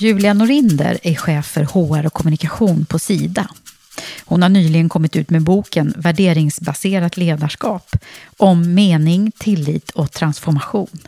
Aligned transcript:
Julia 0.00 0.34
Norinder 0.34 0.98
är 1.02 1.14
chef 1.14 1.46
för 1.46 1.64
HR 1.64 2.06
och 2.06 2.12
kommunikation 2.12 2.84
på 2.84 2.98
Sida. 2.98 3.50
Hon 4.24 4.42
har 4.42 4.48
nyligen 4.48 4.88
kommit 4.88 5.16
ut 5.16 5.30
med 5.30 5.42
boken 5.42 5.94
Värderingsbaserat 5.96 7.16
ledarskap 7.16 7.96
om 8.36 8.74
mening, 8.74 9.32
tillit 9.38 9.90
och 9.90 10.12
transformation. 10.12 10.98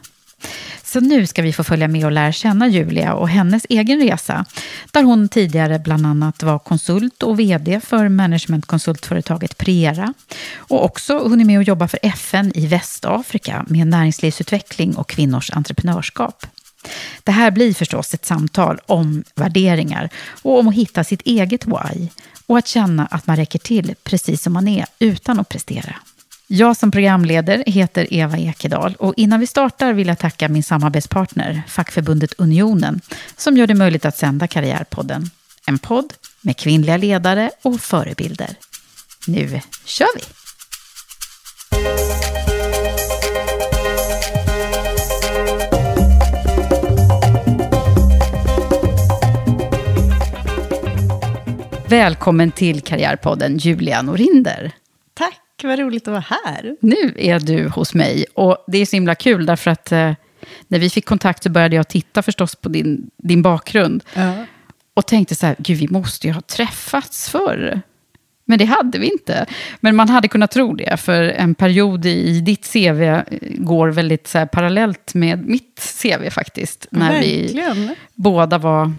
Så 0.84 1.00
nu 1.00 1.26
ska 1.26 1.42
vi 1.42 1.52
få 1.52 1.64
följa 1.64 1.88
med 1.88 2.04
och 2.04 2.12
lära 2.12 2.32
känna 2.32 2.68
Julia 2.68 3.14
och 3.14 3.28
hennes 3.28 3.66
egen 3.68 4.00
resa, 4.00 4.44
där 4.90 5.02
hon 5.02 5.28
tidigare 5.28 5.78
bland 5.78 6.06
annat 6.06 6.42
var 6.42 6.58
konsult 6.58 7.22
och 7.22 7.40
vd 7.40 7.80
för 7.80 8.08
managementkonsultföretaget 8.08 9.58
Prera 9.58 10.14
och 10.56 10.84
också 10.84 11.28
hunnit 11.28 11.46
med 11.46 11.60
att 11.60 11.68
jobba 11.68 11.88
för 11.88 12.00
FN 12.02 12.52
i 12.54 12.66
Västafrika 12.66 13.64
med 13.68 13.86
näringslivsutveckling 13.86 14.96
och 14.96 15.08
kvinnors 15.08 15.50
entreprenörskap. 15.50 16.46
Det 17.24 17.32
här 17.32 17.50
blir 17.50 17.74
förstås 17.74 18.14
ett 18.14 18.26
samtal 18.26 18.80
om 18.86 19.24
värderingar 19.34 20.08
och 20.42 20.58
om 20.58 20.68
att 20.68 20.74
hitta 20.74 21.04
sitt 21.04 21.22
eget 21.22 21.66
why 21.66 22.08
och 22.46 22.58
att 22.58 22.66
känna 22.66 23.06
att 23.06 23.26
man 23.26 23.36
räcker 23.36 23.58
till 23.58 23.94
precis 24.02 24.42
som 24.42 24.52
man 24.52 24.68
är 24.68 24.86
utan 24.98 25.40
att 25.40 25.48
prestera. 25.48 25.96
Jag 26.46 26.76
som 26.76 26.90
programleder 26.90 27.64
heter 27.66 28.14
Eva 28.14 28.38
Ekedal 28.38 28.94
och 28.98 29.14
innan 29.16 29.40
vi 29.40 29.46
startar 29.46 29.92
vill 29.92 30.08
jag 30.08 30.18
tacka 30.18 30.48
min 30.48 30.62
samarbetspartner, 30.62 31.62
fackförbundet 31.68 32.32
Unionen, 32.38 33.00
som 33.36 33.56
gör 33.56 33.66
det 33.66 33.74
möjligt 33.74 34.04
att 34.04 34.16
sända 34.16 34.48
Karriärpodden. 34.48 35.30
En 35.66 35.78
podd 35.78 36.12
med 36.40 36.56
kvinnliga 36.56 36.96
ledare 36.96 37.50
och 37.62 37.80
förebilder. 37.80 38.50
Nu 39.26 39.60
kör 39.84 40.08
vi! 40.16 40.39
Välkommen 51.90 52.50
till 52.50 52.80
Karriärpodden 52.80 53.58
Julia 53.58 54.02
Norinder. 54.02 54.72
Tack, 55.14 55.40
vad 55.62 55.78
roligt 55.78 56.08
att 56.08 56.12
vara 56.12 56.24
här. 56.44 56.76
Nu 56.80 57.14
är 57.16 57.40
du 57.40 57.68
hos 57.68 57.94
mig 57.94 58.24
och 58.34 58.64
det 58.66 58.78
är 58.78 58.86
så 58.86 58.96
himla 58.96 59.14
kul 59.14 59.46
därför 59.46 59.70
att 59.70 59.92
eh, 59.92 60.12
när 60.68 60.78
vi 60.78 60.90
fick 60.90 61.04
kontakt 61.04 61.42
så 61.42 61.50
började 61.50 61.76
jag 61.76 61.88
titta 61.88 62.22
förstås 62.22 62.54
på 62.56 62.68
din, 62.68 63.10
din 63.16 63.42
bakgrund. 63.42 64.04
Ja. 64.14 64.46
Och 64.94 65.06
tänkte 65.06 65.34
så 65.34 65.46
här, 65.46 65.56
gud 65.58 65.78
vi 65.78 65.88
måste 65.88 66.26
ju 66.26 66.32
ha 66.32 66.40
träffats 66.40 67.30
förr. 67.30 67.80
Men 68.44 68.58
det 68.58 68.64
hade 68.64 68.98
vi 68.98 69.12
inte. 69.12 69.46
Men 69.80 69.96
man 69.96 70.08
hade 70.08 70.28
kunnat 70.28 70.50
tro 70.50 70.74
det, 70.74 70.96
för 70.96 71.22
en 71.22 71.54
period 71.54 72.06
i 72.06 72.40
ditt 72.40 72.72
CV 72.72 73.20
går 73.40 73.88
väldigt 73.88 74.26
så 74.26 74.38
här, 74.38 74.46
parallellt 74.46 75.14
med 75.14 75.48
mitt 75.48 75.98
CV 76.02 76.30
faktiskt. 76.30 76.86
När 76.90 77.20
vi 77.20 77.42
Verkligen. 77.42 77.94
båda 78.14 78.58
var 78.58 78.92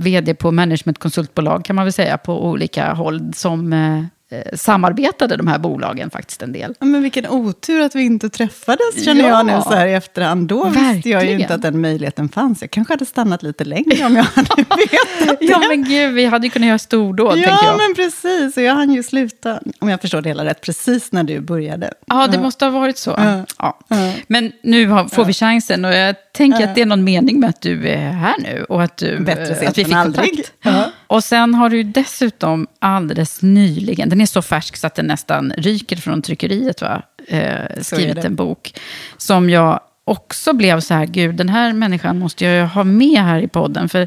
vd 0.00 0.34
på 0.34 0.52
managementkonsultbolag 0.52 1.64
kan 1.64 1.76
man 1.76 1.84
väl 1.84 1.92
säga 1.92 2.18
på 2.18 2.46
olika 2.46 2.92
håll 2.92 3.32
som 3.34 3.72
eh, 3.72 4.04
eh, 4.30 4.38
eh, 4.38 4.44
samarbetade 4.56 5.36
de 5.36 5.46
här 5.46 5.58
bolagen 5.58 6.10
faktiskt 6.10 6.42
en 6.42 6.52
del. 6.52 6.74
Ja, 6.80 6.86
Men 6.86 7.02
vilken 7.02 7.26
otur 7.26 7.80
att 7.80 7.94
vi 7.94 8.02
inte 8.02 8.28
träffades, 8.30 9.04
känner 9.04 9.20
Ja. 9.22 9.28
jag 9.28 9.46
nu 9.46 9.60
så 9.62 9.74
här 9.74 9.86
i 9.86 9.92
efterhand. 9.94 10.48
Då 10.48 10.64
visste 10.64 10.80
jag 10.84 11.04
ju 11.04 11.12
Verkligen. 11.14 11.40
inte 11.40 11.54
att 11.54 11.62
den 11.62 11.80
möjligheten 11.80 12.28
fanns. 12.28 12.60
Jag 12.60 12.70
kanske 12.70 12.92
hade 12.92 13.06
stannat 13.06 13.42
lite 13.42 13.64
längre 13.64 14.06
om 14.06 14.16
jag 14.16 14.22
hade 14.24 14.48
vetat 14.56 15.38
det. 15.40 15.44
Ja 15.46 15.62
men 15.68 15.84
gud, 15.84 16.14
vi 16.14 16.24
hade 16.26 16.46
ju 16.46 16.50
kunnat 16.50 16.66
göra 16.66 16.78
stordåd 16.78 17.38
Ja, 17.38 17.58
jag. 17.64 17.76
men 17.76 17.94
precis. 17.96 18.56
Och 18.56 18.62
jag 18.62 18.74
hann 18.74 18.90
ju 18.94 19.02
sluta, 19.02 19.60
om 19.80 19.88
jag 19.88 20.00
förstår 20.00 20.20
det 20.22 20.28
hela 20.28 20.44
rätt, 20.44 20.60
precis 20.60 21.12
när 21.12 21.22
du 21.24 21.40
började. 21.40 21.92
Ja, 22.06 22.26
det 22.26 22.38
måste 22.38 22.64
ha 22.64 22.72
varit 22.72 22.98
så. 22.98 23.10
Ja. 23.10 23.44
Ja. 23.58 23.78
Ja. 23.88 24.12
Men 24.26 24.52
nu 24.62 24.86
har, 24.88 25.04
får 25.08 25.24
vi 25.24 25.32
chansen 25.32 25.84
och 25.84 25.94
jag 25.94 26.14
tänker 26.32 26.64
att 26.64 26.74
det 26.74 26.82
är 26.82 26.86
någon 26.86 27.04
mening 27.04 27.40
med 27.40 27.48
att 27.50 27.60
du 27.60 27.88
är 27.88 28.10
här 28.10 28.34
nu. 28.38 28.64
Och 28.68 28.82
att, 28.82 28.96
du, 28.96 29.06
sent 29.26 29.28
att 29.68 29.78
vi 29.78 29.84
fick 29.84 29.94
aldrig. 29.94 30.30
kontakt. 30.62 30.97
Och 31.08 31.24
sen 31.24 31.54
har 31.54 31.70
du 31.70 31.82
dessutom 31.82 32.66
alldeles 32.78 33.42
nyligen, 33.42 34.08
den 34.08 34.20
är 34.20 34.26
så 34.26 34.42
färsk 34.42 34.76
så 34.76 34.86
att 34.86 34.94
den 34.94 35.06
nästan 35.06 35.52
ryker 35.56 35.96
från 35.96 36.22
tryckeriet, 36.22 36.82
va? 36.82 37.02
Eh, 37.26 37.82
skrivit 37.82 38.24
en 38.24 38.34
bok 38.34 38.78
som 39.16 39.50
jag 39.50 39.80
också 40.04 40.52
blev 40.52 40.80
så 40.80 40.94
här, 40.94 41.06
gud, 41.06 41.34
den 41.34 41.48
här 41.48 41.72
människan 41.72 42.18
måste 42.18 42.44
jag 42.44 42.54
ju 42.54 42.62
ha 42.62 42.84
med 42.84 43.22
här 43.22 43.40
i 43.40 43.48
podden. 43.48 43.88
För 43.88 44.06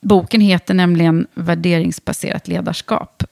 boken 0.00 0.40
heter 0.40 0.74
nämligen 0.74 1.26
Värderingsbaserat 1.34 2.48
ledarskap. 2.48 3.22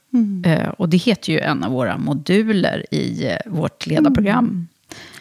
Eh, 0.44 0.68
och 0.68 0.88
det 0.88 0.96
heter 0.96 1.32
ju 1.32 1.40
en 1.40 1.64
av 1.64 1.72
våra 1.72 1.98
moduler 1.98 2.86
i 2.90 3.26
eh, 3.26 3.36
vårt 3.46 3.86
ledarprogram. 3.86 4.68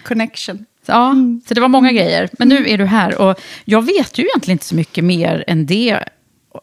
Connection. 0.04 0.66
Ja, 0.86 1.16
så 1.48 1.54
det 1.54 1.62
var 1.62 1.68
många 1.68 1.92
grejer. 1.92 2.30
Men 2.40 2.48
nu 2.48 2.70
är 2.70 2.78
du 2.78 2.86
här 2.86 3.22
och 3.22 3.42
jag 3.66 3.86
vet 3.86 4.18
ju 4.18 4.24
egentligen 4.24 4.56
inte 4.56 4.66
så 4.66 4.76
mycket 4.76 5.04
mer 5.04 5.44
än 5.48 5.66
det 5.66 6.00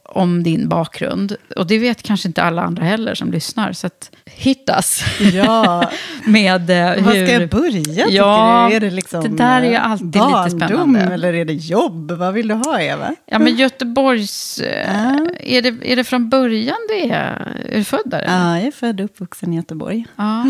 om 0.03 0.43
din 0.43 0.69
bakgrund. 0.69 1.37
Och 1.57 1.67
det 1.67 1.79
vet 1.79 2.03
kanske 2.03 2.29
inte 2.29 2.43
alla 2.43 2.63
andra 2.63 2.85
heller 2.85 3.15
som 3.15 3.33
lyssnar. 3.33 3.73
Så 3.73 3.87
att 3.87 4.11
hittas 4.25 5.05
Ja, 5.35 5.91
med 6.25 6.71
eh, 6.71 7.05
var 7.05 7.13
hur... 7.13 7.27
ska 7.27 7.41
jag 7.41 7.49
börja 7.51 8.07
Ja? 8.09 8.71
Är 8.71 8.81
det 8.81 8.91
liksom 8.91 9.23
det 9.23 9.29
där 9.29 9.63
är 9.63 9.67
ju 9.69 9.75
eh, 9.75 9.91
alltid 9.91 10.07
lite 10.07 10.19
barndom, 10.19 10.59
spännande. 10.61 11.01
eller 11.01 11.35
är 11.35 11.45
det 11.45 11.53
jobb? 11.53 12.11
Vad 12.11 12.35
vill 12.35 12.49
du 12.49 12.55
ha, 12.55 12.81
Eva? 12.81 13.15
Ja, 13.27 13.39
men 13.39 13.57
Göteborgs... 13.57 14.59
eh, 14.61 14.95
Ja. 14.95 15.27
Är, 15.41 15.63
det, 15.63 15.93
är 15.93 15.97
det 15.97 16.05
från 16.05 16.29
början 16.29 16.77
du 16.89 16.95
är? 16.95 17.57
Är 17.69 17.79
du 17.79 17.85
född 17.85 18.01
där? 18.05 18.19
eller? 18.23 18.39
Ja, 18.39 18.59
jag 18.59 18.67
är 18.67 18.71
född 18.71 19.01
och 19.01 19.05
uppvuxen 19.05 19.53
i 19.53 19.57
Göteborg. 19.57 20.07
Ja. 20.17 20.45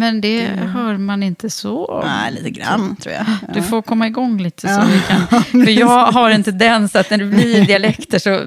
Men 0.00 0.20
det 0.20 0.46
hör 0.46 0.96
man 0.96 1.22
inte 1.22 1.50
så. 1.50 2.02
Nej, 2.04 2.32
lite 2.32 2.50
grann 2.50 2.96
tror 2.96 3.14
jag. 3.14 3.24
Du 3.54 3.62
får 3.62 3.82
komma 3.82 4.06
igång 4.06 4.42
lite. 4.42 4.68
Så 4.68 4.74
Ja. 4.74 4.84
vi 4.92 5.00
kan, 5.08 5.42
för 5.64 5.70
jag 5.70 6.06
har 6.12 6.30
en 6.30 6.42
tendens 6.44 6.96
att 6.96 7.10
när 7.10 7.18
det 7.18 7.24
blir 7.24 7.64
dialekter 7.66 8.18
så 8.18 8.40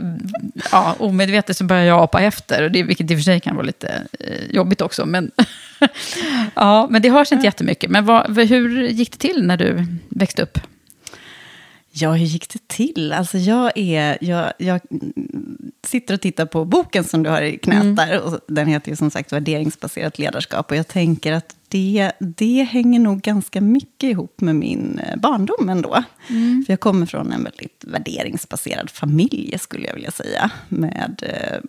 ja, 0.71 0.95
omedvetet 0.99 1.57
så 1.57 1.63
börjar 1.63 1.83
jag 1.83 1.99
apa 2.03 2.21
efter. 2.21 2.63
Och 2.63 2.71
det, 2.71 2.83
vilket 2.83 3.11
i 3.11 3.13
och 3.13 3.17
för 3.17 3.23
sig 3.23 3.39
kan 3.39 3.55
vara 3.55 3.65
lite 3.65 4.01
eh, 4.19 4.55
jobbigt 4.55 4.81
också. 4.81 5.05
Men, 5.05 5.31
ja, 6.55 6.87
men 6.89 7.01
det 7.01 7.09
hörs 7.09 7.31
inte 7.31 7.45
jättemycket. 7.45 7.89
Men 7.89 8.05
vad, 8.05 8.37
hur 8.37 8.87
gick 8.87 9.11
det 9.11 9.17
till 9.17 9.47
när 9.47 9.57
du 9.57 9.85
växte 10.09 10.41
upp? 10.43 10.59
Ja, 11.95 12.11
hur 12.11 12.25
gick 12.25 12.53
det 12.53 12.67
till? 12.67 13.13
Alltså 13.13 13.37
jag, 13.37 13.71
är, 13.75 14.17
jag, 14.21 14.53
jag 14.57 14.81
sitter 15.87 16.13
och 16.13 16.21
tittar 16.21 16.45
på 16.45 16.65
boken 16.65 17.03
som 17.03 17.23
du 17.23 17.29
har 17.29 17.41
i 17.41 17.57
knät 17.57 17.81
mm. 17.81 17.95
där. 17.95 18.21
Och 18.21 18.39
den 18.47 18.67
heter 18.67 18.89
ju 18.89 18.95
som 18.95 19.11
sagt 19.11 19.33
Värderingsbaserat 19.33 20.19
ledarskap. 20.19 20.71
Och 20.71 20.77
jag 20.77 20.87
tänker 20.87 21.33
att 21.33 21.55
det, 21.73 22.11
det 22.19 22.63
hänger 22.63 22.99
nog 22.99 23.21
ganska 23.21 23.61
mycket 23.61 24.09
ihop 24.09 24.41
med 24.41 24.55
min 24.55 24.99
eh, 24.99 25.19
barndom 25.19 25.69
ändå. 25.69 26.03
Mm. 26.29 26.63
För 26.65 26.73
jag 26.73 26.79
kommer 26.79 27.05
från 27.05 27.31
en 27.31 27.43
väldigt 27.43 27.83
värderingsbaserad 27.87 28.89
familj, 28.89 29.57
skulle 29.59 29.87
jag 29.87 29.93
vilja 29.93 30.11
säga. 30.11 30.51
Med, 30.69 31.23
eh, 31.23 31.59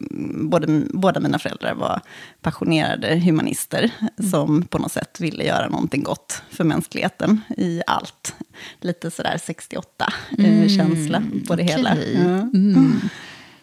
både, 0.49 0.83
båda 0.91 1.21
mina 1.21 1.39
föräldrar 1.39 1.75
var 1.75 2.01
passionerade 2.43 3.21
humanister, 3.21 3.91
mm. 4.01 4.31
som 4.31 4.62
på 4.62 4.79
något 4.79 4.93
sätt 4.93 5.21
ville 5.21 5.45
göra 5.45 5.69
någonting 5.69 6.03
gott 6.03 6.43
för 6.51 6.65
mänskligheten 6.65 7.41
i 7.56 7.83
allt. 7.87 8.35
Lite 8.81 9.11
sådär 9.11 9.37
68-känsla 9.37 11.19
eh, 11.19 11.27
mm. 11.27 11.45
på 11.47 11.56
det 11.56 11.62
okay. 11.62 11.77
hela. 11.77 11.97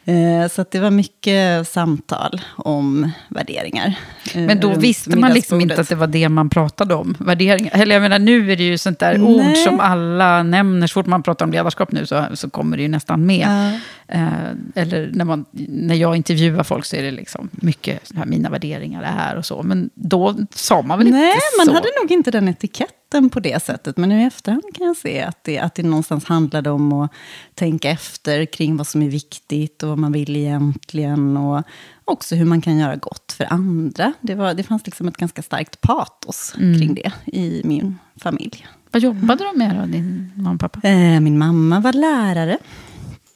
Eh, 0.05 0.47
så 0.47 0.65
det 0.71 0.79
var 0.79 0.91
mycket 0.91 1.67
samtal 1.67 2.41
om 2.55 3.11
värderingar. 3.29 3.93
Men 4.33 4.59
då 4.59 4.71
eh, 4.71 4.77
visste 4.77 5.17
man 5.17 5.33
liksom 5.33 5.61
inte 5.61 5.81
att 5.81 5.89
det 5.89 5.95
var 5.95 6.07
det 6.07 6.29
man 6.29 6.49
pratade 6.49 6.95
om, 6.95 7.15
värderingar. 7.19 7.71
Eller 7.73 7.95
jag 7.95 8.01
menar, 8.01 8.19
nu 8.19 8.51
är 8.51 8.55
det 8.55 8.63
ju 8.63 8.77
sånt 8.77 8.99
där 8.99 9.17
Nej. 9.17 9.35
ord 9.35 9.57
som 9.57 9.79
alla 9.79 10.43
nämner. 10.43 10.87
Så 10.87 10.93
fort 10.93 11.05
man 11.05 11.23
pratar 11.23 11.45
om 11.45 11.51
ledarskap 11.51 11.91
nu 11.91 12.05
så, 12.05 12.25
så 12.33 12.49
kommer 12.49 12.77
det 12.77 12.83
ju 12.83 12.89
nästan 12.89 13.25
med. 13.25 13.47
Ja. 13.47 14.15
Eh, 14.15 14.83
eller 14.83 15.09
när, 15.13 15.25
man, 15.25 15.45
när 15.67 15.95
jag 15.95 16.15
intervjuar 16.15 16.63
folk 16.63 16.85
så 16.85 16.95
är 16.95 17.03
det 17.03 17.11
liksom 17.11 17.49
mycket 17.51 18.11
här, 18.15 18.25
mina 18.25 18.49
värderingar 18.49 19.03
är 19.19 19.37
och 19.37 19.45
så. 19.45 19.63
Men 19.63 19.89
då 19.93 20.35
sa 20.55 20.81
man 20.81 20.97
väl 20.97 21.07
Nej, 21.07 21.25
inte 21.25 21.39
så? 21.41 21.57
Nej, 21.57 21.65
man 21.65 21.75
hade 21.75 21.89
nog 22.01 22.11
inte 22.11 22.31
den 22.31 22.47
etiketten 22.47 23.00
på 23.31 23.39
det 23.39 23.63
sättet. 23.63 23.97
Men 23.97 24.09
nu 24.09 24.21
i 24.21 24.25
efterhand 24.25 24.63
kan 24.73 24.87
jag 24.87 24.97
se 24.97 25.21
att 25.21 25.43
det, 25.43 25.59
att 25.59 25.75
det 25.75 25.83
någonstans 25.83 26.25
handlade 26.25 26.69
om 26.69 26.93
att 26.93 27.11
tänka 27.55 27.89
efter 27.89 28.45
kring 28.45 28.77
vad 28.77 28.87
som 28.87 29.01
är 29.01 29.09
viktigt 29.09 29.83
och 29.83 29.89
vad 29.89 29.97
man 29.97 30.11
vill 30.11 30.35
egentligen. 30.35 31.37
Och 31.37 31.63
också 32.05 32.35
hur 32.35 32.45
man 32.45 32.61
kan 32.61 32.77
göra 32.77 32.95
gott 32.95 33.31
för 33.37 33.53
andra. 33.53 34.13
Det, 34.21 34.35
var, 34.35 34.53
det 34.53 34.63
fanns 34.63 34.85
liksom 34.85 35.07
ett 35.07 35.17
ganska 35.17 35.41
starkt 35.41 35.81
patos 35.81 36.53
mm. 36.57 36.79
kring 36.79 36.93
det 36.95 37.11
i 37.25 37.61
min 37.63 37.99
familj. 38.15 38.67
Vad 38.91 39.01
jobbade 39.01 39.43
de 39.43 39.57
med 39.57 39.75
då, 39.75 39.85
din 39.85 40.31
mamma 40.35 40.51
och 40.53 40.59
pappa? 40.59 40.87
Eh, 40.87 41.19
min 41.19 41.37
mamma 41.37 41.79
var 41.79 41.93
lärare. 41.93 42.57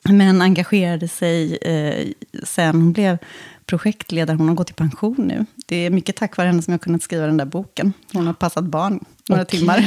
Men 0.09 0.41
engagerade 0.41 1.07
sig 1.07 1.57
eh, 1.57 2.07
sen 2.43 2.75
hon 2.75 2.93
blev 2.93 3.17
projektledare. 3.65 4.37
Hon 4.37 4.47
har 4.47 4.55
gått 4.55 4.69
i 4.69 4.73
pension 4.73 5.15
nu. 5.17 5.45
Det 5.65 5.75
är 5.75 5.89
mycket 5.89 6.15
tack 6.15 6.37
vare 6.37 6.47
henne 6.47 6.61
som 6.61 6.71
jag 6.71 6.79
har 6.79 6.83
kunnat 6.83 7.03
skriva 7.03 7.25
den 7.25 7.37
där 7.37 7.45
boken. 7.45 7.93
Hon 8.13 8.27
har 8.27 8.33
passat 8.33 8.63
barn 8.63 9.05
några 9.29 9.43
Okej, 9.43 9.59
timmar. 9.59 9.79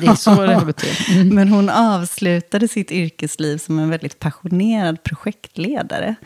Det 0.00 0.06
är 0.06 0.14
så 0.14 0.42
det 0.42 0.54
har 0.54 0.74
mm. 1.10 1.34
Men 1.34 1.48
hon 1.48 1.68
avslutade 1.68 2.68
sitt 2.68 2.92
yrkesliv 2.92 3.58
som 3.58 3.78
en 3.78 3.90
väldigt 3.90 4.18
passionerad 4.18 5.02
projektledare 5.02 6.16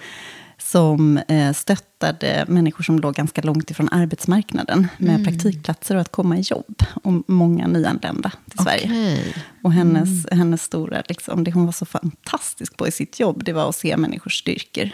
som 0.62 1.16
eh, 1.16 1.52
stöttade 1.52 2.44
människor 2.48 2.84
som 2.84 2.98
låg 2.98 3.14
ganska 3.14 3.42
långt 3.42 3.70
ifrån 3.70 3.88
arbetsmarknaden 3.92 4.88
med 4.98 5.14
mm. 5.14 5.24
praktikplatser 5.24 5.94
och 5.94 6.00
att 6.00 6.12
komma 6.12 6.38
i 6.38 6.40
jobb. 6.40 6.82
Och 7.02 7.12
många 7.26 7.66
nyanlända 7.66 8.32
till 8.50 8.60
okay. 8.60 8.80
Sverige. 8.80 9.18
Och 9.62 9.72
hennes, 9.72 10.26
mm. 10.26 10.38
hennes 10.38 10.62
stora, 10.62 11.02
liksom, 11.08 11.44
det 11.44 11.52
hon 11.52 11.64
var 11.64 11.72
så 11.72 11.84
fantastisk 11.84 12.76
på 12.76 12.88
i 12.88 12.92
sitt 12.92 13.20
jobb, 13.20 13.44
det 13.44 13.52
var 13.52 13.68
att 13.68 13.76
se 13.76 13.96
människors 13.96 14.38
styrkor. 14.38 14.90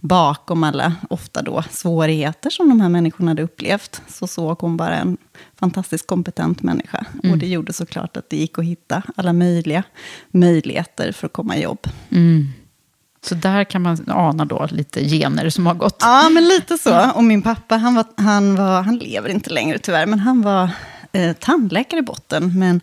Bakom 0.00 0.64
alla, 0.64 0.94
ofta 1.10 1.42
då, 1.42 1.64
svårigheter 1.70 2.50
som 2.50 2.68
de 2.68 2.80
här 2.80 2.88
människorna 2.88 3.30
hade 3.30 3.42
upplevt, 3.42 4.02
så 4.08 4.26
såg 4.26 4.58
hon 4.60 4.76
bara 4.76 4.96
en 4.96 5.16
fantastiskt 5.54 6.06
kompetent 6.06 6.62
människa. 6.62 7.06
Mm. 7.22 7.32
Och 7.32 7.38
det 7.38 7.46
gjorde 7.46 7.72
såklart 7.72 8.16
att 8.16 8.30
det 8.30 8.36
gick 8.36 8.58
att 8.58 8.64
hitta 8.64 9.02
alla 9.16 9.32
möjliga 9.32 9.82
möjligheter 10.30 11.12
för 11.12 11.26
att 11.26 11.32
komma 11.32 11.56
i 11.56 11.62
jobb. 11.62 11.86
Mm. 12.10 12.52
Så 13.22 13.34
där 13.34 13.64
kan 13.64 13.82
man 13.82 14.04
ana 14.08 14.44
då 14.44 14.68
lite 14.70 15.08
gener 15.08 15.50
som 15.50 15.66
har 15.66 15.74
gått. 15.74 15.96
Ja, 16.00 16.28
men 16.28 16.48
lite 16.48 16.78
så. 16.78 17.10
Och 17.10 17.24
min 17.24 17.42
pappa, 17.42 17.76
han, 17.76 17.94
var, 17.94 18.04
han, 18.16 18.56
var, 18.56 18.82
han 18.82 18.96
lever 18.96 19.28
inte 19.28 19.50
längre 19.50 19.78
tyvärr, 19.78 20.06
men 20.06 20.18
han 20.18 20.42
var 20.42 20.70
eh, 21.12 21.32
tandläkare 21.32 22.00
i 22.00 22.02
botten. 22.02 22.58
Men 22.58 22.80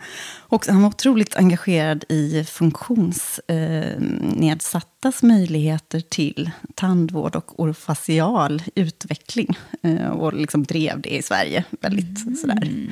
också, 0.47 0.71
han 0.71 0.81
var 0.81 0.89
otroligt 0.89 1.35
engagerad 1.35 2.03
i 2.09 2.43
funktionsnedsattas 2.43 5.23
eh, 5.23 5.27
möjligheter 5.27 5.99
till 5.99 6.51
tandvård 6.75 7.35
och 7.35 7.59
orofacial 7.59 8.63
utveckling. 8.75 9.57
Eh, 9.81 10.07
och 10.07 10.33
liksom 10.33 10.63
drev 10.63 11.01
det 11.01 11.15
i 11.15 11.21
Sverige 11.21 11.63
väldigt 11.81 12.25
mm. 12.25 12.35
sådär 12.35 12.89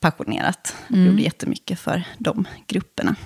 passionerat. 0.00 0.74
Mm. 0.88 1.06
Gjorde 1.06 1.22
jättemycket 1.22 1.80
för 1.80 2.02
de 2.18 2.46
grupperna. 2.66 3.16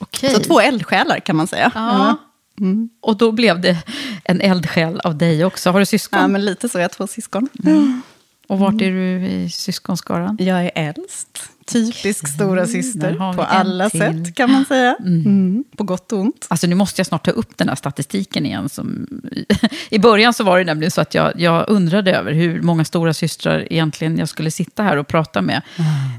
Okay. 0.00 0.34
Så 0.34 0.40
två 0.40 0.60
eldsjälar 0.60 1.18
kan 1.18 1.36
man 1.36 1.46
säga. 1.46 1.70
Ja. 1.74 2.16
Mm. 2.62 2.88
Och 3.00 3.16
då 3.16 3.32
blev 3.32 3.60
det 3.60 3.78
en 4.24 4.40
eldsjäl 4.40 5.00
av 5.00 5.18
dig 5.18 5.44
också. 5.44 5.70
Har 5.70 5.80
du 5.80 5.86
syskon? 5.86 6.20
Ja, 6.20 6.28
men 6.28 6.44
lite 6.44 6.68
så. 6.68 6.78
Jag 6.78 6.84
har 6.84 6.88
två 6.88 7.06
syskon. 7.06 7.48
Mm. 7.64 8.02
Och 8.48 8.58
vart 8.58 8.74
är 8.74 8.90
du 8.90 9.26
i 9.26 9.50
syskonskaran? 9.50 10.36
Jag 10.40 10.64
är 10.64 10.70
äldst. 10.74 11.51
Typisk 11.66 12.24
okay. 12.24 12.34
stora 12.34 12.66
syster 12.66 13.32
på 13.36 13.42
alla 13.42 13.90
sätt, 13.90 14.34
kan 14.34 14.52
man 14.52 14.64
säga. 14.64 14.96
Mm. 15.00 15.26
Mm. 15.26 15.64
På 15.76 15.84
gott 15.84 16.12
och 16.12 16.18
ont. 16.18 16.46
Alltså, 16.50 16.66
nu 16.66 16.74
måste 16.74 17.00
jag 17.00 17.06
snart 17.06 17.24
ta 17.24 17.30
upp 17.30 17.56
den 17.56 17.68
här 17.68 17.76
statistiken 17.76 18.46
igen. 18.46 18.68
Som... 18.68 19.06
I 19.90 19.98
början 19.98 20.34
så 20.34 20.44
var 20.44 20.58
det 20.58 20.64
nämligen 20.64 20.90
så 20.90 21.00
att 21.00 21.14
jag, 21.14 21.40
jag 21.40 21.64
undrade 21.68 22.16
över 22.16 22.32
hur 22.32 22.62
många 22.62 22.84
stora 22.84 23.14
systrar 23.14 23.72
egentligen 23.72 24.18
jag 24.18 24.28
skulle 24.28 24.50
sitta 24.50 24.82
här 24.82 24.96
och 24.96 25.08
prata 25.08 25.42
med. 25.42 25.62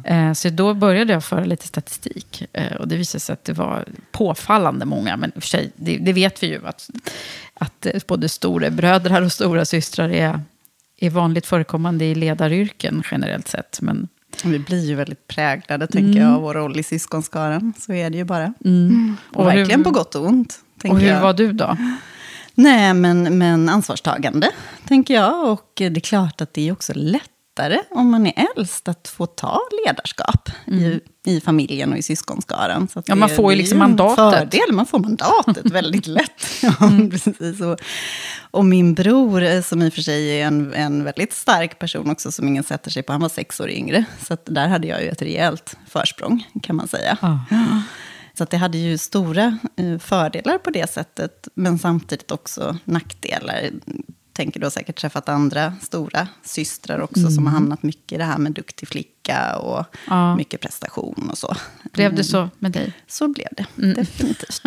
Mm. 0.03 0.29
Eh, 0.29 0.33
så 0.33 0.49
då 0.49 0.73
började 0.73 1.13
jag 1.13 1.23
föra 1.23 1.45
lite 1.45 1.67
statistik. 1.67 2.43
Eh, 2.53 2.75
och 2.75 2.87
det 2.87 2.95
visade 2.95 3.19
sig 3.19 3.33
att 3.33 3.45
det 3.45 3.53
var 3.53 3.85
påfallande 4.11 4.85
många. 4.85 5.17
Men 5.17 5.31
för 5.31 5.41
sig, 5.41 5.71
det, 5.75 5.97
det 5.97 6.13
vet 6.13 6.43
vi 6.43 6.47
ju 6.47 6.67
att, 6.67 6.89
att 7.53 8.07
både 8.07 8.29
stora 8.29 8.69
bröder 8.69 9.21
och 9.21 9.31
stora 9.31 9.65
systrar 9.65 10.09
är 10.09 10.39
är 11.05 11.09
vanligt 11.09 11.45
förekommande 11.45 12.05
i 12.05 12.15
ledaryrken 12.15 13.03
generellt 13.11 13.47
sett. 13.47 13.81
Men... 13.81 14.07
Vi 14.43 14.59
blir 14.59 14.85
ju 14.85 14.95
väldigt 14.95 15.27
präglade, 15.27 15.87
tänker 15.87 16.19
mm. 16.19 16.23
jag, 16.23 16.33
av 16.33 16.41
vår 16.41 16.53
roll 16.53 16.79
i 16.79 16.83
syskonskaran. 16.83 17.73
Så 17.79 17.93
är 17.93 18.09
det 18.09 18.17
ju 18.17 18.23
bara. 18.23 18.53
Mm. 18.65 19.17
Och, 19.33 19.39
och 19.39 19.47
verkligen 19.47 19.79
hur, 19.79 19.83
på 19.83 19.91
gott 19.91 20.15
och 20.15 20.25
ont. 20.25 20.59
Och 20.83 20.99
hur 20.99 21.07
jag. 21.07 21.21
var 21.21 21.33
du 21.33 21.53
då? 21.53 21.77
Nej, 22.55 22.93
men, 22.93 23.37
men 23.37 23.69
ansvarstagande, 23.69 24.51
tänker 24.87 25.13
jag. 25.13 25.51
Och 25.51 25.71
det 25.75 25.85
är 25.85 25.99
klart 25.99 26.41
att 26.41 26.53
det 26.53 26.67
är 26.67 26.71
också 26.71 26.93
lätt 26.95 27.29
lättare 27.53 27.79
om 27.89 28.11
man 28.11 28.27
är 28.27 28.47
äldst 28.55 28.87
att 28.87 29.07
få 29.07 29.25
ta 29.25 29.59
ledarskap 29.85 30.49
mm. 30.67 30.83
i, 30.83 31.01
i 31.25 31.41
familjen 31.41 31.91
och 31.91 31.97
i 31.97 32.01
syskonskaran. 32.01 32.87
Så 32.87 33.03
ja, 33.05 33.15
man 33.15 33.29
får 33.29 33.51
ju 33.51 33.57
liksom 33.57 33.79
mandatet. 33.79 34.39
Fördel, 34.39 34.71
man 34.71 34.85
får 34.85 34.99
mandatet 34.99 35.65
väldigt 35.71 36.07
lätt. 36.07 36.29
Ja, 36.61 36.87
mm. 36.87 37.09
precis. 37.09 37.61
Och, 37.61 37.79
och, 38.51 38.65
min 38.65 38.93
bror, 38.93 39.43
eh, 39.43 39.61
som 39.61 39.81
i 39.81 39.89
och 39.89 39.93
för 39.93 40.01
sig 40.01 40.41
är 40.41 40.47
en, 40.47 40.73
en 40.73 41.03
väldigt 41.03 41.33
stark 41.33 41.79
person 41.79 42.11
också, 42.11 42.31
som 42.31 42.47
ingen 42.47 42.63
sätter 42.63 42.91
sig 42.91 43.03
på, 43.03 43.11
han 43.11 43.21
var 43.21 43.29
sex 43.29 43.59
år 43.59 43.69
yngre. 43.69 44.05
Så 44.27 44.37
där 44.45 44.67
hade 44.67 44.87
jag 44.87 45.03
ju 45.03 45.09
ett 45.09 45.21
rejält 45.21 45.77
försprång, 45.87 46.47
kan 46.63 46.75
man 46.75 46.87
säga. 46.87 47.17
Ah. 47.21 47.37
Så 48.37 48.45
det 48.45 48.57
hade 48.57 48.77
ju 48.77 48.97
stora 48.97 49.57
eh, 49.77 49.99
fördelar 49.99 50.57
på 50.57 50.69
det 50.69 50.89
sättet, 50.89 51.47
men 51.55 51.79
samtidigt 51.79 52.31
också 52.31 52.77
nackdelar 52.85 53.69
tänker 54.33 54.59
du 54.59 54.65
har 54.65 54.71
säkert 54.71 54.95
träffat 54.95 55.29
andra 55.29 55.73
stora 55.81 56.27
systrar 56.43 56.99
också 56.99 57.19
mm. 57.19 57.31
som 57.31 57.45
har 57.45 57.53
hamnat 57.53 57.83
mycket 57.83 58.11
i 58.11 58.17
det 58.17 58.23
här 58.23 58.37
med 58.37 58.51
duktig 58.51 58.87
flicka 58.87 59.55
och 59.55 59.85
ja. 60.07 60.35
mycket 60.35 60.61
prestation 60.61 61.29
och 61.31 61.37
så. 61.37 61.55
Blev 61.91 62.09
det 62.09 62.15
mm. 62.15 62.23
så 62.23 62.49
med 62.59 62.71
dig? 62.71 62.93
Så 63.07 63.27
blev 63.27 63.47
det, 63.51 63.65
mm. 63.77 63.93
definitivt. 63.93 64.61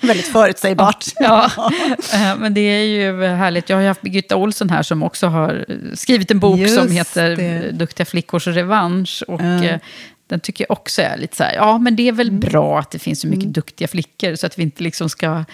Väldigt 0.00 0.28
förutsägbart. 0.28 1.04
Ja. 1.20 1.50
ja. 1.56 1.70
Eh, 2.14 2.38
men 2.38 2.54
det 2.54 2.60
är 2.60 2.84
ju 2.84 3.24
härligt. 3.24 3.68
Jag 3.68 3.76
har 3.76 3.86
haft 3.86 4.02
Birgitta 4.02 4.36
Olsson 4.36 4.70
här 4.70 4.82
som 4.82 5.02
också 5.02 5.26
har 5.26 5.66
skrivit 5.94 6.30
en 6.30 6.38
bok 6.40 6.58
Just 6.58 6.74
som 6.74 6.90
heter 6.90 7.36
det. 7.36 7.70
Duktiga 7.72 8.06
flickors 8.06 8.46
revansch. 8.46 9.22
Och 9.28 9.40
mm. 9.40 9.80
Den 10.28 10.40
tycker 10.40 10.66
jag 10.68 10.78
också 10.78 11.02
är 11.02 11.16
lite 11.16 11.36
så 11.36 11.44
här, 11.44 11.54
ja 11.54 11.78
men 11.78 11.96
det 11.96 12.08
är 12.08 12.12
väl 12.12 12.28
mm. 12.28 12.40
bra 12.40 12.78
att 12.78 12.90
det 12.90 12.98
finns 12.98 13.20
så 13.20 13.26
mycket 13.26 13.42
mm. 13.42 13.52
duktiga 13.52 13.88
flickor. 13.88 14.34
Så 14.34 14.46
att 14.46 14.58
vi 14.58 14.62
inte 14.62 14.82
liksom 14.82 15.08
ska, 15.08 15.44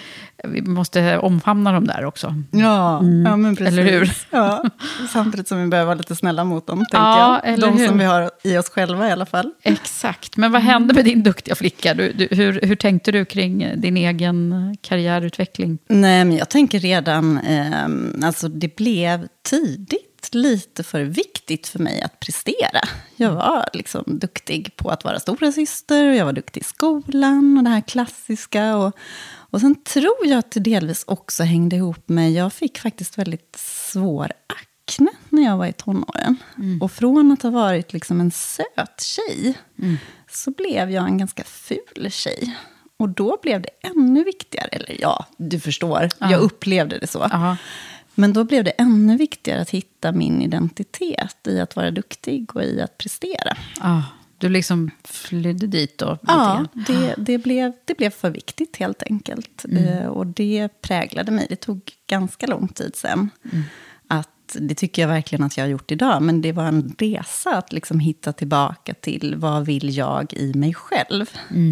vi 0.43 0.61
måste 0.61 1.17
omfamna 1.17 1.71
dem 1.71 1.87
där 1.87 2.05
också. 2.05 2.35
Ja, 2.51 2.99
mm. 2.99 3.25
ja 3.25 3.35
men 3.35 3.55
precis. 3.55 3.73
Eller 3.73 3.91
hur? 3.91 4.11
Ja, 4.29 4.63
samtidigt 5.13 5.47
som 5.47 5.61
vi 5.61 5.67
behöver 5.67 5.85
vara 5.85 5.97
lite 5.97 6.15
snälla 6.15 6.43
mot 6.43 6.67
dem, 6.67 6.77
tänker 6.79 6.97
ja, 6.97 7.41
jag. 7.45 7.59
De 7.59 7.77
hur? 7.77 7.87
som 7.87 7.97
vi 7.97 8.05
har 8.05 8.31
i 8.43 8.57
oss 8.57 8.69
själva 8.69 9.07
i 9.07 9.11
alla 9.11 9.25
fall. 9.25 9.51
Exakt, 9.63 10.37
men 10.37 10.51
vad 10.51 10.61
hände 10.61 10.93
med 10.93 11.05
din 11.05 11.23
duktiga 11.23 11.55
flicka? 11.55 11.93
Du, 11.93 12.13
du, 12.13 12.27
hur, 12.31 12.61
hur 12.61 12.75
tänkte 12.75 13.11
du 13.11 13.25
kring 13.25 13.81
din 13.81 13.97
egen 13.97 14.77
karriärutveckling? 14.81 15.77
Nej, 15.87 16.25
men 16.25 16.37
jag 16.37 16.49
tänker 16.49 16.79
redan, 16.79 17.37
eh, 17.37 18.27
alltså 18.27 18.47
det 18.47 18.75
blev 18.75 19.27
tidigt 19.43 20.14
lite 20.33 20.83
för 20.83 21.01
viktigt 21.01 21.67
för 21.67 21.79
mig 21.79 22.01
att 22.01 22.19
prestera. 22.19 22.81
Jag 23.15 23.31
var 23.31 23.69
liksom 23.73 24.03
duktig 24.07 24.75
på 24.75 24.89
att 24.89 25.03
vara 25.03 25.19
stora 25.19 25.51
syster 25.51 26.09
och 26.09 26.15
jag 26.15 26.25
var 26.25 26.33
duktig 26.33 26.61
i 26.61 26.63
skolan 26.63 27.57
och 27.57 27.63
det 27.63 27.69
här 27.69 27.81
klassiska. 27.81 28.77
Och, 28.77 28.95
och 29.27 29.61
sen 29.61 29.75
tror 29.75 30.25
jag 30.25 30.39
att 30.39 30.51
det 30.51 30.59
delvis 30.59 31.03
också 31.07 31.43
hängde 31.43 31.75
ihop 31.75 32.09
med, 32.09 32.31
jag 32.31 32.53
fick 32.53 32.79
faktiskt 32.79 33.17
väldigt 33.17 33.55
svår 33.57 34.31
akne 34.47 35.11
när 35.29 35.43
jag 35.43 35.57
var 35.57 35.65
i 35.65 35.73
tonåren. 35.73 36.37
Mm. 36.57 36.81
Och 36.81 36.91
från 36.91 37.31
att 37.31 37.41
ha 37.41 37.49
varit 37.49 37.93
liksom 37.93 38.21
en 38.21 38.31
söt 38.31 39.01
tjej 39.01 39.57
mm. 39.79 39.97
så 40.31 40.51
blev 40.51 40.91
jag 40.91 41.05
en 41.07 41.17
ganska 41.17 41.43
ful 41.43 42.07
tjej. 42.11 42.55
Och 42.97 43.09
då 43.09 43.39
blev 43.41 43.61
det 43.61 43.69
ännu 43.81 44.23
viktigare, 44.23 44.67
eller 44.67 45.01
ja, 45.01 45.25
du 45.37 45.59
förstår, 45.59 46.09
jag 46.19 46.41
upplevde 46.41 46.99
det 46.99 47.07
så. 47.07 47.23
Aha. 47.23 47.57
Men 48.15 48.33
då 48.33 48.43
blev 48.43 48.63
det 48.63 48.71
ännu 48.71 49.17
viktigare 49.17 49.61
att 49.61 49.69
hitta 49.69 50.11
min 50.11 50.41
identitet 50.41 51.47
i 51.47 51.59
att 51.59 51.75
vara 51.75 51.91
duktig 51.91 52.55
och 52.55 52.63
i 52.63 52.81
att 52.81 52.97
prestera. 52.97 53.57
Ah, 53.79 54.03
du 54.37 54.49
liksom 54.49 54.91
flydde 55.03 55.67
dit 55.67 55.97
då? 55.97 56.17
Ja, 56.21 56.65
det, 56.87 57.15
det, 57.17 57.37
blev, 57.37 57.73
det 57.85 57.97
blev 57.97 58.09
för 58.09 58.29
viktigt 58.29 58.77
helt 58.77 59.03
enkelt. 59.03 59.65
Eh, 59.71 60.05
och 60.07 60.27
det 60.27 60.81
präglade 60.81 61.31
mig. 61.31 61.45
Det 61.49 61.55
tog 61.55 61.91
ganska 62.07 62.47
lång 62.47 62.67
tid 62.67 62.95
sen. 62.95 63.29
Att, 64.07 64.55
det 64.59 64.75
tycker 64.75 65.01
jag 65.01 65.09
verkligen 65.09 65.43
att 65.45 65.57
jag 65.57 65.63
har 65.63 65.69
gjort 65.69 65.91
idag. 65.91 66.21
Men 66.21 66.41
det 66.41 66.51
var 66.51 66.63
en 66.63 66.95
resa 66.97 67.57
att 67.57 67.73
liksom 67.73 67.99
hitta 67.99 68.33
tillbaka 68.33 68.93
till 68.93 69.35
vad 69.35 69.65
vill 69.65 69.97
jag 69.97 70.33
i 70.33 70.53
mig 70.53 70.73
själv? 70.73 71.25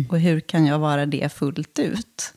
Och 0.10 0.20
hur 0.20 0.40
kan 0.40 0.66
jag 0.66 0.80
vara 0.80 1.06
det 1.06 1.34
fullt 1.34 1.80
ut? 1.80 2.34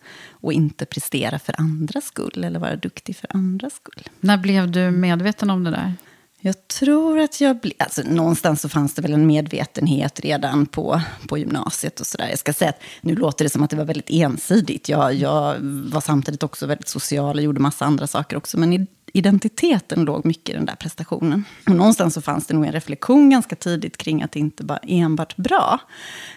Och 0.46 0.52
inte 0.52 0.86
prestera 0.86 1.38
för 1.38 1.60
andras 1.60 2.04
skull 2.04 2.44
eller 2.44 2.58
vara 2.58 2.76
duktig 2.76 3.16
för 3.16 3.36
andras 3.36 3.74
skull. 3.74 4.08
När 4.20 4.38
blev 4.38 4.70
du 4.70 4.90
medveten 4.90 5.50
om 5.50 5.64
det 5.64 5.70
där? 5.70 5.94
Jag 6.40 6.68
tror 6.68 7.18
att 7.18 7.40
jag 7.40 7.60
blev... 7.60 7.74
Alltså, 7.78 8.02
någonstans 8.02 8.60
så 8.60 8.68
fanns 8.68 8.94
det 8.94 9.02
väl 9.02 9.12
en 9.12 9.26
medvetenhet 9.26 10.20
redan 10.20 10.66
på, 10.66 11.00
på 11.28 11.38
gymnasiet 11.38 12.00
och 12.00 12.06
sådär. 12.06 12.28
Jag 12.28 12.38
ska 12.38 12.52
säga 12.52 12.68
att 12.68 12.82
nu 13.00 13.16
låter 13.16 13.44
det 13.44 13.48
som 13.48 13.62
att 13.62 13.70
det 13.70 13.76
var 13.76 13.84
väldigt 13.84 14.10
ensidigt. 14.10 14.88
Jag, 14.88 15.14
jag 15.14 15.56
var 15.60 16.00
samtidigt 16.00 16.42
också 16.42 16.66
väldigt 16.66 16.88
social 16.88 17.36
och 17.36 17.42
gjorde 17.42 17.60
massa 17.60 17.84
andra 17.84 18.06
saker 18.06 18.36
också. 18.36 18.58
Men 18.58 18.72
i, 18.72 18.86
identiteten 19.16 20.04
låg 20.04 20.24
mycket 20.24 20.48
i 20.48 20.52
den 20.52 20.66
där 20.66 20.74
prestationen. 20.74 21.44
Och 21.66 21.76
någonstans 21.76 22.14
så 22.14 22.22
fanns 22.22 22.46
det 22.46 22.54
nog 22.54 22.64
en 22.66 22.72
reflektion 22.72 23.30
ganska 23.30 23.56
tidigt 23.56 23.96
kring 23.96 24.22
att 24.22 24.32
det 24.32 24.38
inte 24.38 24.64
var 24.64 24.78
enbart 24.82 25.36
bra. 25.36 25.80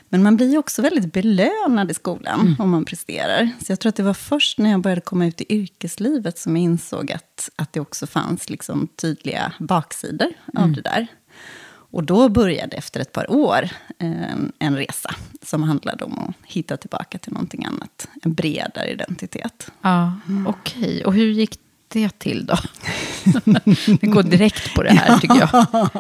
Men 0.10 0.24
man 0.24 0.36
blir 0.36 0.52
ju 0.52 0.58
också 0.58 0.82
väldigt 0.82 1.14
belönad 1.14 1.92
i 1.92 1.94
skolan 1.94 2.56
om 2.60 2.70
man 2.70 2.86
presterar. 2.86 3.50
Så 3.66 3.72
jag 3.72 3.80
tror 3.80 3.90
att 3.90 3.96
det 3.96 4.04
var 4.04 4.14
först 4.14 4.58
när 4.58 4.70
jag 4.70 4.82
började 4.82 5.02
komma 5.02 5.26
ut 5.26 5.42
i 5.42 5.46
yrkeslivet 5.50 6.38
som 6.38 6.56
jag 6.56 6.64
insåg 6.64 7.12
att, 7.12 7.50
att 7.56 7.74
det 7.74 7.80
också 7.80 8.08
fanns 8.08 8.50
liksom 8.50 8.88
tydliga 8.96 9.54
baksidor 9.60 10.30
av 10.56 10.72
det 10.72 10.82
där. 10.82 11.08
Och 11.92 12.04
då 12.04 12.30
började 12.30 12.78
efter 12.78 13.00
ett 13.00 13.12
par 13.12 13.32
år 13.32 13.70
en, 13.98 14.52
en 14.60 14.78
resa 14.78 15.16
som 15.42 15.64
handlade 15.64 16.04
om 16.04 16.20
att 16.20 16.52
hitta 16.52 16.78
tillbaka 16.78 17.18
till 17.18 17.34
någonting 17.34 17.66
annat. 17.66 18.08
En 18.22 18.34
bredare 18.34 18.92
identitet. 18.92 19.72
Ja, 19.82 20.14
okej. 20.48 21.06
Och 21.06 21.14
hur 21.14 21.32
gick 21.32 21.60
det 21.90 22.20
till 22.20 22.46
då? 22.46 22.58
Vi 24.02 24.08
går 24.08 24.24
direkt 24.24 24.74
på 24.74 24.84
det 24.84 24.92
här, 24.92 25.18
tycker 25.18 25.40
jag. 25.40 25.90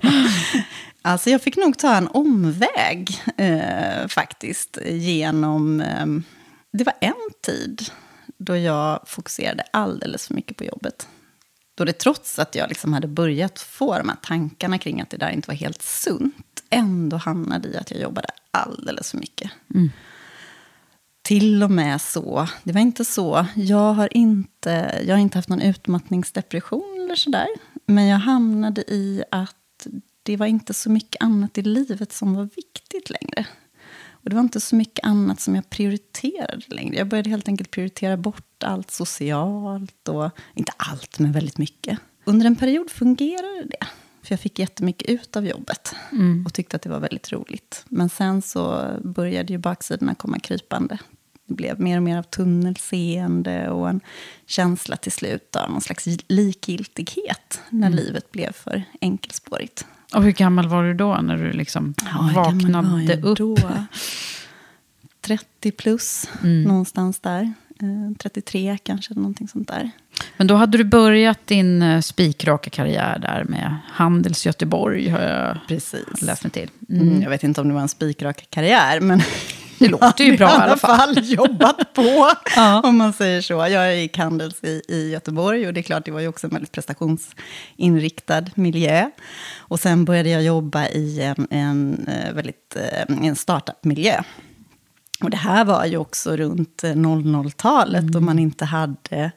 Alltså 1.01 1.29
jag 1.29 1.41
fick 1.41 1.57
nog 1.57 1.77
ta 1.77 1.95
en 1.95 2.07
omväg 2.07 3.21
eh, 3.37 4.07
faktiskt 4.07 4.77
genom... 4.85 5.81
Eh, 5.81 6.05
det 6.73 6.83
var 6.83 6.93
en 7.01 7.13
tid 7.45 7.81
då 8.37 8.57
jag 8.57 9.03
fokuserade 9.07 9.63
alldeles 9.73 10.27
för 10.27 10.33
mycket 10.33 10.57
på 10.57 10.63
jobbet. 10.63 11.07
Då 11.75 11.85
det 11.85 11.93
trots 11.93 12.39
att 12.39 12.55
jag 12.55 12.69
liksom 12.69 12.93
hade 12.93 13.07
börjat 13.07 13.59
få 13.59 13.97
de 13.97 14.09
här 14.09 14.17
tankarna 14.21 14.77
kring 14.77 15.01
att 15.01 15.09
det 15.09 15.17
där 15.17 15.29
inte 15.29 15.47
var 15.47 15.55
helt 15.55 15.81
sunt, 15.81 16.63
ändå 16.69 17.17
hamnade 17.17 17.69
i 17.69 17.77
att 17.77 17.91
jag 17.91 17.99
jobbade 17.99 18.27
alldeles 18.51 19.11
för 19.11 19.17
mycket. 19.17 19.51
Till 21.29 21.63
och 21.63 21.71
med 21.71 22.01
så, 22.01 22.47
det 22.63 22.71
var 22.71 22.81
inte 22.81 23.05
så, 23.05 23.45
jag 23.55 23.93
har 23.93 24.17
inte, 24.17 25.01
jag 25.07 25.15
har 25.15 25.21
inte 25.21 25.37
haft 25.37 25.49
någon 25.49 25.61
utmattningsdepression 25.61 27.01
eller 27.03 27.15
sådär. 27.15 27.47
Men 27.85 28.07
jag 28.07 28.17
hamnade 28.17 28.81
i 28.81 29.23
att 29.31 29.87
det 30.23 30.37
var 30.37 30.45
inte 30.45 30.73
så 30.73 30.89
mycket 30.89 31.23
annat 31.23 31.57
i 31.57 31.61
livet 31.61 32.13
som 32.13 32.33
var 32.33 32.49
viktigt 32.55 33.09
längre. 33.09 33.45
Och 34.11 34.29
det 34.29 34.35
var 34.35 34.43
inte 34.43 34.59
så 34.59 34.75
mycket 34.75 35.05
annat 35.05 35.39
som 35.39 35.55
jag 35.55 35.69
prioriterade 35.69 36.63
längre. 36.67 36.97
Jag 36.97 37.07
började 37.07 37.29
helt 37.29 37.47
enkelt 37.47 37.71
prioritera 37.71 38.17
bort 38.17 38.63
allt 38.63 38.91
socialt. 38.91 40.07
och 40.07 40.29
Inte 40.53 40.71
allt, 40.77 41.19
men 41.19 41.31
väldigt 41.31 41.57
mycket. 41.57 41.99
Under 42.23 42.45
en 42.45 42.55
period 42.55 42.89
fungerade 42.89 43.63
det. 43.63 43.87
För 44.21 44.33
jag 44.33 44.39
fick 44.39 44.59
jättemycket 44.59 45.09
ut 45.09 45.35
av 45.35 45.45
jobbet. 45.47 45.95
Och 46.45 46.53
tyckte 46.53 46.75
att 46.75 46.81
det 46.81 46.89
var 46.89 46.99
väldigt 46.99 47.31
roligt. 47.31 47.85
Men 47.89 48.09
sen 48.09 48.41
så 48.41 48.89
började 49.03 49.53
ju 49.53 49.59
baksidorna 49.59 50.15
komma 50.15 50.39
krypande. 50.39 50.97
Blev 51.49 51.79
mer 51.79 51.97
och 51.97 52.03
mer 52.03 52.17
av 52.17 52.23
tunnelseende 52.23 53.69
och 53.69 53.89
en 53.89 54.01
känsla 54.45 54.95
till 54.95 55.11
slut 55.11 55.55
av 55.55 55.71
någon 55.71 55.81
slags 55.81 56.07
likgiltighet. 56.27 57.61
När 57.69 57.89
livet 57.89 58.31
blev 58.31 58.51
för 58.51 58.83
enkelspårigt. 59.01 59.85
Och 60.13 60.23
hur 60.23 60.31
gammal 60.31 60.67
var 60.67 60.83
du 60.83 60.93
då 60.93 61.15
när 61.21 61.37
du 61.37 61.51
liksom 61.51 61.93
var 62.15 62.33
vaknade 62.33 63.21
upp? 63.21 63.37
Då? 63.37 63.57
30 65.21 65.71
plus, 65.71 66.29
någonstans 66.41 67.19
där. 67.19 67.53
Eh, 67.81 68.17
33 68.17 68.77
kanske, 68.83 69.11
eller 69.13 69.21
någonting 69.21 69.47
sånt 69.47 69.67
där. 69.67 69.91
Men 70.37 70.47
då 70.47 70.55
hade 70.55 70.77
du 70.77 70.83
börjat 70.83 71.47
din 71.47 71.81
eh, 71.81 72.01
spikraka 72.01 72.69
karriär 72.69 73.19
där 73.19 73.43
med 73.43 73.75
Handels 73.87 74.45
Göteborg, 74.45 75.09
har 75.09 75.21
jag 75.21 75.57
Precis. 75.67 76.21
läst 76.21 76.43
mig 76.43 76.51
till. 76.51 76.69
Mm. 76.89 77.21
Jag 77.21 77.29
vet 77.29 77.43
inte 77.43 77.61
om 77.61 77.67
det 77.67 77.73
var 77.73 77.81
en 77.81 77.89
spikrak 77.89 78.47
karriär, 78.49 78.99
men 78.99 79.21
Det 79.79 79.87
låter 79.87 80.23
ju 80.23 80.37
bra 80.37 80.47
i 80.49 80.51
i 80.51 80.55
alla 80.55 80.77
fall. 80.77 80.97
fall 81.15 81.23
jobbat 81.23 81.93
på, 81.93 82.31
Ja. 82.55 82.81
om 82.81 82.97
man 82.97 83.13
säger 83.13 83.41
så. 83.41 83.53
Jag 83.53 83.97
gick 83.97 84.17
Handels 84.17 84.63
i, 84.63 84.81
i 84.87 85.11
Göteborg 85.11 85.67
och 85.67 85.73
det 85.73 85.79
är 85.79 85.83
klart, 85.83 86.05
det 86.05 86.11
var 86.11 86.19
ju 86.19 86.27
också 86.27 86.47
en 86.47 86.51
väldigt 86.53 86.71
prestationsinriktad 86.71 88.45
miljö. 88.55 89.09
Och 89.57 89.79
sen 89.79 90.05
började 90.05 90.29
jag 90.29 90.43
jobba 90.43 90.87
i 90.87 91.21
en, 91.21 91.47
en 91.49 92.07
eh, 92.07 92.33
väldigt 92.33 92.75
eh, 92.75 93.27
en 93.27 93.35
startup-miljö. 93.35 94.21
Och 95.23 95.29
det 95.29 95.37
här 95.37 95.65
var 95.65 95.85
ju 95.85 95.97
också 95.97 96.35
runt 96.37 96.83
eh, 96.83 96.87
00-talet 96.91 98.15
och 98.15 98.23
man 98.23 98.39
inte 98.39 98.65
hade 98.65 99.31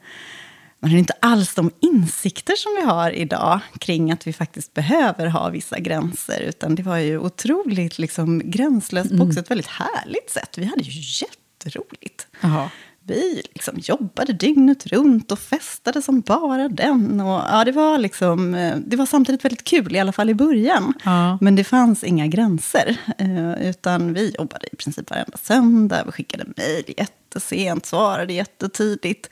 man 0.83 0.89
hade 0.89 0.99
inte 0.99 1.13
alls 1.19 1.55
de 1.55 1.71
insikter 1.79 2.55
som 2.55 2.71
vi 2.79 2.81
har 2.81 3.11
idag 3.11 3.59
kring 3.79 4.11
att 4.11 4.27
vi 4.27 4.33
faktiskt 4.33 4.73
behöver 4.73 5.27
ha 5.27 5.49
vissa 5.49 5.79
gränser. 5.79 6.39
Utan 6.41 6.75
det 6.75 6.83
var 6.83 6.97
ju 6.97 7.17
otroligt 7.17 7.99
liksom, 7.99 8.41
gränslöst 8.45 9.17
på 9.17 9.23
också 9.23 9.39
ett 9.39 9.51
väldigt 9.51 9.67
härligt 9.67 10.29
sätt. 10.29 10.57
Vi 10.57 10.65
hade 10.65 10.83
ju 10.83 11.25
jätteroligt. 11.25 12.27
Jaha. 12.41 12.69
Vi 13.05 13.41
liksom 13.53 13.79
jobbade 13.79 14.33
dygnet 14.33 14.87
runt 14.87 15.31
och 15.31 15.39
festade 15.39 16.01
som 16.01 16.21
bara 16.21 16.69
den. 16.69 17.21
Och, 17.21 17.41
ja, 17.51 17.63
det, 17.65 17.71
var 17.71 17.97
liksom, 17.97 18.53
eh, 18.53 18.77
det 18.85 18.95
var 18.95 19.05
samtidigt 19.05 19.45
väldigt 19.45 19.63
kul, 19.63 19.95
i 19.95 19.99
alla 19.99 20.11
fall 20.11 20.29
i 20.29 20.35
början. 20.35 20.93
Ja. 21.03 21.37
Men 21.41 21.55
det 21.55 21.63
fanns 21.63 22.03
inga 22.03 22.27
gränser. 22.27 22.97
Eh, 23.17 23.69
utan 23.69 24.13
vi 24.13 24.35
jobbade 24.37 24.67
i 24.71 24.75
princip 24.75 25.09
varenda 25.09 25.37
söndag. 25.37 26.03
Vi 26.05 26.11
skickade 26.11 26.45
mejl 26.57 26.93
jättesent, 26.97 27.85
svarade 27.85 28.33
jättetidigt. 28.33 29.29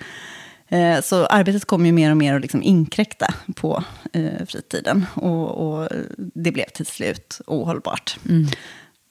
Eh, 0.71 1.01
Så 1.01 1.25
arbetet 1.25 1.65
kom 1.65 1.85
ju 1.85 1.91
mer 1.91 2.11
och 2.11 2.17
mer 2.17 2.35
att 2.35 2.41
liksom 2.41 2.63
inkräkta 2.63 3.33
på 3.55 3.83
eh, 4.13 4.45
fritiden. 4.47 5.05
Och, 5.13 5.49
och 5.81 5.89
det 6.17 6.51
blev 6.51 6.65
till 6.65 6.85
slut 6.85 7.41
ohållbart. 7.47 8.17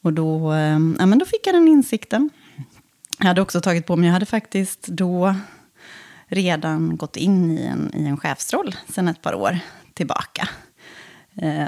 Och 0.03 0.13
då, 0.13 0.53
eh, 0.53 0.79
ja, 0.99 1.05
men 1.05 1.19
då 1.19 1.25
fick 1.25 1.47
jag 1.47 1.55
den 1.55 1.67
insikten. 1.67 2.29
Jag 3.19 3.25
hade 3.27 3.41
också 3.41 3.61
tagit 3.61 3.85
på 3.85 3.95
mig, 3.95 4.07
jag 4.07 4.13
hade 4.13 4.25
faktiskt 4.25 4.87
då 4.87 5.35
redan 6.27 6.97
gått 6.97 7.15
in 7.17 7.51
i 7.57 7.61
en, 7.63 7.91
i 7.95 8.05
en 8.05 8.17
chefsroll 8.17 8.75
sedan 8.89 9.07
ett 9.07 9.21
par 9.21 9.33
år 9.33 9.59
tillbaka. 9.93 10.49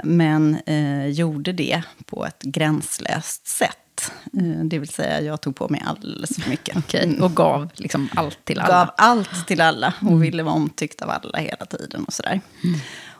Men 0.04 0.56
eh, 0.66 1.06
gjorde 1.06 1.52
det 1.52 1.82
på 2.04 2.26
ett 2.26 2.42
gränslöst 2.42 3.46
sätt. 3.46 3.78
Eh, 4.08 4.64
Det 4.64 4.78
vill 4.78 4.88
säga, 4.88 5.20
jag 5.20 5.40
tog 5.40 5.56
på 5.56 5.68
mig 5.68 5.82
alldeles 5.86 6.36
för 6.36 6.50
mycket. 6.50 6.76
Okej, 6.76 7.20
och 7.20 7.34
gav 7.36 7.70
liksom 7.74 8.08
allt 8.14 8.44
till 8.44 8.60
alla. 8.60 8.68
Gav 8.74 8.90
allt 8.96 9.46
till 9.46 9.60
alla 9.60 9.94
och 10.02 10.24
ville 10.24 10.42
vara 10.42 10.54
omtyckt 10.54 11.02
av 11.02 11.10
alla 11.10 11.38
hela 11.38 11.66
tiden 11.66 12.04
och 12.04 12.12
sådär. 12.12 12.40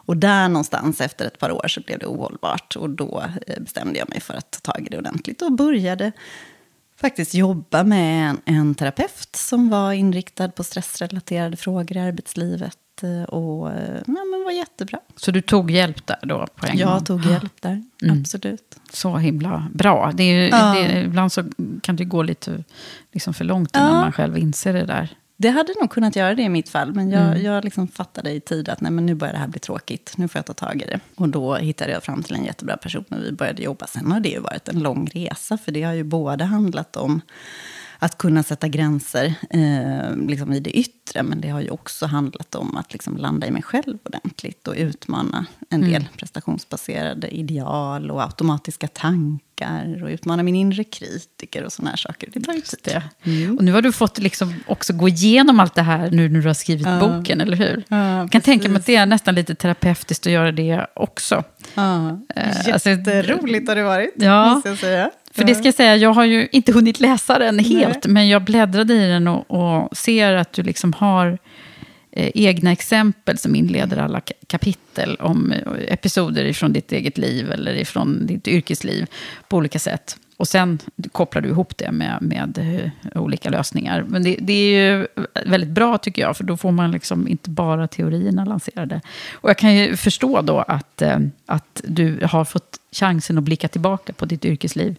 Och 0.07 0.17
där 0.17 0.49
någonstans 0.49 1.01
efter 1.01 1.27
ett 1.27 1.39
par 1.39 1.51
år 1.51 1.69
så 1.69 1.81
blev 1.81 1.99
det 1.99 2.07
ohållbart. 2.07 2.77
Och 2.77 2.91
då 2.91 3.25
eh, 3.47 3.61
bestämde 3.61 3.99
jag 3.99 4.09
mig 4.09 4.21
för 4.21 4.35
att 4.35 4.51
ta 4.51 4.73
tag 4.73 4.87
i 4.87 4.89
det 4.91 4.99
ordentligt 4.99 5.43
och 5.43 5.53
började 5.53 6.13
faktiskt 7.01 7.35
jobba 7.35 7.85
med 7.85 8.31
en, 8.31 8.41
en 8.45 8.75
terapeut 8.75 9.37
som 9.37 9.71
var 9.71 9.93
inriktad 9.93 10.49
på 10.49 10.65
stressrelaterade 10.65 11.57
frågor 11.57 11.97
i 11.97 12.01
arbetslivet. 12.01 12.79
Eh, 13.03 13.23
Och 13.23 13.73
eh, 13.73 13.95
ja, 14.07 14.25
men 14.31 14.45
var 14.45 14.51
jättebra. 14.53 14.99
Så 15.17 15.31
du 15.31 15.41
tog 15.41 15.71
hjälp 15.71 16.07
där 16.07 16.19
då 16.23 16.47
på 16.57 16.67
en 16.67 16.73
gång? 16.73 16.81
Jag 16.81 17.07
tog 17.07 17.25
hjälp 17.27 17.53
där, 17.61 17.83
absolut. 18.11 18.79
Så 18.93 19.17
himla 19.17 19.69
bra. 19.75 20.13
Det 20.15 20.23
är 20.23 20.43
ju, 20.43 20.49
Ja. 20.49 20.75
det, 20.75 21.01
ibland 21.01 21.33
så 21.33 21.45
kan 21.83 21.97
det 21.97 22.05
gå 22.05 22.23
lite 22.23 22.65
liksom 23.13 23.35
för 23.35 23.45
långt 23.45 23.77
innan 23.77 23.95
Ja. 23.95 24.01
man 24.01 24.13
själv 24.13 24.39
inser 24.39 24.73
det 24.73 24.85
där. 24.85 25.09
Det 25.37 25.49
hade 25.49 25.75
nog 25.81 25.91
kunnat 25.91 26.17
göra 26.17 26.35
det 26.35 26.43
i 26.43 26.49
mitt 26.49 26.69
fall, 26.69 26.95
men 26.95 27.11
jag, 27.11 27.43
jag 27.43 27.65
liksom 27.65 27.89
fattade 27.89 28.31
i 28.31 28.41
tid 28.41 28.69
att 28.69 28.81
nej, 28.81 28.93
men 28.93 29.07
nu 29.07 29.15
börjar 29.15 29.33
det 29.33 29.39
här 29.39 29.49
bli 29.49 29.61
tråkigt. 29.61 30.13
Nu 30.17 30.29
får 30.29 30.39
jag 30.39 30.47
ta 30.47 30.53
tag 30.67 30.83
i 30.83 30.85
det. 30.87 31.01
Och 31.17 31.29
då 31.29 31.55
hittade 31.57 31.93
jag 31.93 32.03
fram 32.03 32.23
till 32.23 32.35
en 32.35 32.45
jättebra 32.45 32.77
person 32.77 33.05
och 33.11 33.17
vi 33.25 33.33
började 33.33 33.63
jobba. 33.63 33.87
Sen 33.87 34.13
har 34.13 34.21
det 34.21 34.29
ju 34.29 34.39
varit 34.39 34.69
en 34.69 34.79
lång 34.81 35.07
resa, 35.15 35.59
för 35.59 35.73
det 35.73 35.83
har 35.83 35.93
ju 35.93 36.03
både 36.05 36.45
handlat 36.45 36.97
om 36.97 37.21
att 38.05 38.19
kunna 38.19 38.43
sätta 38.43 38.69
gränser 38.69 39.35
eh, 39.51 40.17
liksom 40.17 40.53
i 40.53 40.61
det 40.61 40.71
yttre. 40.71 41.23
Men 41.23 41.41
det 41.41 41.49
har 41.49 41.61
ju 41.61 41.71
också 41.71 42.07
handlat 42.07 42.55
om 42.55 42.77
att 42.77 42.93
liksom 42.93 43.17
landa 43.17 43.47
i 43.47 43.51
mig 43.51 43.63
själv 43.63 43.99
ordentligt 44.05 44.69
och 44.69 44.75
utmana 44.77 45.47
en 45.71 45.81
del 45.81 45.91
mm. 45.91 46.09
prestationsbaserade 46.17 47.37
ideal 47.37 48.11
och 48.11 48.23
automatiska 48.23 48.89
tankar 48.89 50.03
och 50.03 50.09
utmana 50.09 50.43
min 50.43 50.55
inre 50.55 50.85
kritiker 50.85 51.65
och 51.65 51.73
sådana 51.73 51.91
här 51.91 51.97
saker. 51.97 52.29
Det 52.33 52.41
tar 52.41 52.53
ju 52.53 52.61
tid. 52.61 53.03
Mm. 53.23 53.59
Och 53.59 53.65
nu 53.65 53.73
har 53.73 53.83
du 53.83 53.93
fått 53.93 54.19
liksom 54.19 54.55
också 54.67 54.93
gå 54.93 55.09
igenom 55.09 55.61
allt 55.61 55.75
det 55.75 55.83
här 55.83 56.11
nu 56.11 56.29
när 56.29 56.41
du 56.41 56.47
har 56.47 56.55
skrivit 56.55 56.87
ja. 56.87 57.01
boken, 57.01 57.41
eller 57.41 57.57
hur? 57.57 57.85
Ja, 57.89 58.19
jag 58.19 58.33
kan 58.33 58.41
tänka 58.41 58.69
mig 58.69 58.79
att 58.79 58.87
det 58.87 58.97
är 58.97 59.07
nästan 59.07 59.35
lite 59.35 59.55
terapeutiskt 59.55 60.27
att 60.27 60.33
göra 60.33 60.53
det 60.53 60.87
också. 60.95 61.45
Ja. 61.75 62.21
Eh, 62.37 62.73
alltså, 62.73 62.91
Jätteroligt 62.91 63.69
har 63.69 63.77
det 63.77 63.83
varit, 63.83 64.15
ja. 64.17 64.55
måste 64.55 64.69
jag 64.69 64.79
säga. 64.79 65.11
För 65.35 65.45
det 65.45 65.55
ska 65.55 65.65
jag 65.65 65.75
säga, 65.75 65.97
jag 65.97 66.13
har 66.13 66.25
ju 66.25 66.49
inte 66.53 66.73
hunnit 66.73 67.01
läsa 67.01 67.39
den 67.39 67.59
helt, 67.59 68.05
Nej. 68.05 68.13
men 68.13 68.29
jag 68.29 68.43
bläddrade 68.43 68.95
i 68.95 69.09
den 69.09 69.29
och, 69.29 69.51
och 69.51 69.97
ser 69.97 70.35
att 70.35 70.53
du 70.53 70.63
liksom 70.63 70.93
har 70.93 71.39
eh, 72.13 72.31
egna 72.35 72.73
exempel 72.73 73.39
som 73.39 73.55
inleder 73.55 73.97
alla 73.97 74.21
kapitel 74.47 75.17
om 75.17 75.53
eh, 75.53 75.93
episoder 75.93 76.53
från 76.53 76.73
ditt 76.73 76.93
eget 76.93 77.19
liv 77.19 77.53
eller 77.53 77.75
ifrån 77.75 78.27
ditt 78.27 78.49
yrkesliv 78.49 79.07
på 79.49 79.57
olika 79.57 79.79
sätt. 79.79 80.17
Och 80.37 80.49
sen 80.49 80.79
kopplar 81.13 81.43
du 81.43 81.49
ihop 81.49 81.77
det 81.77 81.93
med, 81.93 82.19
med 82.21 82.59
uh, 82.59 83.23
olika 83.23 83.51
lösningar. 83.51 84.05
Men 84.09 84.23
det, 84.23 84.37
det, 84.41 84.53
är 84.53 84.71
ju 84.71 85.07
väldigt 85.47 85.71
bra 85.71 85.99
tycker 85.99 86.23
jag, 86.23 86.37
för 86.37 86.45
då 86.45 86.57
får 86.57 86.73
man 86.73 86.91
liksom 86.91 87.29
inte 87.29 87.51
bara 87.51 87.89
teorierna 87.89 88.45
lanserade. 88.45 89.01
Och 89.33 89.51
jag 89.51 89.59
kan 89.59 89.75
ju 89.75 89.97
förstå 89.97 90.41
då 90.41 90.59
att, 90.59 91.03
uh, 91.03 91.19
att 91.47 91.81
du 91.85 92.19
har 92.23 92.45
fått 92.45 92.79
chansen 92.93 93.39
att 93.39 93.45
blicka 93.45 93.69
tillbaka 93.69 94.13
på 94.13 94.25
ditt 94.25 94.45
yrkesliv 94.45 94.97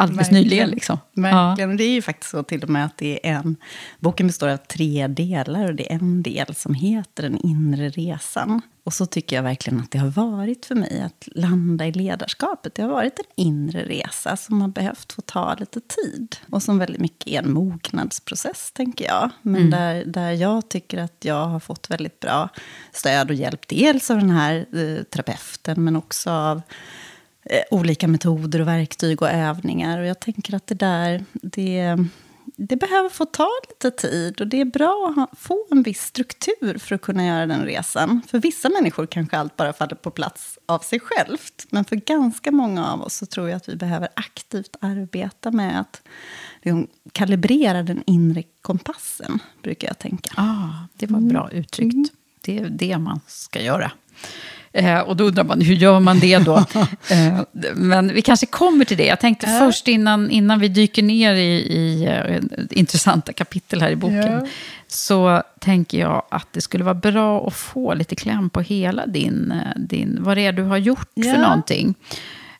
alldeles 0.00 0.30
nyligen. 0.30 0.70
Liksom. 0.70 0.98
Verkligen. 1.12 1.70
Ja. 1.70 1.76
Det 1.76 1.84
är 1.84 1.90
ju 1.92 2.02
faktiskt 2.02 2.30
så 2.30 2.42
till 2.42 2.62
och 2.62 2.70
med 2.70 2.84
att 2.84 2.96
det 2.96 3.28
är 3.28 3.34
en... 3.34 3.56
Boken 3.98 4.26
består 4.26 4.48
av 4.48 4.56
tre 4.56 5.06
delar 5.06 5.68
och 5.68 5.74
det 5.74 5.92
är 5.92 5.96
en 5.96 6.22
del 6.22 6.54
som 6.54 6.74
heter 6.74 7.22
Den 7.22 7.38
inre 7.38 7.88
resan. 7.88 8.62
Och 8.84 8.94
så 8.94 9.06
tycker 9.06 9.36
jag 9.36 9.42
verkligen 9.42 9.80
att 9.80 9.90
det 9.90 9.98
har 9.98 10.08
varit 10.08 10.66
för 10.66 10.74
mig 10.74 11.02
att 11.02 11.28
landa 11.34 11.86
i 11.86 11.92
ledarskapet. 11.92 12.74
Det 12.74 12.82
har 12.82 12.90
varit 12.90 13.18
en 13.18 13.44
inre 13.44 13.82
resa 13.82 14.36
som 14.36 14.60
har 14.60 14.68
behövt 14.68 15.12
få 15.12 15.22
ta 15.22 15.54
lite 15.54 15.80
tid. 15.80 16.36
Och 16.50 16.62
som 16.62 16.78
väldigt 16.78 17.00
mycket 17.00 17.26
är 17.26 17.38
en 17.42 17.52
mognadsprocess, 17.52 18.72
tänker 18.72 19.04
jag. 19.04 19.30
Men 19.42 19.60
mm. 19.60 19.70
där, 19.70 20.04
där 20.04 20.32
jag 20.32 20.68
tycker 20.68 20.98
att 20.98 21.16
jag 21.20 21.46
har 21.46 21.60
fått 21.60 21.90
väldigt 21.90 22.20
bra 22.20 22.48
stöd 22.92 23.30
och 23.30 23.36
hjälp. 23.36 23.68
Dels 23.68 24.10
av 24.10 24.16
den 24.16 24.30
här 24.30 24.54
eh, 24.56 25.02
terapeuten, 25.02 25.84
men 25.84 25.96
också 25.96 26.30
av 26.30 26.62
olika 27.70 28.08
metoder 28.08 28.60
och 28.60 28.68
verktyg 28.68 29.22
och 29.22 29.30
övningar. 29.30 29.98
Och 29.98 30.06
jag 30.06 30.20
tänker 30.20 30.54
att 30.54 30.66
det 30.66 30.74
där, 30.74 31.24
det, 31.32 31.96
det 32.56 32.76
behöver 32.76 33.08
få 33.08 33.24
ta 33.24 33.48
lite 33.68 33.90
tid. 33.90 34.40
Och 34.40 34.46
det 34.46 34.60
är 34.60 34.64
bra 34.64 35.14
att 35.16 35.38
få 35.38 35.66
en 35.70 35.82
viss 35.82 36.02
struktur 36.02 36.78
för 36.78 36.94
att 36.94 37.00
kunna 37.00 37.26
göra 37.26 37.46
den 37.46 37.64
resan. 37.64 38.22
För 38.28 38.38
vissa 38.38 38.68
människor 38.68 39.06
kanske 39.06 39.36
allt 39.36 39.56
bara 39.56 39.72
faller 39.72 39.94
på 39.94 40.10
plats 40.10 40.58
av 40.66 40.78
sig 40.78 41.00
självt. 41.00 41.66
Men 41.70 41.84
för 41.84 41.96
ganska 41.96 42.52
många 42.52 42.92
av 42.92 43.02
oss 43.02 43.14
så 43.14 43.26
tror 43.26 43.48
jag 43.48 43.56
att 43.56 43.68
vi 43.68 43.76
behöver 43.76 44.08
aktivt 44.14 44.76
arbeta 44.80 45.50
med 45.50 45.80
att 45.80 46.02
liksom, 46.62 46.86
kalibrera 47.12 47.82
den 47.82 48.02
inre 48.06 48.42
kompassen, 48.62 49.38
brukar 49.62 49.88
jag 49.88 49.98
tänka. 49.98 50.30
Ah, 50.36 50.86
det 50.96 51.06
var 51.06 51.20
bra 51.20 51.48
mm. 51.50 51.62
uttryckt. 51.62 51.94
Mm. 51.94 52.08
Det 52.40 52.58
är 52.58 52.68
det 52.68 52.98
man 52.98 53.20
ska 53.26 53.62
göra. 53.62 53.92
Eh, 54.72 54.98
och 54.98 55.16
då 55.16 55.24
undrar 55.24 55.44
man, 55.44 55.60
hur 55.60 55.74
gör 55.74 56.00
man 56.00 56.18
det 56.18 56.38
då? 56.38 56.56
eh, 57.10 57.40
men 57.74 58.14
vi 58.14 58.22
kanske 58.22 58.46
kommer 58.46 58.84
till 58.84 58.96
det. 58.96 59.06
Jag 59.06 59.20
tänkte 59.20 59.46
äh. 59.46 59.58
först 59.58 59.88
innan, 59.88 60.30
innan 60.30 60.60
vi 60.60 60.68
dyker 60.68 61.02
ner 61.02 61.34
i, 61.34 61.76
i 61.76 62.08
uh, 62.28 62.42
intressanta 62.70 63.32
kapitel 63.32 63.82
här 63.82 63.90
i 63.90 63.96
boken. 63.96 64.32
Ja. 64.32 64.46
Så 64.88 65.42
tänker 65.60 65.98
jag 65.98 66.22
att 66.30 66.46
det 66.52 66.60
skulle 66.60 66.84
vara 66.84 66.94
bra 66.94 67.46
att 67.46 67.54
få 67.54 67.94
lite 67.94 68.14
kläm 68.16 68.50
på 68.50 68.60
hela 68.60 69.06
din, 69.06 69.52
eh, 69.52 69.80
din 69.80 70.18
vad 70.20 70.36
det 70.36 70.46
är 70.46 70.52
du 70.52 70.62
har 70.62 70.78
gjort 70.78 71.10
ja. 71.14 71.32
för 71.32 71.40
någonting. 71.40 71.94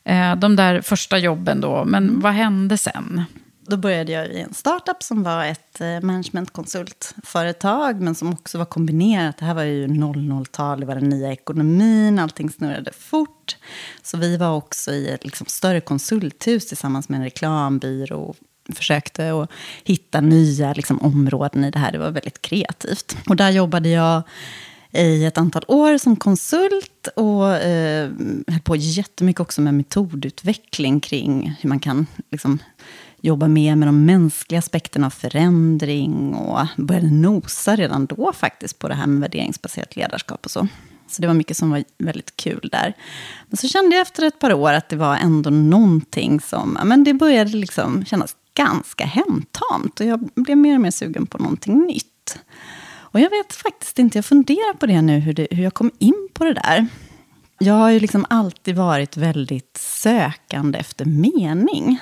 Eh, 0.03 0.35
de 0.35 0.55
där 0.55 0.81
första 0.81 1.17
jobben 1.17 1.61
då, 1.61 1.85
men 1.85 2.03
mm. 2.03 2.19
vad 2.19 2.33
hände 2.33 2.77
sen? 2.77 3.23
Då 3.67 3.77
började 3.77 4.11
jag 4.11 4.27
i 4.27 4.39
en 4.39 4.53
startup 4.53 5.03
som 5.03 5.23
var 5.23 5.45
ett 5.45 5.81
eh, 5.81 6.01
managementkonsultföretag 6.01 8.01
men 8.01 8.15
som 8.15 8.33
också 8.33 8.57
var 8.57 8.65
kombinerat. 8.65 9.37
Det 9.37 9.45
här 9.45 9.53
var 9.53 9.63
ju 9.63 9.87
00-tal, 9.87 10.79
det 10.79 10.85
var 10.85 10.95
den 10.95 11.09
nya 11.09 11.31
ekonomin, 11.31 12.19
allting 12.19 12.49
snurrade 12.49 12.91
fort. 12.93 13.57
Så 14.01 14.17
vi 14.17 14.37
var 14.37 14.55
också 14.55 14.91
i 14.91 15.09
ett 15.09 15.25
liksom, 15.25 15.47
större 15.47 15.81
konsulthus 15.81 16.67
tillsammans 16.67 17.09
med 17.09 17.17
en 17.17 17.23
reklambyrå 17.23 18.19
och 18.19 18.35
försökte 18.75 19.31
att 19.31 19.49
hitta 19.83 20.21
nya 20.21 20.73
liksom, 20.73 21.01
områden 21.01 21.63
i 21.63 21.71
det 21.71 21.79
här. 21.79 21.91
Det 21.91 21.97
var 21.97 22.11
väldigt 22.11 22.41
kreativt. 22.41 23.17
Och 23.29 23.35
där 23.35 23.49
jobbade 23.49 23.89
jag 23.89 24.23
i 24.91 25.25
ett 25.25 25.37
antal 25.37 25.63
år 25.67 25.97
som 25.97 26.15
konsult 26.15 27.07
och 27.15 27.55
eh, 27.55 28.09
höll 28.47 28.59
på 28.63 28.75
jättemycket 28.75 29.39
också 29.39 29.61
med 29.61 29.73
metodutveckling 29.73 30.99
kring 30.99 31.55
hur 31.61 31.69
man 31.69 31.79
kan 31.79 32.07
liksom, 32.31 32.59
jobba 33.21 33.47
mer 33.47 33.75
med 33.75 33.87
de 33.87 34.05
mänskliga 34.05 34.59
aspekterna 34.59 35.05
av 35.05 35.09
förändring 35.09 36.33
och 36.33 36.67
började 36.77 37.11
nosa 37.11 37.75
redan 37.75 38.05
då 38.05 38.33
faktiskt 38.33 38.79
på 38.79 38.87
det 38.87 38.95
här 38.95 39.07
med 39.07 39.21
värderingsbaserat 39.21 39.95
ledarskap 39.95 40.45
och 40.45 40.51
så. 40.51 40.67
Så 41.07 41.21
det 41.21 41.27
var 41.27 41.33
mycket 41.33 41.57
som 41.57 41.71
var 41.71 41.83
väldigt 41.97 42.35
kul 42.35 42.69
där. 42.71 42.93
Men 43.47 43.57
så 43.57 43.67
kände 43.67 43.95
jag 43.95 44.01
efter 44.01 44.25
ett 44.25 44.39
par 44.39 44.53
år 44.53 44.73
att 44.73 44.89
det 44.89 44.95
var 44.95 45.15
ändå 45.15 45.49
någonting 45.49 46.41
som, 46.41 46.77
men 46.83 47.03
det 47.03 47.13
började 47.13 47.51
liksom 47.51 48.05
kännas 48.05 48.35
ganska 48.53 49.05
hemtamt. 49.05 49.99
Och 49.99 50.05
jag 50.05 50.29
blev 50.35 50.57
mer 50.57 50.75
och 50.75 50.81
mer 50.81 50.91
sugen 50.91 51.25
på 51.25 51.37
någonting 51.37 51.85
nytt. 51.85 52.39
Och 53.11 53.19
jag 53.19 53.29
vet 53.29 53.53
faktiskt 53.53 53.99
inte, 53.99 54.17
jag 54.17 54.25
funderar 54.25 54.73
på 54.73 54.85
det 54.85 55.01
nu, 55.01 55.19
hur, 55.19 55.33
det, 55.33 55.47
hur 55.51 55.63
jag 55.63 55.73
kom 55.73 55.91
in 55.99 56.27
på 56.33 56.45
det 56.45 56.53
där. 56.53 56.87
Jag 57.59 57.73
har 57.73 57.89
ju 57.89 57.99
liksom 57.99 58.25
alltid 58.29 58.75
varit 58.75 59.17
väldigt 59.17 59.77
sökande 59.77 60.79
efter 60.79 61.05
mening. 61.05 61.99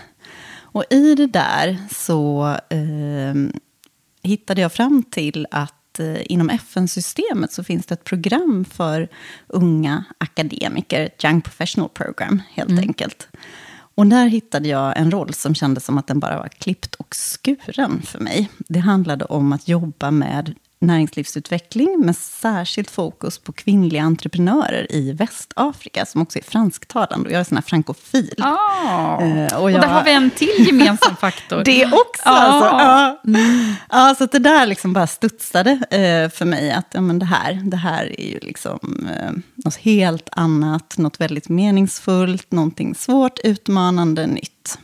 Och 0.71 0.83
i 0.89 1.15
det 1.15 1.27
där 1.27 1.77
så 1.91 2.47
eh, 2.69 3.33
hittade 4.23 4.61
jag 4.61 4.73
fram 4.73 5.03
till 5.03 5.47
att 5.51 5.99
eh, 5.99 6.31
inom 6.31 6.49
FN-systemet 6.49 7.51
så 7.51 7.63
finns 7.63 7.85
det 7.85 7.93
ett 7.93 8.03
program 8.03 8.65
för 8.65 9.07
unga 9.47 10.03
akademiker, 10.17 11.01
ett 11.01 11.23
Young 11.23 11.41
Professional 11.41 11.89
Program 11.89 12.41
helt 12.53 12.69
mm. 12.69 12.83
enkelt. 12.83 13.27
Och 13.95 14.07
där 14.07 14.27
hittade 14.27 14.67
jag 14.67 14.97
en 14.97 15.11
roll 15.11 15.33
som 15.33 15.55
kändes 15.55 15.85
som 15.85 15.97
att 15.97 16.07
den 16.07 16.19
bara 16.19 16.37
var 16.37 16.47
klippt 16.47 16.95
och 16.95 17.15
skuren 17.15 18.01
för 18.01 18.19
mig. 18.19 18.49
Det 18.57 18.79
handlade 18.79 19.25
om 19.25 19.53
att 19.53 19.67
jobba 19.67 20.11
med 20.11 20.55
näringslivsutveckling 20.81 21.99
med 21.99 22.15
särskilt 22.15 22.91
fokus 22.91 23.37
på 23.37 23.51
kvinnliga 23.51 24.03
entreprenörer 24.03 24.91
i 24.91 25.11
Västafrika, 25.11 26.05
som 26.05 26.21
också 26.21 26.39
är 26.39 26.43
fransktalande. 26.43 27.29
Och 27.29 27.33
jag 27.33 27.39
är 27.39 27.43
sån 27.43 27.57
här 27.57 27.63
frankofil. 27.63 28.35
Oh. 28.37 29.23
Uh, 29.23 29.61
och, 29.61 29.71
jag, 29.71 29.75
och 29.75 29.81
där 29.81 29.87
har 29.87 30.03
vi 30.03 30.13
en 30.13 30.29
till 30.31 30.65
gemensam 30.67 31.15
faktor. 31.21 31.63
det 31.63 31.85
också! 31.85 32.29
Oh. 32.29 32.43
Alltså, 32.43 32.65
ja. 32.69 33.21
Mm. 33.27 33.73
ja, 33.89 34.15
så 34.17 34.25
det 34.25 34.39
där 34.39 34.65
liksom 34.65 34.93
bara 34.93 35.07
studsade 35.07 35.71
uh, 35.71 36.29
för 36.37 36.45
mig. 36.45 36.71
Att 36.71 36.87
ja, 36.91 37.01
men 37.01 37.19
det, 37.19 37.25
här, 37.25 37.53
det 37.53 37.77
här 37.77 38.19
är 38.19 38.27
ju 38.27 38.39
liksom 38.39 39.07
uh, 39.09 39.41
något 39.55 39.75
helt 39.75 40.29
annat, 40.31 40.97
något 40.97 41.21
väldigt 41.21 41.49
meningsfullt, 41.49 42.51
någonting 42.51 42.95
svårt, 42.95 43.39
utmanande, 43.43 44.27
nytt. 44.27 44.79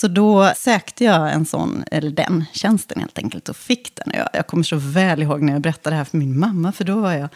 Så 0.00 0.08
då 0.08 0.52
sökte 0.56 1.04
jag 1.04 1.32
en 1.32 1.46
sån, 1.46 1.84
eller 1.90 2.10
den 2.10 2.44
tjänsten 2.52 3.00
helt 3.00 3.18
enkelt 3.18 3.48
och 3.48 3.56
fick 3.56 3.96
den. 3.96 4.12
Jag, 4.14 4.28
jag 4.32 4.46
kommer 4.46 4.62
så 4.62 4.76
väl 4.76 5.22
ihåg 5.22 5.42
när 5.42 5.52
jag 5.52 5.62
berättade 5.62 5.94
det 5.94 5.98
här 5.98 6.04
för 6.04 6.16
min 6.18 6.38
mamma, 6.38 6.72
för 6.72 6.84
då 6.84 7.00
var 7.00 7.12
jag 7.12 7.28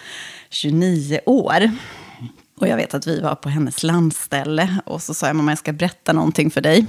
29 0.51 1.21
år. 1.27 1.71
Och 2.57 2.69
jag 2.69 2.77
vet 2.77 2.95
att 2.95 3.07
vi 3.07 3.21
var 3.21 3.35
på 3.35 3.49
hennes 3.49 3.83
landställe 3.83 4.77
och 4.87 5.03
så 5.03 5.15
sa 5.15 5.27
jag, 5.27 5.37
mamma 5.37 5.51
jag 5.51 5.59
ska 5.59 5.73
berätta 5.73 6.13
någonting 6.13 6.51
för 6.51 6.61
dig. 6.61 6.87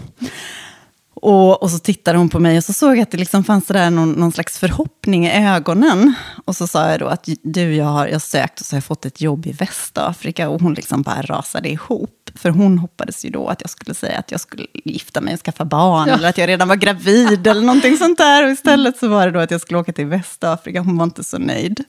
Och, 1.21 1.63
och 1.63 1.71
så 1.71 1.79
tittade 1.79 2.17
hon 2.17 2.29
på 2.29 2.39
mig 2.39 2.57
och 2.57 2.63
så 2.63 2.73
såg 2.73 2.91
jag 2.97 3.01
att 3.01 3.11
det 3.11 3.17
liksom 3.17 3.43
fanns 3.43 3.65
där 3.65 3.89
någon, 3.89 4.11
någon 4.11 4.31
slags 4.31 4.59
förhoppning 4.59 5.27
i 5.27 5.47
ögonen. 5.47 6.13
Och 6.45 6.55
så 6.55 6.67
sa 6.67 6.89
jag 6.89 6.99
då 6.99 7.07
att 7.07 7.29
du, 7.43 7.75
jag 7.75 7.85
har 7.85 8.07
jag 8.07 8.21
sökt 8.21 8.59
och 8.59 8.65
så 8.65 8.73
har 8.73 8.77
jag 8.77 8.83
fått 8.83 9.05
ett 9.05 9.21
jobb 9.21 9.45
i 9.45 9.51
Västafrika. 9.51 10.49
Och 10.49 10.61
hon 10.61 10.73
liksom 10.73 11.01
bara 11.01 11.21
rasade 11.21 11.69
ihop. 11.69 12.29
För 12.35 12.49
hon 12.49 12.77
hoppades 12.77 13.25
ju 13.25 13.29
då 13.29 13.47
att 13.47 13.61
jag 13.61 13.69
skulle 13.69 13.93
säga 13.93 14.19
att 14.19 14.31
jag 14.31 14.41
skulle 14.41 14.65
gifta 14.85 15.21
mig 15.21 15.33
och 15.33 15.39
skaffa 15.39 15.65
barn. 15.65 16.07
Ja. 16.07 16.15
Eller 16.15 16.29
att 16.29 16.37
jag 16.37 16.49
redan 16.49 16.67
var 16.67 16.75
gravid 16.75 17.47
eller 17.47 17.61
någonting 17.61 17.97
sånt 17.97 18.17
där. 18.17 18.45
Och 18.45 18.51
istället 18.51 18.97
så 18.97 19.07
var 19.07 19.25
det 19.25 19.31
då 19.31 19.39
att 19.39 19.51
jag 19.51 19.61
skulle 19.61 19.79
åka 19.79 19.93
till 19.93 20.05
Västafrika. 20.05 20.81
Hon 20.81 20.97
var 20.97 21.03
inte 21.03 21.23
så 21.23 21.37
nöjd. 21.37 21.83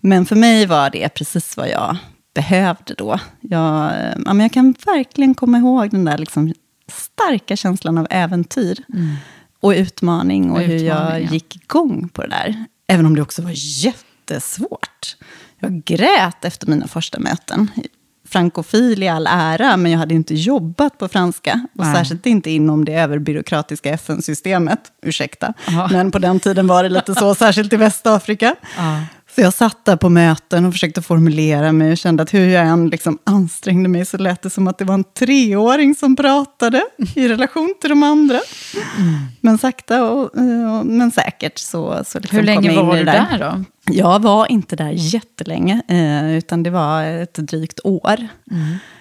Men 0.00 0.26
för 0.26 0.36
mig 0.36 0.66
var 0.66 0.90
det 0.90 1.08
precis 1.08 1.56
vad 1.56 1.68
jag 1.68 1.96
behövde 2.34 2.94
då. 2.94 3.20
Jag, 3.40 3.92
ja, 4.26 4.34
men 4.34 4.40
jag 4.40 4.52
kan 4.52 4.74
verkligen 4.86 5.34
komma 5.34 5.58
ihåg 5.58 5.90
den 5.90 6.04
där 6.04 6.18
liksom 6.18 6.52
starka 6.92 7.56
känslan 7.56 7.98
av 7.98 8.06
äventyr 8.10 8.78
mm. 8.94 9.16
och 9.60 9.70
utmaning 9.70 10.50
och, 10.50 10.56
och 10.56 10.62
hur 10.62 10.78
jag 10.78 11.22
ja. 11.22 11.32
gick 11.32 11.56
igång 11.56 12.08
på 12.08 12.22
det 12.22 12.28
där. 12.28 12.64
Även 12.86 13.06
om 13.06 13.16
det 13.16 13.22
också 13.22 13.42
var 13.42 13.52
jättesvårt. 13.54 15.16
Jag 15.58 15.84
grät 15.84 16.44
efter 16.44 16.66
mina 16.66 16.88
första 16.88 17.18
möten. 17.18 17.70
frankofil 18.28 19.02
i 19.02 19.08
all 19.08 19.26
ära, 19.30 19.76
men 19.76 19.92
jag 19.92 19.98
hade 19.98 20.14
inte 20.14 20.34
jobbat 20.34 20.98
på 20.98 21.08
franska. 21.08 21.66
Och 21.78 21.84
Nej. 21.84 21.94
särskilt 21.94 22.26
inte 22.26 22.50
inom 22.50 22.84
det 22.84 22.94
överbyråkratiska 22.94 23.90
FN-systemet. 23.90 24.80
Ursäkta. 25.02 25.54
Ja. 25.66 25.88
Men 25.92 26.10
på 26.10 26.18
den 26.18 26.40
tiden 26.40 26.66
var 26.66 26.82
det 26.82 26.88
lite 26.88 27.14
så, 27.14 27.34
särskilt 27.44 27.72
i 27.72 27.76
Västafrika. 27.76 28.56
Ja. 28.76 29.02
Så 29.36 29.42
jag 29.42 29.54
satt 29.54 29.84
där 29.84 29.96
på 29.96 30.08
möten 30.08 30.64
och 30.64 30.72
försökte 30.72 31.02
formulera 31.02 31.72
mig 31.72 31.92
och 31.92 31.98
kände 31.98 32.22
att 32.22 32.34
hur 32.34 32.48
jag 32.48 32.66
än 32.66 32.88
liksom 32.88 33.18
ansträngde 33.24 33.88
mig 33.88 34.04
så 34.04 34.18
lät 34.18 34.42
det 34.42 34.50
som 34.50 34.68
att 34.68 34.78
det 34.78 34.84
var 34.84 34.94
en 34.94 35.04
treåring 35.04 35.94
som 35.94 36.16
pratade 36.16 36.82
i 37.14 37.28
relation 37.28 37.74
till 37.80 37.90
de 37.90 38.02
andra. 38.02 38.40
Men 39.40 39.58
sakta 39.58 40.04
och, 40.04 40.22
och 40.22 40.86
men 40.86 41.10
säkert 41.10 41.58
så, 41.58 42.04
så 42.06 42.18
liksom 42.18 42.36
Hur 42.36 42.42
kom 42.42 42.46
länge 42.46 42.72
jag 42.72 42.80
in 42.80 42.86
var 42.86 42.96
du 42.96 43.04
det 43.04 43.12
där 43.12 43.38
då? 43.38 43.64
Jag 43.92 44.22
var 44.22 44.46
inte 44.50 44.76
där 44.76 44.90
jättelänge, 44.90 45.82
eh, 45.88 46.36
utan 46.36 46.62
det 46.62 46.70
var 46.70 47.04
ett 47.04 47.34
drygt 47.34 47.80
år. 47.84 48.28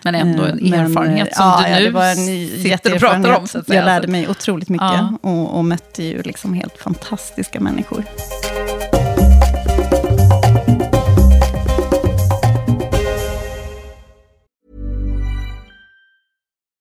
Men 0.03 0.15
ändå 0.15 0.43
en 0.43 0.59
Eh, 0.59 0.69
men, 0.69 0.79
erfarenhet 0.79 1.27
eh, 1.27 1.33
som 1.33 1.45
ja, 1.45 1.63
du 1.65 1.71
ja, 1.71 1.79
nu 1.79 1.85
det 1.85 1.91
var 1.91 2.05
en 2.05 2.15
sitter 2.63 2.93
och 2.93 2.99
pratar 2.99 3.39
om. 3.39 3.47
Så 3.47 3.57
att 3.57 3.67
säga. 3.67 3.79
Jag 3.79 3.85
lärde 3.85 4.07
mig 4.07 4.27
otroligt 4.29 4.69
mycket 4.69 4.87
Ja. 4.87 5.17
och, 5.21 5.57
och 5.57 5.65
mötte 5.65 6.03
ju 6.03 6.21
liksom 6.21 6.53
helt 6.53 6.77
fantastiska 6.77 7.59
människor. 7.59 8.03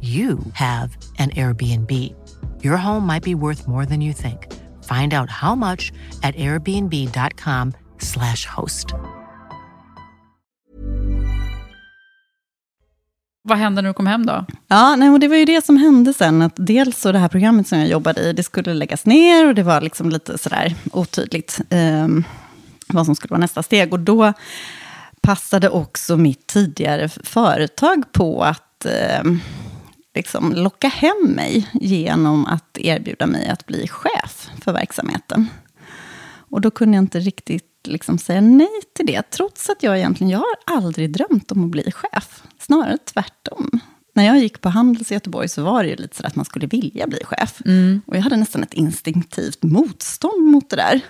you 0.00 0.38
have 0.54 0.96
an 1.18 1.30
Airbnb. 1.30 1.90
Your 2.62 2.76
home 2.76 3.06
might 3.06 3.24
be 3.24 3.34
worth 3.34 3.66
more 3.68 3.86
than 3.86 4.02
you 4.02 4.14
think. 4.14 4.46
Find 4.84 5.14
out 5.14 5.30
how 5.30 5.54
much 5.54 5.92
at 6.22 6.36
airbnb.com/slash 6.36 8.46
host. 8.46 8.86
Vad 13.42 13.58
hände 13.58 13.82
när 13.82 13.88
du 13.88 13.94
kom 13.94 14.06
hem 14.06 14.26
då? 14.26 14.44
Ja, 14.68 14.96
nej, 14.96 15.10
och 15.10 15.20
det 15.20 15.28
var 15.28 15.36
ju 15.36 15.44
det 15.44 15.64
som 15.64 15.76
hände 15.76 16.14
sen. 16.14 16.42
Att 16.42 16.52
dels 16.56 17.00
så 17.00 17.12
det 17.12 17.18
här 17.18 17.28
programmet 17.28 17.68
som 17.68 17.78
jag 17.78 17.88
jobbade 17.88 18.20
i, 18.20 18.32
det 18.32 18.42
skulle 18.42 18.74
läggas 18.74 19.06
ner 19.06 19.48
och 19.48 19.54
det 19.54 19.62
var 19.62 19.80
liksom 19.80 20.10
lite 20.10 20.38
sådär 20.38 20.74
otydligt 20.92 21.60
eh, 21.70 22.08
vad 22.86 23.06
som 23.06 23.14
skulle 23.14 23.30
vara 23.30 23.40
nästa 23.40 23.62
steg. 23.62 23.92
Och 23.92 24.00
då 24.00 24.32
passade 25.20 25.68
också 25.68 26.16
mitt 26.16 26.46
tidigare 26.46 27.08
företag 27.08 28.12
på 28.12 28.44
att 28.44 28.84
eh, 28.84 29.22
liksom 30.14 30.52
locka 30.52 30.88
hem 30.88 31.22
mig 31.22 31.68
genom 31.72 32.46
att 32.46 32.78
erbjuda 32.78 33.26
mig 33.26 33.48
att 33.48 33.66
bli 33.66 33.88
chef 33.88 34.50
för 34.62 34.72
verksamheten. 34.72 35.46
Och 36.50 36.60
då 36.60 36.70
kunde 36.70 36.96
jag 36.96 37.02
inte 37.02 37.20
riktigt 37.20 37.66
liksom 37.84 38.18
säga 38.18 38.40
nej 38.40 38.80
till 38.96 39.06
det, 39.06 39.30
trots 39.30 39.70
att 39.70 39.82
jag 39.82 39.98
egentligen, 39.98 40.30
jag 40.30 40.38
har 40.38 40.76
aldrig 40.76 41.12
drömt 41.12 41.52
om 41.52 41.64
att 41.64 41.70
bli 41.70 41.92
chef. 41.92 42.42
Snarare 42.58 42.98
tvärtom. 42.98 43.80
När 44.14 44.26
jag 44.26 44.38
gick 44.38 44.60
på 44.60 44.68
Handels 44.68 45.10
i 45.10 45.14
Göteborg 45.14 45.48
så 45.48 45.62
var 45.62 45.82
det 45.82 45.88
ju 45.88 45.96
lite 45.96 46.16
så 46.16 46.26
att 46.26 46.36
man 46.36 46.44
skulle 46.44 46.66
vilja 46.66 47.06
bli 47.06 47.24
chef. 47.24 47.60
Och 48.06 48.16
jag 48.16 48.22
hade 48.22 48.36
nästan 48.36 48.62
ett 48.62 48.74
instinktivt 48.74 49.62
motstånd 49.62 50.46
mot 50.46 50.70
det 50.70 50.76
där. 50.76 51.00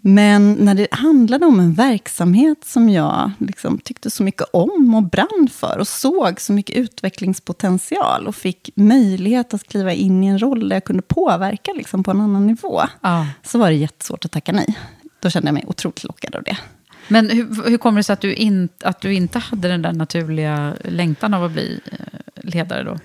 Men 0.00 0.52
när 0.52 0.74
det 0.74 0.88
handlade 0.90 1.46
om 1.46 1.60
en 1.60 1.74
verksamhet 1.74 2.64
som 2.64 2.88
jag 2.88 3.30
liksom 3.38 3.78
tyckte 3.78 4.10
så 4.10 4.22
mycket 4.22 4.46
om 4.52 4.94
och 4.94 5.02
brann 5.02 5.48
för 5.52 5.78
och 5.78 5.88
såg 5.88 6.40
så 6.40 6.52
mycket 6.52 6.76
utvecklingspotential 6.76 8.26
och 8.26 8.34
fick 8.34 8.70
möjlighet 8.74 9.54
att 9.54 9.64
kliva 9.68 9.92
in 9.92 10.24
i 10.24 10.26
en 10.26 10.38
roll 10.38 10.68
där 10.68 10.76
jag 10.76 10.84
kunde 10.84 11.02
påverka 11.02 11.72
liksom 11.76 12.02
på 12.04 12.10
en 12.10 12.20
annan 12.20 12.46
nivå, 12.46 12.82
Ja. 13.00 13.26
så 13.42 13.58
var 13.58 13.68
det 13.68 13.76
jättesvårt 13.76 14.24
att 14.24 14.30
tacka 14.32 14.52
nej. 14.52 14.78
Då 15.20 15.30
kände 15.30 15.48
jag 15.48 15.54
mig 15.54 15.64
otroligt 15.66 16.04
lockad 16.04 16.34
av 16.34 16.42
det. 16.42 16.58
Men 17.08 17.30
hur, 17.30 17.70
hur 17.70 17.78
kommer 17.78 17.96
det 17.98 18.02
sig 18.04 18.12
att 18.12 18.20
du, 18.20 18.34
in, 18.34 18.68
att 18.84 19.00
du 19.00 19.14
inte 19.14 19.38
hade 19.38 19.68
den 19.68 19.82
där 19.82 19.92
naturliga 19.92 20.74
längtan 20.84 21.34
av 21.34 21.44
att 21.44 21.52
bli 21.52 21.80
eh, 21.92 21.98
ledare 22.44 22.82
då? 22.82 22.98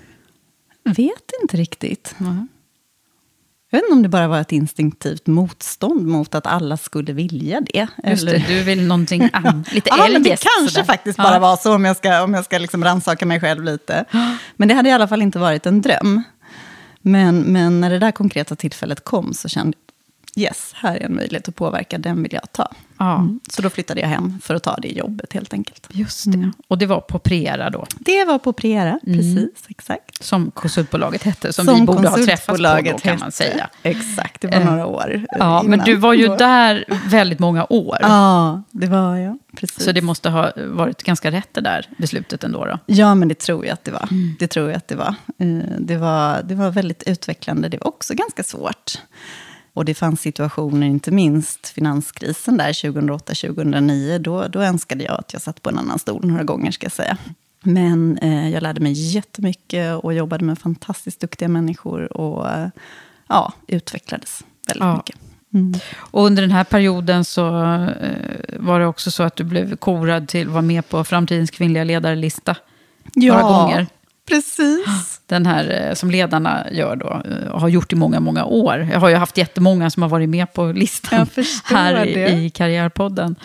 Vet 0.84 1.30
inte 1.42 1.56
riktigt. 1.56 2.14
Jag 3.74 3.80
vet 3.80 3.84
inte 3.84 3.92
om 3.96 4.02
det 4.02 4.08
bara 4.08 4.28
var 4.28 4.40
ett 4.40 4.52
instinktivt 4.52 5.26
motstånd 5.26 6.06
mot 6.06 6.34
att 6.34 6.46
alla 6.46 6.76
skulle 6.76 7.12
vilja 7.12 7.60
det. 7.60 7.86
Just 8.04 8.26
det, 8.26 8.44
du 8.48 8.62
vill 8.62 8.86
någonting 8.86 9.30
annat, 9.32 9.72
lite 9.72 9.90
ja, 9.90 10.08
men 10.12 10.22
det 10.22 10.28
kanske 10.28 10.74
sådär. 10.74 10.84
faktiskt 10.86 11.18
Ja. 11.18 11.24
bara 11.24 11.38
var 11.38 11.56
så 11.56 11.74
om 11.74 11.84
jag 11.84 11.96
ska, 11.96 12.22
om 12.22 12.34
jag 12.34 12.44
ska 12.44 12.58
liksom 12.58 12.84
rannsaka 12.84 13.26
mig 13.26 13.40
själv 13.40 13.64
lite. 13.64 14.04
Men 14.56 14.68
det 14.68 14.74
hade 14.74 14.88
i 14.88 14.92
alla 14.92 15.08
fall 15.08 15.22
inte 15.22 15.38
varit 15.38 15.66
en 15.66 15.82
dröm. 15.82 16.22
Men, 17.02 17.40
men 17.40 17.80
när 17.80 17.90
det 17.90 17.98
där 17.98 18.12
konkreta 18.12 18.56
tillfället 18.56 19.04
kom 19.04 19.34
så 19.34 19.48
kände, 19.48 19.76
yes, 20.36 20.72
här 20.76 20.96
är 20.96 21.02
en 21.04 21.14
möjlighet 21.14 21.48
att 21.48 21.56
påverka, 21.56 21.98
den 21.98 22.22
vill 22.22 22.32
jag 22.32 22.52
ta. 22.52 22.68
Ja. 22.98 23.14
Mm. 23.18 23.40
Så 23.50 23.62
då 23.62 23.70
flyttade 23.70 24.00
jag 24.00 24.08
hem 24.08 24.40
för 24.42 24.54
att 24.54 24.62
ta 24.62 24.76
det 24.76 24.88
jobbet 24.88 25.32
helt 25.32 25.52
enkelt. 25.52 25.86
Just 25.90 26.32
det. 26.32 26.50
Och 26.68 26.78
det 26.78 26.86
var 26.86 27.00
på 27.00 27.18
Prera 27.18 27.70
då, 27.70 27.86
Det 27.98 28.24
var 28.24 28.38
på 28.38 28.52
Prera, 28.52 28.98
Mm. 29.06 29.18
precis, 29.18 29.64
exakt. 29.68 30.24
som 30.24 30.50
konsultbolaget 30.50 31.22
hette, 31.22 31.52
som, 31.52 31.66
vi 31.66 31.82
borde 31.82 32.08
ha 32.08 32.16
träffats 32.16 32.46
på 32.46 32.56
då 32.92 32.98
kan 32.98 33.18
man 33.18 33.32
säga. 33.32 33.68
Exakt, 33.82 34.40
det 34.40 34.46
var 34.48 34.54
Eh, 34.56 34.64
några 34.70 34.86
år 34.86 35.26
Ja, 35.38 35.62
men 35.62 35.74
innan. 35.74 35.86
du 35.86 35.96
var 35.96 36.12
ju 36.12 36.28
där 36.36 36.84
väldigt 37.10 37.38
många 37.38 37.66
år. 37.70 37.98
Ja, 38.00 38.62
det 38.70 38.86
var 38.86 39.16
jag. 39.16 39.38
Precis. 39.56 39.84
Så 39.84 39.92
det 39.92 40.02
måste 40.02 40.30
ha 40.30 40.52
varit 40.56 41.02
ganska 41.02 41.30
rätt 41.30 41.48
det 41.52 41.60
där 41.60 41.86
beslutet 41.96 42.44
ändå 42.44 42.64
då. 42.64 42.78
Ja, 42.86 43.14
men 43.14 43.28
det 43.28 43.34
tror 43.38 43.66
jag 43.66 43.72
att 43.72 43.84
det 43.84 43.90
var. 43.90 44.08
Mm. 44.10 44.36
Det 44.38 44.46
tror 44.46 44.68
jag 44.68 44.76
att 44.76 44.88
det 44.88 44.96
var. 44.96 45.14
Eh, 45.38 45.46
Det 45.78 45.96
var, 45.96 46.42
det 46.42 46.54
var 46.54 46.70
väldigt 46.70 47.02
utvecklande. 47.02 47.68
Det 47.68 47.78
var 47.80 47.88
också 47.88 48.14
ganska 48.14 48.42
svårt. 48.42 48.98
Och 49.74 49.84
det 49.84 49.94
fanns 49.94 50.20
situationer, 50.20 50.86
inte 50.86 51.10
minst 51.10 51.68
finanskrisen 51.68 52.56
där 52.56 52.72
2008-2009. 52.72 54.18
Då, 54.18 54.48
då 54.48 54.60
önskade 54.62 55.04
jag 55.04 55.18
att 55.18 55.32
jag 55.32 55.42
satt 55.42 55.62
på 55.62 55.70
en 55.70 55.78
annan 55.78 55.98
stol 55.98 56.26
några 56.26 56.44
gånger, 56.44 56.70
ska 56.70 56.84
jag 56.84 56.92
säga. 56.92 57.16
Men 57.62 58.18
eh, 58.18 58.50
jag 58.50 58.62
lärde 58.62 58.80
mig 58.80 58.92
jättemycket 58.92 60.04
och 60.04 60.14
jobbade 60.14 60.44
med 60.44 60.58
fantastiskt 60.58 61.20
duktiga 61.20 61.48
människor. 61.48 62.16
Och 62.16 62.50
eh, 62.50 62.68
ja, 63.28 63.52
utvecklades 63.66 64.44
väldigt 64.68 64.84
Ja. 64.84 64.96
mycket. 64.96 65.16
Mm. 65.54 65.74
Och 65.96 66.24
under 66.26 66.42
den 66.42 66.50
här 66.50 66.64
perioden 66.64 67.24
så 67.24 67.46
eh, 68.00 68.58
var 68.58 68.80
det 68.80 68.86
också 68.86 69.10
så 69.10 69.22
att 69.22 69.36
du 69.36 69.44
blev 69.44 69.76
korad 69.76 70.28
till 70.28 70.46
att 70.46 70.52
vara 70.52 70.62
med 70.62 70.88
på 70.88 71.04
Framtidens 71.04 71.50
kvinnliga 71.50 71.84
ledarlista. 71.84 72.56
Några 73.14 73.42
gånger. 73.42 73.86
Precis. 74.28 75.20
Den 75.26 75.46
här 75.46 75.88
eh, 75.88 75.94
som 75.94 76.10
ledarna 76.10 76.66
gör 76.72 76.96
då, 76.96 77.22
eh, 77.30 77.48
och 77.50 77.60
har 77.60 77.68
gjort 77.68 77.92
i 77.92 77.96
många, 77.96 78.20
många 78.20 78.44
år. 78.44 78.88
Jag 78.92 79.00
har 79.00 79.08
ju 79.08 79.14
haft 79.14 79.36
jättemånga 79.38 79.90
som 79.90 80.02
har 80.02 80.10
varit 80.10 80.28
med 80.28 80.52
på 80.52 80.64
listan 80.72 81.26
här 81.64 82.06
i, 82.06 82.14
det. 82.14 82.28
i 82.30 82.50
Karriärpodden. 82.50 83.36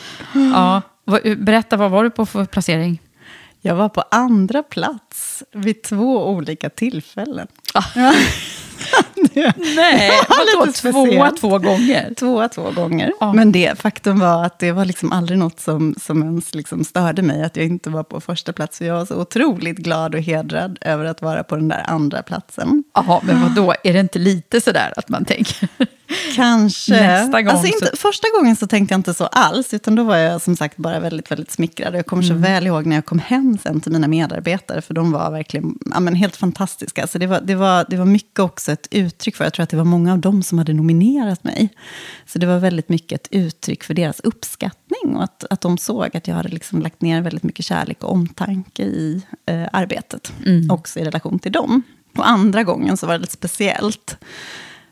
Ja, 0.53 0.81
vad- 1.05 1.37
berätta, 1.39 1.77
vad 1.77 1.91
var 1.91 2.03
du 2.03 2.09
på 2.09 2.25
för 2.25 2.45
placering? 2.45 3.01
Jag 3.61 3.75
var 3.75 3.89
på 3.89 4.03
andra 4.11 4.63
plats 4.63 5.43
vid 5.53 5.83
två 5.83 6.27
olika 6.29 6.69
tillfällen. 6.69 7.47
Nej, 9.75 10.11
vadå 10.29 10.71
tvåa 10.71 11.31
två 11.31 11.59
gånger? 11.59 12.13
Tvåa 12.13 12.49
två 12.49 12.71
gånger. 12.71 13.11
Ja. 13.19 13.33
Men 13.33 13.51
det 13.51 13.79
faktum 13.81 14.19
var 14.19 14.45
att 14.45 14.59
det 14.59 14.71
var 14.71 14.85
liksom 14.85 15.11
aldrig 15.11 15.39
något 15.39 15.59
som, 15.59 15.95
som 16.01 16.23
ens 16.23 16.55
liksom 16.55 16.83
störde 16.83 17.21
mig, 17.21 17.43
att 17.43 17.55
jag 17.55 17.65
inte 17.65 17.89
var 17.89 18.03
på 18.03 18.21
första 18.21 18.53
plats. 18.53 18.77
Så 18.77 18.83
jag 18.83 18.95
var 18.95 19.05
så 19.05 19.15
otroligt 19.15 19.77
glad 19.77 20.15
och 20.15 20.21
hedrad 20.21 20.77
över 20.81 21.05
att 21.05 21.21
vara 21.21 21.43
på 21.43 21.55
den 21.55 21.67
där 21.67 21.83
andra 21.87 22.21
platsen. 22.21 22.83
Jaha, 22.93 23.21
men 23.23 23.41
vad 23.41 23.55
då? 23.55 23.73
Är 23.83 23.93
det 23.93 23.99
inte 23.99 24.19
lite 24.19 24.61
sådär 24.61 24.93
att 24.95 25.09
man 25.09 25.25
tänker? 25.25 25.69
Kanske. 26.35 26.93
Nästa 26.93 27.41
gång 27.41 27.51
alltså 27.51 27.67
inte, 27.67 27.97
Första 27.97 28.27
gången 28.37 28.55
så 28.55 28.67
tänkte 28.67 28.93
jag 28.93 28.99
inte 28.99 29.13
så 29.13 29.25
alls, 29.25 29.73
utan 29.73 29.95
då 29.95 30.03
var 30.03 30.17
jag 30.17 30.41
som 30.41 30.55
sagt 30.55 30.77
bara 30.77 30.99
väldigt, 30.99 31.31
väldigt 31.31 31.51
smickrad. 31.51 31.95
Jag 31.95 32.05
kommer 32.05 32.23
så 32.23 32.33
väl 32.33 32.67
ihåg 32.67 32.85
när 32.85 32.95
jag 32.95 33.05
kom 33.05 33.19
hem 33.19 33.57
sen 33.63 33.81
till 33.81 33.91
mina 33.91 34.07
medarbetare, 34.07 34.81
för 34.81 34.93
de 34.93 35.11
var 35.11 35.31
verkligen 35.31 35.77
ja, 35.93 35.99
men 35.99 36.15
helt 36.15 36.35
fantastiska. 36.35 37.07
Så 37.07 37.17
det, 37.17 37.27
var, 37.27 37.41
det, 37.41 37.55
var, 37.59 37.85
det 37.89 37.97
var 37.97 38.05
mycket 38.05 38.39
också 38.39 38.71
ett 38.71 38.87
uttryck 38.91 39.35
för, 39.35 39.43
jag 39.43 39.53
tror 39.53 39.63
att 39.63 39.69
det 39.69 39.77
var 39.77 39.83
många 39.83 40.13
av 40.13 40.19
dem 40.19 40.43
som 40.43 40.57
hade 40.57 40.73
nominerat 40.73 41.43
mig. 41.43 41.69
Så 42.25 42.39
det 42.39 42.47
var 42.47 42.59
väldigt 42.59 42.89
mycket 42.89 43.21
ett 43.21 43.27
uttryck 43.31 43.83
för 43.83 43.93
deras 43.93 44.19
uppskattning 44.19 45.15
och 45.15 45.23
att, 45.23 45.45
att 45.49 45.61
de 45.61 45.77
såg 45.77 46.17
att 46.17 46.27
jag 46.27 46.35
hade 46.35 46.49
liksom 46.49 46.81
lagt 46.81 47.01
ner 47.01 47.21
väldigt 47.21 47.43
mycket 47.43 47.65
kärlek 47.65 48.03
och 48.03 48.11
omtanke 48.11 48.83
i 48.83 49.21
eh, 49.45 49.67
arbetet, 49.73 50.33
också 50.69 50.99
i 50.99 51.03
relation 51.03 51.39
till 51.39 51.51
dem. 51.51 51.81
Och 52.17 52.29
andra 52.29 52.63
gången 52.63 52.97
så 52.97 53.07
var 53.07 53.13
det 53.13 53.19
lite 53.19 53.33
speciellt. 53.33 54.17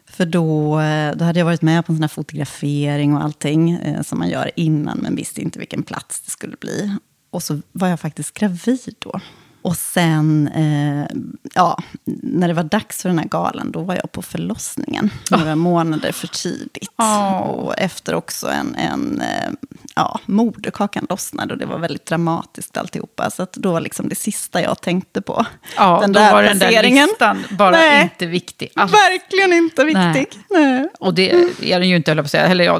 För 0.10 0.26
då, 0.26 0.80
eh, 0.80 1.16
då 1.16 1.26
hade 1.26 1.40
jag 1.40 1.46
varit 1.46 1.62
med 1.62 1.86
på 1.86 1.92
en 1.92 1.98
sån 1.98 2.04
här 2.04 2.08
fotografering 2.08 3.16
och 3.16 3.24
allting 3.24 3.72
eh, 3.72 4.02
som 4.02 4.20
man 4.20 4.30
gör 4.30 4.52
innan, 4.56 4.98
men 4.98 5.16
visste 5.16 5.42
inte 5.42 5.60
vilken 5.60 5.84
plats 5.84 6.22
det 6.22 6.32
skulle 6.32 6.56
bli. 6.60 6.96
Och 7.30 7.44
så 7.44 7.62
var 7.72 7.88
jag 7.88 8.00
faktiskt 8.00 8.34
gravid 8.34 8.96
då. 9.00 9.20
Och 9.68 9.78
sen, 9.78 10.48
eh, 10.48 11.18
ja, 11.54 11.84
när 12.06 12.48
det 12.48 12.54
var 12.54 12.64
dags 12.64 13.02
för 13.02 13.10
den 13.10 13.20
här 13.20 13.28
galan, 13.28 13.72
då 13.72 13.82
var 13.82 13.96
jag 13.96 14.12
på 14.12 14.22
förlossningen. 14.22 15.10
Några 15.32 15.56
månader 15.56 16.12
för 16.12 16.28
tidigt. 16.28 16.92
Åh. 16.98 17.38
Och 17.38 17.80
efter 17.80 18.16
också 18.16 18.48
en, 18.48 18.76
en 18.76 19.22
eh, 19.22 19.52
ja, 19.96 20.20
moderkakan 20.26 21.08
lossnade 21.10 21.54
och 21.54 21.60
det 21.60 21.66
var 21.66 21.78
väldigt 21.78 22.06
dramatiskt 22.06 22.78
alltihopa. 22.78 23.30
Så 23.30 23.44
att 23.44 23.54
då 23.54 23.72
var 23.72 23.82
liksom 23.82 24.10
det 24.10 24.16
sista 24.16 24.62
jag 24.62 24.82
tänkte 24.82 25.22
på. 25.22 25.46
Ja, 25.78 25.98
den 26.02 26.14
då 26.14 26.20
där 26.20 26.34
var 26.34 26.44
den 26.44 26.60
där 26.60 26.84
listan 26.84 27.44
bara 27.50 27.72
Nej. 27.72 28.04
inte 28.04 28.26
viktig 28.26 28.70
alls. 28.76 28.94
Verkligen 28.94 29.54
inte 29.54 29.84
Nej. 29.84 30.14
viktig. 30.14 30.40
Nej. 30.50 30.90
Och 31.00 31.14
det 31.14 31.32
är 31.62 31.80
den 31.80 31.90
ju 31.90 31.96
inte, 31.96 32.12
höll 32.12 32.18
jag 32.18 32.24
på 32.24 32.28
att 32.28 32.32
säga. 32.32 32.48
Eller 32.48 32.64
ja, 32.64 32.80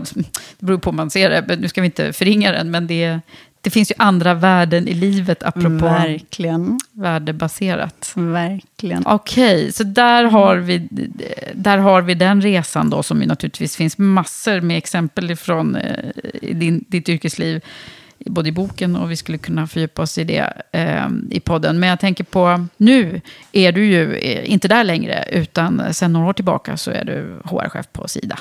det 0.60 0.66
beror 0.66 0.78
på 0.78 0.90
hur 0.90 0.98
man 0.98 1.10
ser 1.10 1.30
det. 1.30 1.46
Men 1.48 1.60
nu 1.60 1.70
ska 1.70 1.82
vi 1.82 1.86
inte 1.86 2.14
förringa 2.14 2.52
den. 2.52 2.72
Men 2.72 2.88
det, 2.88 3.20
det 3.62 3.70
finns 3.70 3.92
ju 3.92 3.96
andra 3.98 4.34
värden 4.34 4.88
i 4.88 4.94
livet, 4.94 5.44
apropå 5.44 5.86
Verkligen. 5.86 6.80
värdebaserat. 6.92 8.12
Verkligen. 8.16 9.04
Okej, 9.08 9.72
så 9.72 9.84
där 9.84 10.24
har, 10.24 10.58
vi, 10.58 10.88
där 11.54 11.78
har 11.78 12.02
vi 12.02 12.14
den 12.14 12.42
resan 12.42 12.90
då, 12.90 13.04
som 13.04 13.22
ju 13.22 13.28
naturligtvis 13.28 13.76
finns 13.76 13.98
massor 13.98 14.62
med 14.62 14.78
exempel 14.78 15.36
från 15.36 15.76
eh, 15.76 16.12
din, 16.42 16.86
ditt 16.88 17.10
yrkesliv, 17.10 17.62
både 18.30 18.50
i 18.50 18.52
boken 18.52 18.96
och 18.96 19.12
vi 19.12 19.16
skulle 19.16 19.38
kunna 19.38 19.68
fördjupa 19.68 20.02
oss 20.02 20.18
i 20.18 20.24
det 20.24 20.54
eh, 20.72 21.08
i 21.32 21.40
podden. 21.40 21.80
Men 21.80 21.90
jag 21.90 22.00
tänker 22.00 22.24
på, 22.24 22.66
nu 22.78 23.22
är 23.52 23.72
du 23.72 23.86
ju 23.86 24.16
eh, 24.16 24.52
inte 24.52 24.68
där 24.68 24.84
längre, 24.84 25.26
utan 25.32 25.94
sen 25.94 26.14
några 26.14 26.28
år 26.28 26.34
tillbaka 26.34 26.78
så 26.78 26.92
är 26.92 27.06
du 27.06 27.40
HR-chef 27.44 27.86
på 27.92 28.08
Sida. 28.08 28.40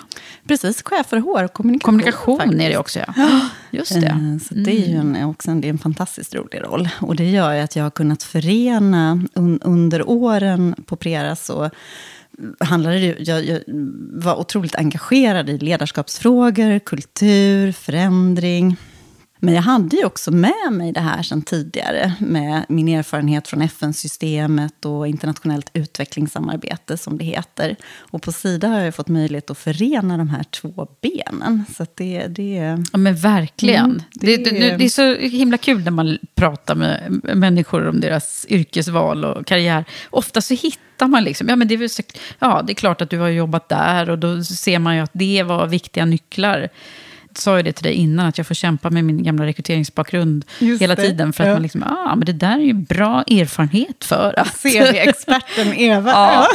Precis, 0.49 0.83
chef 0.83 1.07
för 1.07 1.17
HR 1.17 1.45
och 1.45 1.53
kommunikation. 1.53 1.93
Kommunikation 1.93 2.39
faktiskt. 2.39 2.63
är 2.63 2.69
det 2.69 2.77
också, 2.77 2.99
ja. 3.17 3.41
Just 3.71 4.01
det. 4.01 4.07
Eh, 4.07 4.39
Så 4.49 4.55
det 4.55 4.71
är 4.85 4.89
ju 4.89 4.97
en, 4.97 5.25
också 5.25 5.51
en, 5.51 5.61
det 5.61 5.69
är 5.69 5.71
en 5.71 5.79
fantastiskt 5.79 6.35
rolig 6.35 6.63
roll. 6.63 6.89
Och 7.01 7.17
det 7.17 7.31
gör 7.31 7.55
ju 7.55 7.61
att 7.61 7.77
jag 7.77 7.83
har 7.83 7.91
kunnat 7.91 8.23
förena 8.23 9.23
un, 9.35 9.61
under 9.63 10.09
åren 10.09 10.75
på 10.87 10.97
Prera 10.97 11.37
så 11.37 11.71
handlade 12.61 12.99
det 12.99 13.17
jag, 13.19 13.45
jag 13.45 13.61
var 14.13 14.37
otroligt 14.41 14.75
engagerad 14.75 15.51
i 15.51 15.59
ledarskapsfrågor, 15.59 16.79
kultur, 16.79 17.73
förändring. 17.73 18.77
Men 19.39 19.55
jag 19.55 19.63
hade 19.63 19.97
ju 19.97 20.05
också 20.05 20.31
med 20.31 20.73
mig 20.73 20.93
det 20.93 21.01
här 21.01 21.23
sedan 21.23 21.43
tidigare 21.43 22.15
med 22.21 22.65
min 22.69 22.89
erfarenhet 22.89 23.49
från 23.49 23.63
FN-systemet 23.63 24.85
och 24.85 25.09
internationellt 25.09 25.71
utvecklingssamarbete 25.73 26.97
som 26.97 27.19
det 27.19 27.25
heter. 27.25 27.77
Och 27.97 28.23
på 28.23 28.33
Sida 28.33 28.69
har 28.69 28.81
jag 28.81 28.95
fått 28.95 29.09
möjlighet 29.09 29.51
att 29.51 29.59
förena 29.59 30.17
de 30.17 30.29
här 30.29 30.43
två 30.43 30.89
benen. 31.01 31.65
Så 31.77 31.87
det, 31.95 32.27
det 32.27 32.59
är... 32.59 32.85
Ja, 32.93 32.99
men 32.99 33.17
verkligen. 33.17 33.85
Mm, 33.85 34.03
det, 34.13 34.37
det 34.37 34.51
det, 34.51 34.77
det 34.77 34.85
är 34.85 34.89
så 34.89 35.15
himla 35.15 35.59
kul 35.59 35.85
när 35.85 35.91
man 35.91 36.19
pratar 36.35 36.75
med 36.75 37.21
människor 37.23 37.89
om 37.89 38.01
deras 38.01 38.47
yrkesval 38.49 39.25
och 39.25 39.47
karriär. 39.47 39.85
Ofta 40.11 40.41
så 40.41 40.55
hittar 40.55 41.09
man 41.09 41.25
liksom, 41.25 41.49
ja 41.49 41.57
men 41.57 41.69
det 41.69 41.75
är, 41.75 41.89
så, 41.89 42.03
ja, 42.39 42.63
det 42.67 42.73
är 42.73 42.75
klart 42.75 43.01
att 43.01 43.11
du 43.11 43.19
har 43.19 43.29
jobbat 43.29 43.69
där 43.69 44.11
och 44.11 44.19
då 44.19 44.43
ser 44.45 44.79
man 44.79 44.97
ju 44.97 45.03
att 45.03 45.11
det 45.13 45.43
var 45.43 45.67
viktiga 45.67 46.05
nycklar. 46.05 46.69
Sa 47.39 47.57
ju 47.57 47.63
det 47.63 47.73
till 47.73 47.85
dig 47.85 47.93
innan, 47.93 48.27
att 48.27 48.39
jag 48.39 48.47
får 48.47 48.55
kämpa 48.55 48.91
med 48.91 49.05
min 49.05 49.23
gamla 49.23 49.47
rekryteringsbakgrund 49.47 50.45
Just 50.59 50.83
hela 50.83 50.95
det, 50.95 51.03
tiden. 51.03 51.33
För 51.33 51.45
att 51.45 51.49
ja. 51.49 51.55
man 51.55 51.63
liksom, 51.63 51.83
ah, 51.83 52.17
men 52.17 52.27
det 52.27 52.33
där 52.33 52.59
är 52.59 52.63
ju 52.63 52.73
bra 52.73 53.23
erfarenhet 53.23 54.05
för 54.05 54.39
att... 54.39 54.49
CV-experten 54.63 55.75
Eva. 55.75 56.11
ja, 56.11 56.49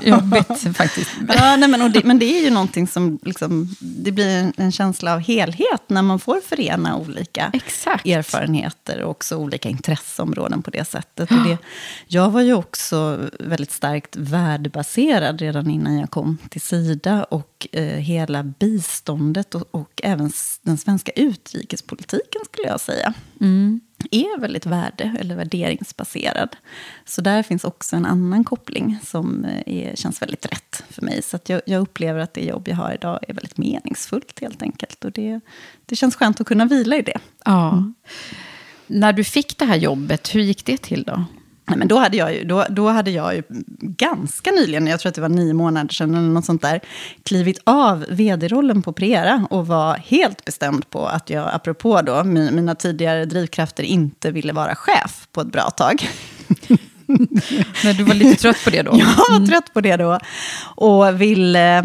jobbigt 0.02 0.76
faktiskt. 0.76 1.10
Ja, 1.28 1.56
nej, 1.56 1.68
men, 1.68 1.92
det, 1.92 2.04
men 2.04 2.18
det 2.18 2.38
är 2.38 2.44
ju 2.44 2.50
någonting 2.50 2.86
som, 2.86 3.18
liksom, 3.22 3.74
det 3.80 4.12
blir 4.12 4.28
en, 4.28 4.52
en 4.56 4.72
känsla 4.72 5.14
av 5.14 5.20
helhet 5.20 5.82
när 5.86 6.02
man 6.02 6.18
får 6.18 6.40
förena 6.40 6.96
olika 6.96 7.50
Exakt. 7.52 8.06
erfarenheter 8.06 9.02
och 9.02 9.10
också 9.10 9.36
olika 9.36 9.68
intresseområden 9.68 10.62
på 10.62 10.70
det 10.70 10.84
sättet. 10.84 11.30
Och 11.30 11.36
det, 11.48 11.58
jag 12.06 12.30
var 12.30 12.40
ju 12.40 12.54
också 12.54 13.18
väldigt 13.40 13.72
starkt 13.72 14.16
värdebaserad 14.16 15.40
redan 15.40 15.70
innan 15.70 15.98
jag 15.98 16.10
kom 16.10 16.38
till 16.50 16.60
Sida 16.60 17.24
och 17.24 17.57
eh, 17.72 17.82
hela 17.84 18.42
biståndet 18.42 19.54
och, 19.54 19.68
och 19.70 20.00
även 20.02 20.30
den 20.62 20.78
svenska 20.78 21.12
utrikespolitiken 21.12 22.42
skulle 22.44 22.68
jag 22.68 22.80
säga 22.80 23.14
är 24.10 24.40
väldigt 24.40 24.66
värde 24.66 25.16
eller 25.20 25.36
värderingsbaserad. 25.36 26.56
Så 27.04 27.20
där 27.20 27.42
finns 27.42 27.64
också 27.64 27.96
en 27.96 28.06
annan 28.06 28.44
koppling 28.44 28.98
som 29.04 29.44
eh, 29.44 29.62
är, 29.66 29.96
känns 29.96 30.22
väldigt 30.22 30.46
rätt 30.46 30.84
för 30.90 31.02
mig. 31.02 31.22
Så 31.22 31.38
jag, 31.46 31.60
jag 31.66 31.80
upplever 31.80 32.20
att 32.20 32.34
det 32.34 32.44
jobb 32.44 32.68
jag 32.68 32.76
har 32.76 32.92
idag 32.92 33.18
är 33.28 33.34
väldigt 33.34 33.58
meningsfullt 33.58 34.40
helt 34.40 34.62
enkelt. 34.62 35.04
Och 35.04 35.12
det, 35.12 35.40
det 35.86 35.96
känns 35.96 36.16
skönt 36.16 36.40
att 36.40 36.46
kunna 36.46 36.64
vila 36.64 36.96
i 36.96 37.02
det. 37.02 37.18
Ja. 37.44 37.92
När 38.86 39.12
du 39.12 39.24
fick 39.24 39.58
det 39.58 39.64
här 39.64 39.76
jobbet, 39.76 40.34
hur 40.34 40.40
gick 40.40 40.64
det 40.64 40.76
till 40.76 41.02
då? 41.02 41.24
Nej, 41.68 41.78
men 41.78 41.88
då 41.88 41.98
hade, 41.98 42.16
jag 42.16 42.34
ju, 42.34 42.44
då, 42.44 42.64
då 42.70 42.88
hade 42.88 43.10
jag 43.10 43.34
ju 43.34 43.42
ganska 43.80 44.50
nyligen, 44.50 44.86
jag 44.86 45.00
tror 45.00 45.08
att 45.10 45.14
det 45.14 45.20
var 45.20 45.28
nio 45.28 45.54
månader 45.54 45.94
sedan, 45.94 46.14
eller 46.14 46.28
något 46.28 46.44
sånt 46.44 46.62
där, 46.62 46.80
klivit 47.24 47.58
av 47.64 48.04
vd-rollen 48.08 48.82
på 48.82 48.92
Prera 48.92 49.46
och 49.50 49.66
var 49.66 49.96
helt 49.96 50.44
bestämd 50.44 50.90
på 50.90 51.06
att 51.06 51.30
jag, 51.30 51.50
apropå 51.52 52.02
då, 52.02 52.12
mi- 52.12 52.52
mina 52.52 52.74
tidigare 52.74 53.24
drivkrafter, 53.24 53.82
inte 53.82 54.30
ville 54.30 54.52
vara 54.52 54.74
chef 54.74 55.28
på 55.32 55.40
ett 55.40 55.52
bra 55.52 55.70
tag. 55.70 56.08
Men 57.84 57.96
du 57.96 58.04
var 58.04 58.14
lite 58.14 58.40
trött 58.40 58.64
på 58.64 58.70
det 58.70 58.82
då? 58.82 58.90
Jag 58.98 59.06
var 59.40 59.46
trött 59.46 59.74
på 59.74 59.80
det 59.80 59.96
då. 59.96 60.18
Och, 60.76 61.20
ville, 61.20 61.80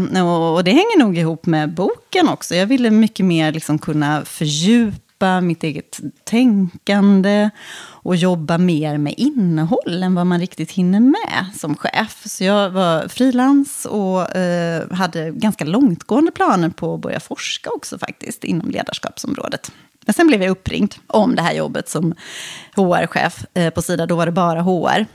och 0.56 0.64
det 0.64 0.72
hänger 0.72 1.00
nog 1.00 1.18
ihop 1.18 1.46
med 1.46 1.74
boken 1.74 2.30
också. 2.30 2.56
Jag 2.56 2.66
ville 2.66 2.92
mycket 2.92 3.26
mer 3.26 3.52
liksom 3.52 3.80
kunna 3.80 4.26
fördjupa 4.26 4.98
mitt 5.42 5.64
eget 5.64 6.00
tänkande 6.24 7.50
och 8.04 8.16
jobba 8.16 8.58
mer 8.58 8.98
med 8.98 9.14
innehåll 9.18 10.04
än 10.04 10.16
vad 10.16 10.28
man 10.28 10.40
riktigt 10.40 10.72
hinner 10.72 11.00
med 11.00 11.46
som 11.56 11.76
chef. 11.76 12.22
Så 12.26 12.44
jag 12.44 12.70
var 12.70 13.08
frilans 13.08 13.86
och 13.86 14.36
eh, 14.36 14.92
hade 14.92 15.32
ganska 15.32 15.66
långtgående 15.66 16.32
planer 16.32 16.70
på 16.70 16.94
att 16.94 17.02
börja 17.02 17.20
forska 17.20 17.70
också 17.70 17.98
faktiskt 17.98 18.44
inom 18.44 18.70
ledarskapsområdet. 18.70 19.72
Men 20.06 20.14
sen 20.14 20.28
blev 20.28 20.42
jag 20.42 20.52
uppringd 20.52 20.96
om 21.08 21.36
det 21.36 21.42
här 21.42 21.54
jobbet 21.54 21.90
som 21.90 22.16
HR-chef 22.76 23.46
eh, 23.54 23.70
på 23.70 23.82
Sida. 23.82 24.06
Då 24.06 24.16
var 24.16 24.26
det 24.26 24.32
bara 24.32 24.62
HR. 24.62 25.06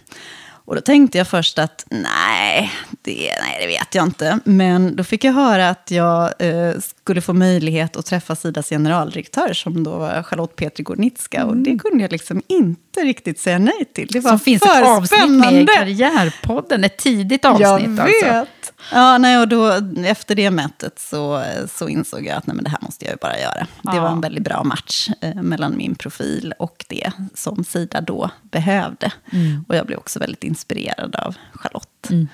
Och 0.69 0.75
då 0.75 0.81
tänkte 0.81 1.19
jag 1.19 1.29
först 1.29 1.59
att 1.59 1.87
nej 1.91 2.73
det, 3.03 3.33
nej, 3.41 3.59
det 3.61 3.67
vet 3.67 3.95
jag 3.95 4.05
inte. 4.05 4.39
Men 4.45 4.97
då 4.97 5.05
fick 5.05 5.25
jag 5.25 5.33
höra 5.33 5.69
att 5.69 5.91
jag 5.91 6.33
eh, 6.39 6.75
skulle 6.79 7.21
få 7.21 7.33
möjlighet 7.33 7.97
att 7.97 8.07
träffa 8.07 8.37
Sidas 8.37 8.69
generaldirektör, 8.69 9.53
som 9.53 9.85
då 9.85 9.91
var 9.91 10.23
Charlotte 10.23 10.57
Petri 10.57 10.83
Gornitska. 10.85 11.37
Mm. 11.37 11.49
Och 11.49 11.57
det 11.57 11.79
kunde 11.79 12.05
jag 12.05 12.13
liksom 12.13 12.43
inte 12.47 12.88
riktigt 13.05 13.41
säga 13.41 13.59
nej 13.59 13.85
till. 13.93 14.09
Det 14.11 14.21
var 14.21 14.31
som 14.31 14.41
finns 14.41 14.63
ett 14.63 14.87
avsnitt 14.87 15.31
med 15.31 15.63
i 15.63 15.67
Karriärpodden, 15.67 16.85
ett 16.85 16.97
tidigt 16.97 17.45
avsnitt. 17.45 17.99
Jag 17.99 18.05
vet. 18.05 18.29
Alltså. 18.29 18.73
Ja, 18.93 19.19
nej, 19.19 19.39
och 19.39 19.49
då, 19.49 19.73
efter 20.05 20.35
det 20.35 20.51
mötet 20.51 20.99
så, 20.99 21.45
så 21.75 21.89
insåg 21.89 22.27
jag 22.27 22.37
att 22.37 22.47
nej, 22.47 22.55
men 22.57 22.65
det 22.65 22.71
här 22.71 22.79
måste 22.83 23.05
jag 23.05 23.13
ju 23.13 23.19
bara 23.21 23.39
göra. 23.39 23.67
Ja. 23.83 23.93
Det 23.93 24.01
var 24.01 24.09
en 24.09 24.21
väldigt 24.21 24.45
bra 24.45 24.65
match 24.65 25.09
eh, 25.21 25.35
mellan 25.35 25.77
min 25.77 25.95
profil 25.95 26.55
och 26.59 26.85
det 26.89 27.13
som 27.35 27.65
Sida 27.65 28.01
då 28.01 28.31
behövde. 28.43 29.13
Mm. 29.33 29.65
Och 29.69 29.77
jag 29.77 29.87
blev 29.87 29.99
också 29.99 30.19
väldigt 30.19 30.45
inspirerad 30.45 31.17
av 31.17 31.37
Charlotte. 31.53 32.11
Mm. 32.11 32.29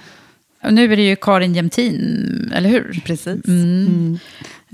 Och 0.62 0.74
nu 0.74 0.92
är 0.92 0.96
det 0.96 1.03
ju 1.03 1.16
Karin 1.16 1.55
Jämtin, 1.55 2.53
eller 2.55 2.68
hur? 2.70 3.03
Precis. 3.05 3.46
Mm. 3.48 4.18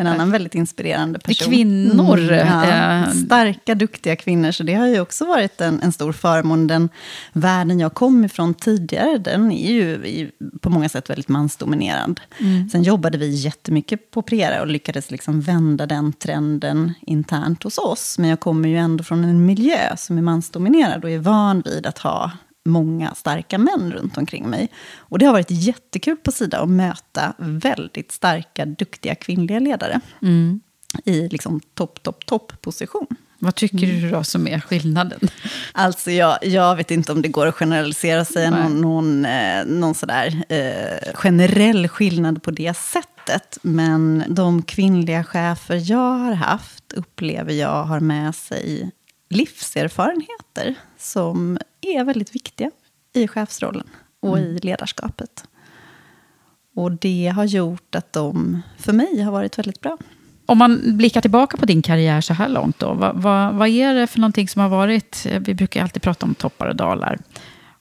En 0.01 0.07
annan 0.07 0.31
väldigt 0.31 0.55
inspirerande 0.55 1.19
person. 1.19 1.53
Kvinnor. 1.53 2.19
Mm, 2.19 2.47
ja. 2.47 2.65
Eh, 2.65 3.11
Starka, 3.11 3.75
duktiga 3.75 4.17
kvinnor. 4.17 4.51
Så 4.51 4.63
det 4.63 4.75
har 4.75 4.87
ju 4.87 5.01
också 5.01 5.25
varit 5.25 5.61
en, 5.61 5.83
en 5.83 5.93
stor 5.93 6.13
förmån. 6.13 6.67
Den 6.67 6.89
världen 7.33 7.81
jag 7.81 7.95
kom 7.95 8.25
ifrån 8.25 8.55
tidigare, 8.55 9.19
den 9.19 9.53
är 9.53 9.73
ju 9.73 10.31
på 10.61 10.71
många 10.71 10.89
sätt 10.89 11.11
väldigt 11.11 11.29
mansdominerad. 11.29 12.21
Mm. 12.39 12.69
Sen 12.69 12.83
jobbade 12.83 13.19
vi 13.19 13.31
jättemycket 13.31 14.11
på 14.11 14.23
Prera 14.23 14.61
och 14.61 14.67
lyckades 14.67 15.11
liksom 15.11 15.41
vända 15.41 15.87
den 15.87 16.13
trenden 16.13 16.93
internt 17.01 17.63
hos 17.63 17.79
oss. 17.79 18.19
Men 18.19 18.31
jag 18.31 18.41
kommer 18.41 18.69
ju 18.69 18.77
ändå 18.77 19.05
från 19.05 19.25
en 19.25 19.47
miljö 19.47 19.97
som 19.97 20.19
är 20.19 20.23
mansdominerad 20.23 21.05
och 21.05 21.11
är 21.11 21.19
van 21.19 21.63
vid 21.65 21.87
att 21.87 21.99
ha 21.99 22.31
många 22.71 23.15
starka 23.15 23.59
män 23.59 23.93
runt 23.93 24.19
omkring 24.19 24.51
mig. 24.51 24.69
Och 24.97 25.19
det 25.19 25.27
har 25.27 25.33
varit 25.33 25.51
jättekul 25.51 26.17
på 26.17 26.33
Sida 26.33 26.61
att 26.61 26.69
möta 26.69 27.35
väldigt 27.39 28.13
starka, 28.13 28.67
duktiga 28.67 29.15
kvinnliga 29.15 29.59
ledare. 29.59 30.01
Mm. 30.23 30.61
I 31.05 31.29
liksom 31.29 31.61
topp, 31.75 32.03
topp, 32.03 32.27
topp 32.27 32.53
position. 32.63 33.07
Vad 33.43 33.55
tycker 33.55 33.85
mm. 33.85 34.01
du 34.01 34.11
då 34.11 34.25
som 34.25 34.47
är 34.47 34.61
skillnaden? 34.61 35.21
Alltså 35.73 36.11
jag, 36.11 36.39
jag 36.43 36.77
vet 36.77 36.91
inte 36.91 37.13
om 37.13 37.23
det 37.23 37.29
går 37.29 37.47
att 37.47 37.55
generalisera 37.55 38.25
säga 38.25 38.51
någon, 38.51 38.81
någon, 38.81 39.25
eh, 39.25 39.65
någon 39.67 39.95
sådär, 39.95 40.43
eh, 40.49 41.15
generell 41.15 41.89
skillnad 41.89 42.43
på 42.43 42.51
det 42.51 42.77
sättet. 42.77 43.59
Men 43.63 44.25
de 44.29 44.63
kvinnliga 44.63 45.25
chefer 45.25 45.83
jag 45.91 46.19
har 46.19 46.33
haft 46.33 46.93
upplever 46.93 47.53
jag 47.53 47.85
har 47.85 48.01
med 48.01 48.35
sig 48.35 48.91
livserfarenheter 49.31 50.75
som 50.99 51.59
är 51.81 52.05
väldigt 52.05 52.35
viktiga 52.35 52.71
i 53.13 53.29
chefsrollen 53.29 53.87
och 54.21 54.39
mm. 54.39 54.57
i 54.57 54.59
ledarskapet. 54.59 55.45
Och 56.75 56.93
det 56.93 57.33
har 57.37 57.45
gjort 57.45 57.95
att 57.95 58.13
de, 58.13 58.63
för 58.79 58.93
mig, 58.93 59.21
har 59.21 59.33
varit 59.33 59.59
väldigt 59.59 59.81
bra. 59.81 59.99
Om 60.47 60.59
man 60.59 60.97
blickar 60.97 61.21
tillbaka 61.21 61.57
på 61.57 61.67
din 61.67 61.83
karriär 61.83 62.21
så 62.21 62.35
här 62.35 62.49
långt, 62.49 62.79
då, 62.79 62.95
vad, 62.95 63.17
vad, 63.23 63.55
vad 63.55 63.69
är 63.69 63.95
det 63.95 64.07
för 64.07 64.19
någonting 64.19 64.49
som 64.49 64.63
har 64.63 64.69
varit... 64.69 65.27
Vi 65.41 65.55
brukar 65.55 65.83
alltid 65.83 66.03
prata 66.03 66.27
om 66.27 66.35
toppar 66.35 66.67
och 66.67 66.77
dalar. 66.77 67.19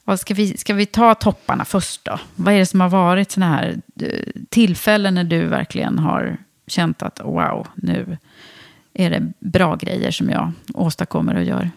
Vad 0.03 0.19
ska, 0.19 0.33
vi, 0.33 0.57
ska 0.57 0.73
vi 0.73 0.85
ta 0.85 1.15
topparna 1.15 1.65
först 1.65 2.05
då? 2.05 2.19
Vad 2.35 2.53
är 2.53 2.57
det 2.57 2.65
som 2.65 2.81
har 2.81 2.89
varit 2.89 3.31
såna 3.31 3.47
här 3.47 3.81
eh, 4.01 4.31
tillfällen 4.49 5.13
när 5.13 5.23
du 5.23 5.45
verkligen 5.45 5.99
har 5.99 6.38
känt 6.67 7.03
att 7.03 7.19
wow, 7.23 7.67
nu 7.75 8.17
är 8.93 9.09
det 9.09 9.31
bra 9.39 9.75
grejer 9.75 10.12
som 10.12 10.29
jag 10.29 10.51
åstadkommer 10.73 11.35
och 11.35 11.43
gör? 11.43 11.71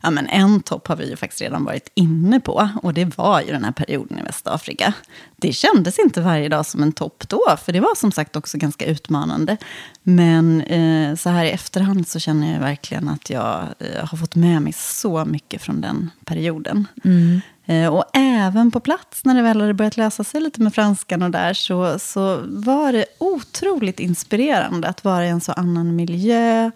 Ja, 0.00 0.10
men 0.10 0.26
en 0.26 0.60
topp 0.62 0.88
har 0.88 0.96
vi 0.96 1.10
ju 1.10 1.16
faktiskt 1.16 1.40
redan 1.40 1.64
varit 1.64 1.90
inne 1.94 2.40
på. 2.40 2.68
Och 2.82 2.94
det 2.94 3.18
var 3.18 3.40
ju 3.40 3.52
den 3.52 3.64
här 3.64 3.72
perioden 3.72 4.18
i 4.18 4.22
Västafrika. 4.22 4.92
Det 5.36 5.52
kändes 5.52 5.98
inte 5.98 6.20
varje 6.20 6.48
dag 6.48 6.66
som 6.66 6.82
en 6.82 6.92
topp 6.92 7.24
då, 7.28 7.56
för 7.64 7.72
det 7.72 7.80
var 7.80 7.94
som 7.94 8.12
sagt 8.12 8.36
också 8.36 8.58
ganska 8.58 8.86
utmanande. 8.86 9.56
Men 10.02 10.60
eh, 10.60 11.14
så 11.14 11.30
här 11.30 11.44
i 11.44 11.50
efterhand 11.50 12.08
så 12.08 12.18
känner 12.18 12.52
jag 12.52 12.60
verkligen 12.60 13.08
att 13.08 13.30
jag 13.30 13.68
eh, 13.78 14.06
har 14.06 14.18
fått 14.18 14.34
med 14.34 14.62
mig 14.62 14.72
så 14.72 15.24
mycket 15.24 15.62
från 15.62 15.80
den 15.80 16.10
perioden. 16.24 16.86
Mm. 17.04 17.40
Eh, 17.68 17.94
och 17.94 18.04
även 18.12 18.70
på 18.70 18.80
plats, 18.80 19.24
när 19.24 19.34
det 19.34 19.42
väl 19.42 19.60
hade 19.60 19.74
börjat 19.74 19.96
lösa 19.96 20.24
sig 20.24 20.40
lite 20.40 20.62
med 20.62 20.74
franskan 20.74 21.22
och 21.22 21.30
där, 21.30 21.54
så, 21.54 21.98
så 21.98 22.40
var 22.46 22.92
det 22.92 23.04
otroligt 23.18 24.00
inspirerande 24.00 24.88
att 24.88 25.04
vara 25.04 25.26
i 25.26 25.28
en 25.28 25.40
så 25.40 25.52
annan 25.52 25.96
miljö 25.96 26.70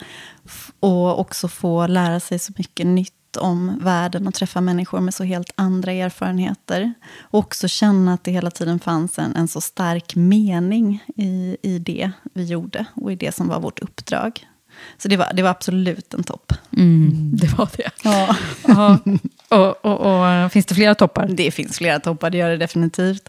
och 0.80 1.20
också 1.20 1.48
få 1.48 1.86
lära 1.86 2.20
sig 2.20 2.38
så 2.38 2.52
mycket 2.56 2.86
nytt 2.86 3.36
om 3.36 3.78
världen 3.80 4.26
och 4.26 4.34
träffa 4.34 4.60
människor 4.60 5.00
med 5.00 5.14
så 5.14 5.24
helt 5.24 5.52
andra 5.54 5.92
erfarenheter. 5.92 6.94
Och 7.20 7.38
också 7.38 7.68
känna 7.68 8.14
att 8.14 8.24
det 8.24 8.30
hela 8.30 8.50
tiden 8.50 8.80
fanns 8.80 9.18
en, 9.18 9.36
en 9.36 9.48
så 9.48 9.60
stark 9.60 10.16
mening 10.16 11.04
i, 11.16 11.56
i 11.62 11.78
det 11.78 12.10
vi 12.34 12.44
gjorde 12.44 12.84
och 12.94 13.12
i 13.12 13.16
det 13.16 13.34
som 13.34 13.48
var 13.48 13.60
vårt 13.60 13.78
uppdrag. 13.78 14.46
Så 14.98 15.08
det 15.08 15.16
var, 15.16 15.32
det 15.34 15.42
var 15.42 15.50
absolut 15.50 16.14
en 16.14 16.22
topp. 16.22 16.52
Mm, 16.76 17.30
det 17.36 17.46
var 17.58 17.68
det. 17.76 17.90
Ja. 18.04 18.36
ja. 18.66 18.98
Och, 19.52 19.84
och, 19.84 20.44
och, 20.44 20.52
finns 20.52 20.66
det 20.66 20.74
flera 20.74 20.94
toppar? 20.94 21.28
Det 21.28 21.50
finns 21.50 21.78
flera 21.78 22.00
toppar, 22.00 22.30
det 22.30 22.38
gör 22.38 22.50
det 22.50 22.56
definitivt. 22.56 23.28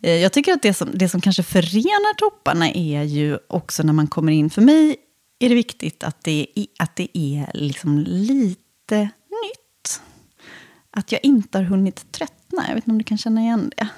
Eh, 0.00 0.16
jag 0.16 0.32
tycker 0.32 0.52
att 0.52 0.62
det 0.62 0.74
som, 0.74 0.88
det 0.94 1.08
som 1.08 1.20
kanske 1.20 1.42
förenar 1.42 2.14
topparna 2.14 2.70
är 2.70 3.02
ju 3.02 3.38
också 3.48 3.82
när 3.82 3.92
man 3.92 4.06
kommer 4.06 4.32
in. 4.32 4.50
För 4.50 4.62
mig 4.62 4.96
är 5.38 5.48
det 5.48 5.54
viktigt 5.54 6.04
att 6.04 6.24
det, 6.24 6.46
att 6.78 6.96
det 6.96 7.18
är 7.18 7.50
liksom 7.54 7.98
lite 7.98 9.00
nytt. 9.28 10.02
Att 10.90 11.12
jag 11.12 11.20
inte 11.24 11.58
har 11.58 11.64
hunnit 11.64 12.12
tröttna. 12.12 12.64
Jag 12.68 12.74
vet 12.74 12.84
inte 12.84 12.90
om 12.90 12.98
du 12.98 13.04
kan 13.04 13.18
känna 13.18 13.40
igen 13.40 13.70
det. 13.76 13.88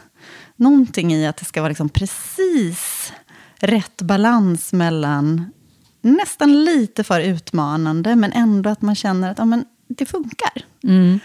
Någonting 0.56 1.12
i 1.14 1.26
att 1.26 1.36
det 1.36 1.44
ska 1.44 1.60
vara 1.60 1.68
liksom 1.68 1.88
precis 1.88 3.12
rätt 3.58 4.02
balans 4.02 4.72
mellan 4.72 5.52
nästan 6.00 6.64
lite 6.64 7.04
för 7.04 7.20
utmanande, 7.20 8.16
men 8.16 8.32
ändå 8.32 8.70
att 8.70 8.82
man 8.82 8.94
känner 8.94 9.30
att 9.30 9.38
ja, 9.38 9.44
men 9.44 9.64
det 9.88 10.06
funkar. 10.06 10.64
Mm. 10.82 11.20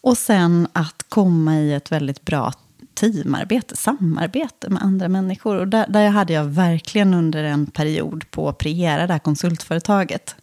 Och 0.00 0.18
sen 0.18 0.68
att 0.72 1.04
komma 1.08 1.56
i 1.56 1.74
ett 1.74 1.92
väldigt 1.92 2.24
bra 2.24 2.52
teamarbete, 2.94 3.76
samarbete 3.76 4.70
med 4.70 4.82
andra 4.82 5.08
människor. 5.08 5.56
Och 5.56 5.68
där, 5.68 5.86
där 5.88 6.08
hade 6.08 6.32
jag 6.32 6.44
verkligen 6.44 7.14
under 7.14 7.44
en 7.44 7.66
period 7.66 8.30
på 8.30 8.52
Priera, 8.52 9.06
det 9.06 9.12
här 9.12 9.20
konsultföretaget, 9.20 10.36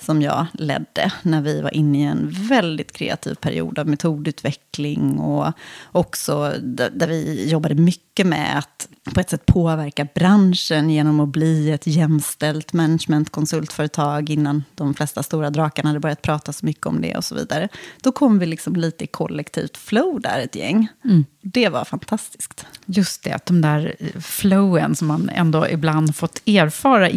som 0.00 0.22
jag 0.22 0.46
ledde 0.52 1.12
när 1.22 1.40
vi 1.40 1.60
var 1.60 1.74
inne 1.74 1.98
i 1.98 2.02
en 2.02 2.30
väldigt 2.30 2.92
kreativ 2.92 3.34
period 3.34 3.78
av 3.78 3.88
metodutveckling 3.88 5.18
och 5.18 5.52
också 5.92 6.54
där, 6.62 7.06
vi 7.06 7.50
jobbade 7.50 7.74
mycket 7.74 8.26
med 8.26 8.58
att 8.58 8.88
på 9.14 9.20
ett 9.20 9.30
sätt 9.30 9.46
påverka 9.46 10.06
branschen 10.14 10.90
genom 10.90 11.20
att 11.20 11.28
bli 11.28 11.70
ett 11.70 11.86
jämställt 11.86 12.72
managementkonsultföretag 12.72 14.30
innan 14.30 14.64
de 14.74 14.94
flesta 14.94 15.22
stora 15.22 15.50
drakarna 15.50 15.88
hade 15.88 16.00
börjat 16.00 16.22
prata 16.22 16.52
så 16.52 16.66
mycket 16.66 16.86
om 16.86 17.00
det 17.00 17.16
och 17.16 17.24
så 17.24 17.34
vidare. 17.34 17.68
Då 18.00 18.12
kom 18.12 18.38
vi 18.38 18.46
liksom 18.46 18.76
lite 18.76 19.04
i 19.04 19.06
kollektivt 19.06 19.76
flow 19.76 20.20
där, 20.20 20.40
ett 20.40 20.54
gäng. 20.54 20.88
Mm. 21.04 21.24
Det 21.42 21.68
var 21.68 21.84
fantastiskt. 21.84 22.66
Just 22.84 23.24
det, 23.24 23.32
att 23.32 23.46
de 23.46 23.60
där 23.60 23.94
flowen 24.20 24.96
som 24.96 25.08
man 25.08 25.30
ändå 25.34 25.68
ibland 25.68 26.16
fått 26.16 26.42
erfara 26.46 27.10
i 27.10 27.16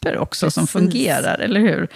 grupper 0.00 0.18
också 0.18 0.46
Precis. 0.46 0.54
som 0.54 0.66
fungerar, 0.66 1.38
eller 1.38 1.60
hur? 1.60 1.88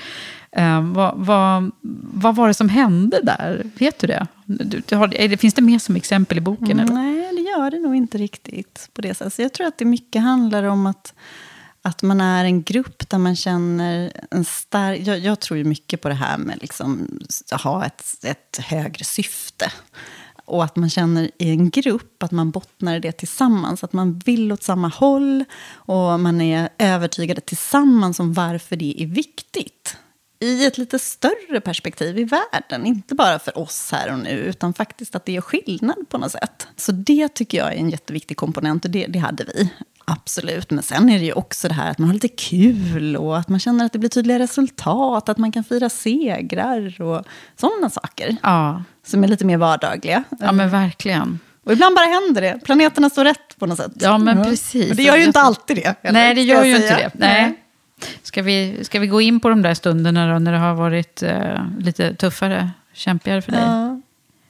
Eh, 0.53 0.83
vad, 0.93 1.15
vad, 1.17 1.71
vad, 2.15 2.37
var 2.37 2.49
det 2.49 2.55
som 2.55 2.69
hände 2.69 3.21
där? 3.23 3.71
Vet 3.79 3.99
du 3.99 4.07
det? 4.07 4.27
Du, 4.45 4.83
du 4.89 4.97
har, 4.97 5.37
finns 5.37 5.55
det 5.55 5.63
mer 5.63 5.79
som 5.79 5.97
exempel 5.97 6.39
i 6.39 6.41
boken? 6.41 6.81
Eller? 6.81 6.93
Nej, 6.93 7.33
det 7.33 7.43
gör 7.43 7.71
det 7.71 7.79
nog 7.79 7.95
inte 7.95 8.19
riktigt 8.19 8.91
på 8.95 9.03
det 9.03 9.15
sättet. 9.15 9.39
Jag 9.39 9.53
tror 9.53 9.67
att 9.67 9.79
det 9.79 9.85
mycket 9.85 10.23
handlar 10.23 10.63
om 10.63 10.87
att, 10.87 11.15
att 11.83 12.03
man 12.03 12.21
är 12.21 12.45
en 12.45 12.63
grupp 12.63 13.09
där 13.09 13.19
man 13.19 13.37
känner 13.37 14.13
en 14.31 14.45
stark... 14.45 15.01
Jag, 15.01 15.19
jag 15.19 15.41
tror 15.41 15.59
ju 15.59 15.65
mycket 15.65 16.01
på 16.01 16.09
det 16.09 16.15
här 16.15 16.39
med 16.39 16.59
liksom, 16.61 17.19
att 17.53 17.61
ha 17.61 17.85
ett, 17.85 18.25
ett 18.25 18.59
högre 18.65 19.05
syfte. 19.05 19.73
Och 20.53 20.65
att 20.65 20.77
man 20.77 20.91
känner 20.91 21.31
i 21.39 21.51
en 21.51 21.71
grupp 21.71 22.23
att 22.23 22.31
man 22.31 22.51
bottnar 22.51 22.97
i 22.97 23.01
det 23.01 23.13
tillsammans. 23.13 23.85
Att 23.85 23.93
man 23.93 24.19
vill 24.19 24.53
åt 24.53 24.63
samma 24.63 24.89
håll 24.89 25.45
och 25.75 26.21
man 26.21 26.41
är 26.41 26.69
övertygade 26.79 27.41
tillsammans 27.41 28.21
om 28.21 28.33
varför 28.33 28.77
det 28.77 29.03
är 29.03 29.07
viktigt 29.07 29.97
i 30.43 30.67
ett 30.67 30.79
lite 30.79 30.99
större 30.99 31.61
perspektiv 31.61 32.19
i 32.19 32.25
världen. 32.25 32.87
Inte 32.87 33.15
bara 33.15 33.39
för 33.39 33.59
oss 33.59 33.93
här 33.93 34.13
och 34.13 34.19
nu, 34.19 34.31
utan 34.31 34.75
faktiskt 34.75 35.15
att 35.15 35.25
det 35.25 35.33
gör 35.33 35.41
skillnad 35.43 36.09
på 36.09 36.19
något 36.19 36.33
sätt. 36.33 36.69
Så 36.77 36.93
det 36.93 37.29
tycker 37.29 37.59
jag 37.59 37.73
är 37.73 37.77
en 37.77 37.91
jätteviktig 37.91 38.37
komponent 38.37 38.85
och 38.85 38.91
det, 38.91 39.07
det 39.07 39.19
hade 39.19 39.45
vi. 39.45 39.73
Absolut, 40.05 40.71
men 40.71 40.83
sen 40.83 41.09
är 41.09 41.19
det 41.19 41.25
ju 41.25 41.33
också 41.33 41.69
det 41.69 41.75
här 41.75 41.91
att 41.91 41.99
man 41.99 42.09
har 42.09 42.15
lite 42.15 42.29
kul 42.29 43.17
och 43.17 43.39
att 43.39 43.49
man 43.49 43.61
känner 43.61 43.85
att 43.85 43.93
det 43.93 43.99
blir 43.99 44.11
tydliga 44.11 44.39
resultat, 44.39 45.29
att 45.29 45.39
man 45.39 45.53
kan 45.53 45.65
fira 45.65 45.89
segrar 45.89 47.01
och 47.01 47.25
sådana 47.57 47.91
saker. 47.91 48.37
Ja. 48.43 48.83
Som 49.07 49.25
är 49.25 49.29
lite 49.29 49.45
mer 49.45 49.57
vardagliga. 49.57 50.25
ja, 50.41 50.53
men 50.53 50.71
verkligen. 50.71 51.39
Och 51.65 51.73
ibland 51.73 51.97
bara 51.97 52.07
händer 52.07 52.41
det. 52.43 52.61
Planeterna 52.65 53.11
står 53.11 53.25
rätt 53.25 53.59
på 53.59 53.67
något 53.67 53.79
sätt. 53.79 53.93
Ja, 53.95 54.19
men 54.19 54.45
precis. 54.45 54.89
Men 54.89 54.97
det 54.97 55.03
gör 55.03 55.17
ju 55.17 55.25
inte 55.25 55.41
alltid 55.41 55.77
det. 55.77 55.95
eller? 56.03 56.13
Nej, 56.13 56.35
det 56.35 56.43
gör 56.43 56.65
ju 56.65 56.77
inte 56.77 56.97
det. 56.97 57.11
Nej. 57.15 57.62
Ska, 58.23 58.43
vi, 58.43 58.85
ska 58.85 59.01
vi 59.01 59.07
gå 59.07 59.21
in 59.21 59.41
på 59.41 59.49
de 59.49 59.63
där 59.63 59.75
stunderna 59.75 60.33
då, 60.33 60.39
när 60.39 60.53
det 60.53 60.59
har 60.59 60.75
varit 60.75 61.23
eh, 61.23 61.61
lite 61.79 62.15
tuffare, 62.15 62.71
kämpigare 62.93 63.43
för 63.43 63.53
dig? 63.53 63.61
Ja. 63.61 64.01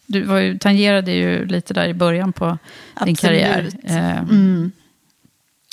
Du 0.06 0.22
var 0.22 0.38
ju, 0.38 0.58
tangerade 0.58 1.12
ju 1.12 1.46
lite 1.46 1.74
där 1.74 1.88
i 1.88 1.94
början 1.94 2.32
på 2.32 2.44
din 2.46 2.58
Absolut. 2.94 3.20
karriär. 3.20 3.68
Eh, 3.84 4.22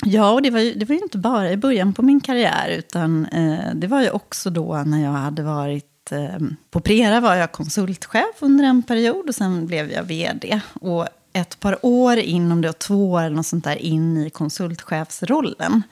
Ja, 0.04 0.30
och 0.30 0.42
det 0.42 0.50
var, 0.50 0.60
ju, 0.60 0.74
det 0.74 0.84
var 0.84 0.94
ju 0.94 1.02
inte 1.02 1.18
bara 1.18 1.52
i 1.52 1.56
början 1.56 1.92
på 1.92 2.02
min 2.02 2.20
karriär, 2.20 2.68
utan 2.78 3.26
eh, 3.26 3.74
det 3.74 3.86
var 3.86 4.02
ju 4.02 4.10
också 4.10 4.50
då 4.50 4.82
när 4.86 5.02
jag 5.02 5.10
hade 5.10 5.42
varit 5.42 6.12
eh, 6.12 6.46
på 6.70 6.80
Prera 6.80 7.20
var 7.20 7.34
jag 7.34 7.52
konsultchef 7.52 8.34
under 8.40 8.64
en 8.64 8.82
period 8.82 9.28
och 9.28 9.34
sen 9.34 9.66
blev 9.66 9.90
jag 9.92 10.02
vd. 10.02 10.60
Och 10.72 11.06
ett 11.32 11.60
par 11.60 11.86
år 11.86 12.16
in, 12.16 12.52
om 12.52 12.60
det 12.60 12.68
var 12.68 12.72
två 12.72 13.10
år 13.12 13.22
eller 13.22 13.36
något 13.36 13.46
sånt 13.46 13.64
där, 13.64 13.76
in 13.76 14.16
i 14.16 14.30
konsultchefsrollen. 14.30 15.82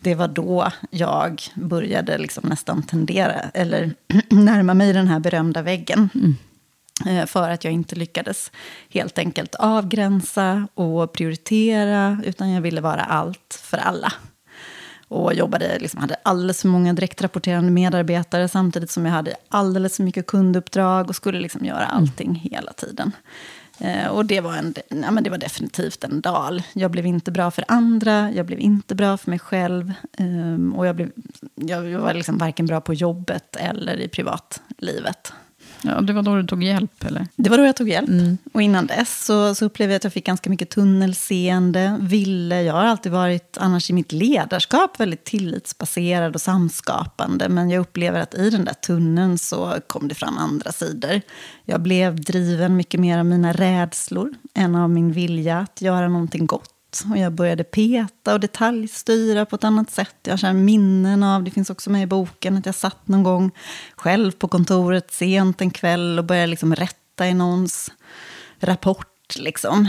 Det 0.00 0.14
var 0.14 0.28
då 0.28 0.72
jag 0.90 1.42
började 1.54 2.18
liksom 2.18 2.48
nästan 2.48 2.82
tendera, 2.82 3.40
eller 3.54 3.94
närma 4.30 4.74
mig 4.74 4.92
den 4.92 5.08
här 5.08 5.20
berömda 5.20 5.62
väggen. 5.62 6.08
Eh, 7.06 7.26
För 7.26 7.50
att 7.50 7.64
jag 7.64 7.72
inte 7.72 7.96
lyckades 7.96 8.50
helt 8.90 9.18
enkelt 9.18 9.54
avgränsa 9.54 10.68
och 10.74 11.12
prioritera, 11.12 12.20
utan 12.24 12.50
jag 12.50 12.60
ville 12.60 12.80
vara 12.80 13.02
allt 13.04 13.60
för 13.62 13.78
alla. 13.78 14.12
Och 15.08 15.34
jobbade, 15.34 15.78
liksom, 15.78 16.00
hade 16.00 16.16
alldeles 16.22 16.62
för 16.62 16.68
många 16.68 16.92
direktrapporterande 16.92 17.70
medarbetare 17.70 18.48
samtidigt 18.48 18.90
som 18.90 19.06
jag 19.06 19.12
hade 19.12 19.34
alldeles 19.48 19.96
för 19.96 20.02
mycket 20.02 20.26
kunduppdrag 20.26 21.08
och 21.08 21.16
skulle 21.16 21.40
liksom 21.40 21.64
göra 21.64 21.86
allting 21.86 22.34
hela 22.34 22.72
tiden. 22.72 23.12
Eh, 23.78 24.06
och 24.06 24.26
det 24.26 24.40
var, 24.40 24.56
en, 24.56 24.74
ja, 24.88 25.10
men 25.10 25.24
det 25.24 25.30
var 25.30 25.38
definitivt 25.38 26.04
en 26.04 26.20
dal. 26.20 26.62
Jag 26.72 26.90
blev 26.90 27.06
inte 27.06 27.30
bra 27.30 27.50
för 27.50 27.64
andra, 27.68 28.32
jag 28.32 28.46
blev 28.46 28.60
inte 28.60 28.94
bra 28.94 29.16
för 29.16 29.30
mig 29.30 29.38
själv. 29.38 29.92
Ehm, 30.18 30.74
och 30.76 30.86
jag, 30.86 30.96
blev, 30.96 31.10
jag 31.54 31.98
var 31.98 32.14
liksom 32.14 32.38
varken 32.38 32.66
bra 32.66 32.80
på 32.80 32.94
jobbet 32.94 33.56
eller 33.56 34.00
i 34.00 34.08
privatlivet 34.08 35.32
ja, 35.82 36.00
det 36.00 36.12
var 36.12 36.22
då 36.22 36.36
du 36.36 36.46
tog 36.46 36.62
hjälp, 36.62 37.04
eller? 37.04 37.26
Det 37.36 37.50
var 37.50 37.58
då 37.58 37.64
jag 37.64 37.76
tog 37.76 37.88
hjälp. 37.88 38.08
Och 38.52 38.62
innan 38.62 38.86
dess 38.86 39.24
så, 39.24 39.54
så 39.54 39.64
upplevde 39.64 39.92
jag 39.94 39.96
att 39.96 40.04
jag 40.04 40.12
fick 40.12 40.26
ganska 40.26 40.50
mycket 40.50 40.70
tunnelseende. 40.70 41.96
Ville, 42.00 42.62
jag 42.62 42.74
har 42.74 42.84
alltid 42.84 43.12
varit, 43.12 43.58
annars 43.60 43.90
i 43.90 43.92
mitt 43.92 44.12
ledarskap, 44.12 45.00
väldigt 45.00 45.24
tillitsbaserad 45.24 46.34
och 46.34 46.40
samskapande. 46.40 47.48
Men 47.48 47.70
jag 47.70 47.80
upplever 47.80 48.20
att 48.20 48.34
i 48.34 48.50
den 48.50 48.64
där 48.64 48.74
tunneln 48.74 49.38
så 49.38 49.74
kom 49.86 50.08
det 50.08 50.14
fram 50.14 50.38
andra 50.38 50.72
sidor. 50.72 51.20
Jag 51.64 51.80
blev 51.80 52.20
driven 52.20 52.76
mycket 52.76 53.00
mer 53.00 53.18
av 53.18 53.26
mina 53.26 53.52
rädslor 53.52 54.34
än 54.54 54.74
av 54.74 54.90
min 54.90 55.12
vilja 55.12 55.58
att 55.58 55.82
göra 55.82 56.08
någonting 56.08 56.46
gott. 56.46 56.75
Och 57.10 57.18
jag 57.18 57.32
började 57.32 57.64
peta 57.64 58.32
och 58.32 58.40
detaljstyra 58.40 59.46
på 59.46 59.56
ett 59.56 59.64
annat 59.64 59.90
sätt. 59.90 60.16
Jag 60.22 60.38
har 60.38 60.52
minnen 60.52 61.22
av, 61.22 61.42
det 61.42 61.50
finns 61.50 61.70
också 61.70 61.90
med 61.90 62.02
i 62.02 62.06
boken, 62.06 62.56
att 62.56 62.66
jag 62.66 62.74
satt 62.74 63.08
någon 63.08 63.22
gång 63.22 63.50
själv 63.96 64.32
på 64.32 64.48
kontoret 64.48 65.12
sent 65.12 65.60
en 65.60 65.70
kväll 65.70 66.18
och 66.18 66.24
började 66.24 66.46
liksom 66.46 66.74
rätta 66.74 67.26
i 67.28 67.34
någons 67.34 67.92
rapport. 68.60 69.36
Liksom. 69.36 69.88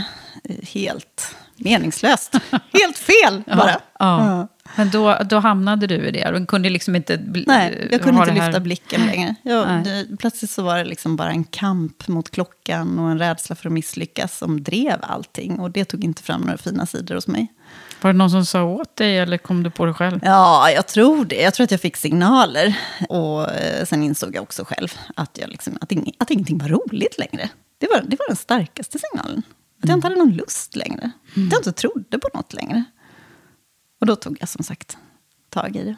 Helt 0.62 1.36
meningslöst. 1.60 2.34
Helt 2.72 2.98
fel 2.98 3.42
bara. 3.46 3.80
Ja, 3.98 4.26
ja. 4.28 4.48
Men 4.76 4.90
då, 4.90 5.18
då 5.30 5.38
hamnade 5.38 5.86
du 5.86 5.94
i 5.94 6.10
det. 6.10 6.30
Du 6.30 6.46
kunde 6.46 6.70
liksom 6.70 6.96
inte 6.96 7.16
Nej, 7.46 7.88
jag 7.90 8.02
kunde 8.02 8.20
inte 8.20 8.44
lyfta 8.44 8.60
blicken 8.60 9.06
längre. 9.06 9.34
Jag, 9.42 9.84
det, 9.84 10.06
plötsligt 10.18 10.50
så 10.50 10.62
var 10.62 10.78
det 10.78 10.84
liksom 10.84 11.16
bara 11.16 11.30
en 11.30 11.44
kamp 11.44 12.08
mot 12.08 12.30
klockan 12.30 12.98
och 12.98 13.10
en 13.10 13.18
rädsla 13.18 13.56
för 13.56 13.68
att 13.68 13.72
misslyckas 13.72 14.38
som 14.38 14.62
drev 14.62 14.98
allting. 15.02 15.60
Och 15.60 15.70
det 15.70 15.84
tog 15.84 16.04
inte 16.04 16.22
fram 16.22 16.40
några 16.40 16.58
fina 16.58 16.86
sidor 16.86 17.14
hos 17.14 17.26
mig. 17.26 17.52
Var 18.00 18.12
det 18.12 18.18
någon 18.18 18.30
som 18.30 18.46
sa 18.46 18.64
åt 18.64 18.96
dig 18.96 19.18
eller 19.18 19.38
kom 19.38 19.62
du 19.62 19.70
på 19.70 19.84
det 19.84 19.94
själv? 19.94 20.20
Ja, 20.22 20.70
jag 20.70 20.86
tror 20.86 21.24
det. 21.24 21.42
Jag 21.42 21.54
tror 21.54 21.64
att 21.64 21.70
jag 21.70 21.80
fick 21.80 21.96
signaler. 21.96 22.78
Och 23.08 23.50
eh, 23.50 23.84
sen 23.84 24.02
insåg 24.02 24.36
jag 24.36 24.42
också 24.42 24.64
själv 24.64 24.88
att, 25.16 25.38
jag 25.40 25.50
liksom, 25.50 25.78
att, 25.80 25.92
ing, 25.92 26.12
att 26.18 26.30
ingenting 26.30 26.58
var 26.58 26.68
roligt 26.68 27.18
längre. 27.18 27.48
Det 27.78 27.86
var, 27.86 28.02
det 28.06 28.16
var 28.18 28.28
den 28.28 28.36
starkaste 28.36 28.98
signalen. 28.98 29.42
Att 29.82 29.88
jag 29.88 29.96
inte 29.96 30.06
hade 30.06 30.18
någon 30.18 30.32
lust 30.32 30.76
längre. 30.76 31.10
Att 31.30 31.36
jag 31.52 31.58
inte 31.60 31.72
trodde 31.72 32.18
på 32.18 32.28
något 32.34 32.52
längre. 32.54 32.84
Och 34.00 34.06
då 34.06 34.16
tog 34.16 34.36
jag 34.40 34.48
som 34.48 34.64
sagt 34.64 34.96
tag 35.50 35.76
i 35.76 35.84
det. 35.84 35.96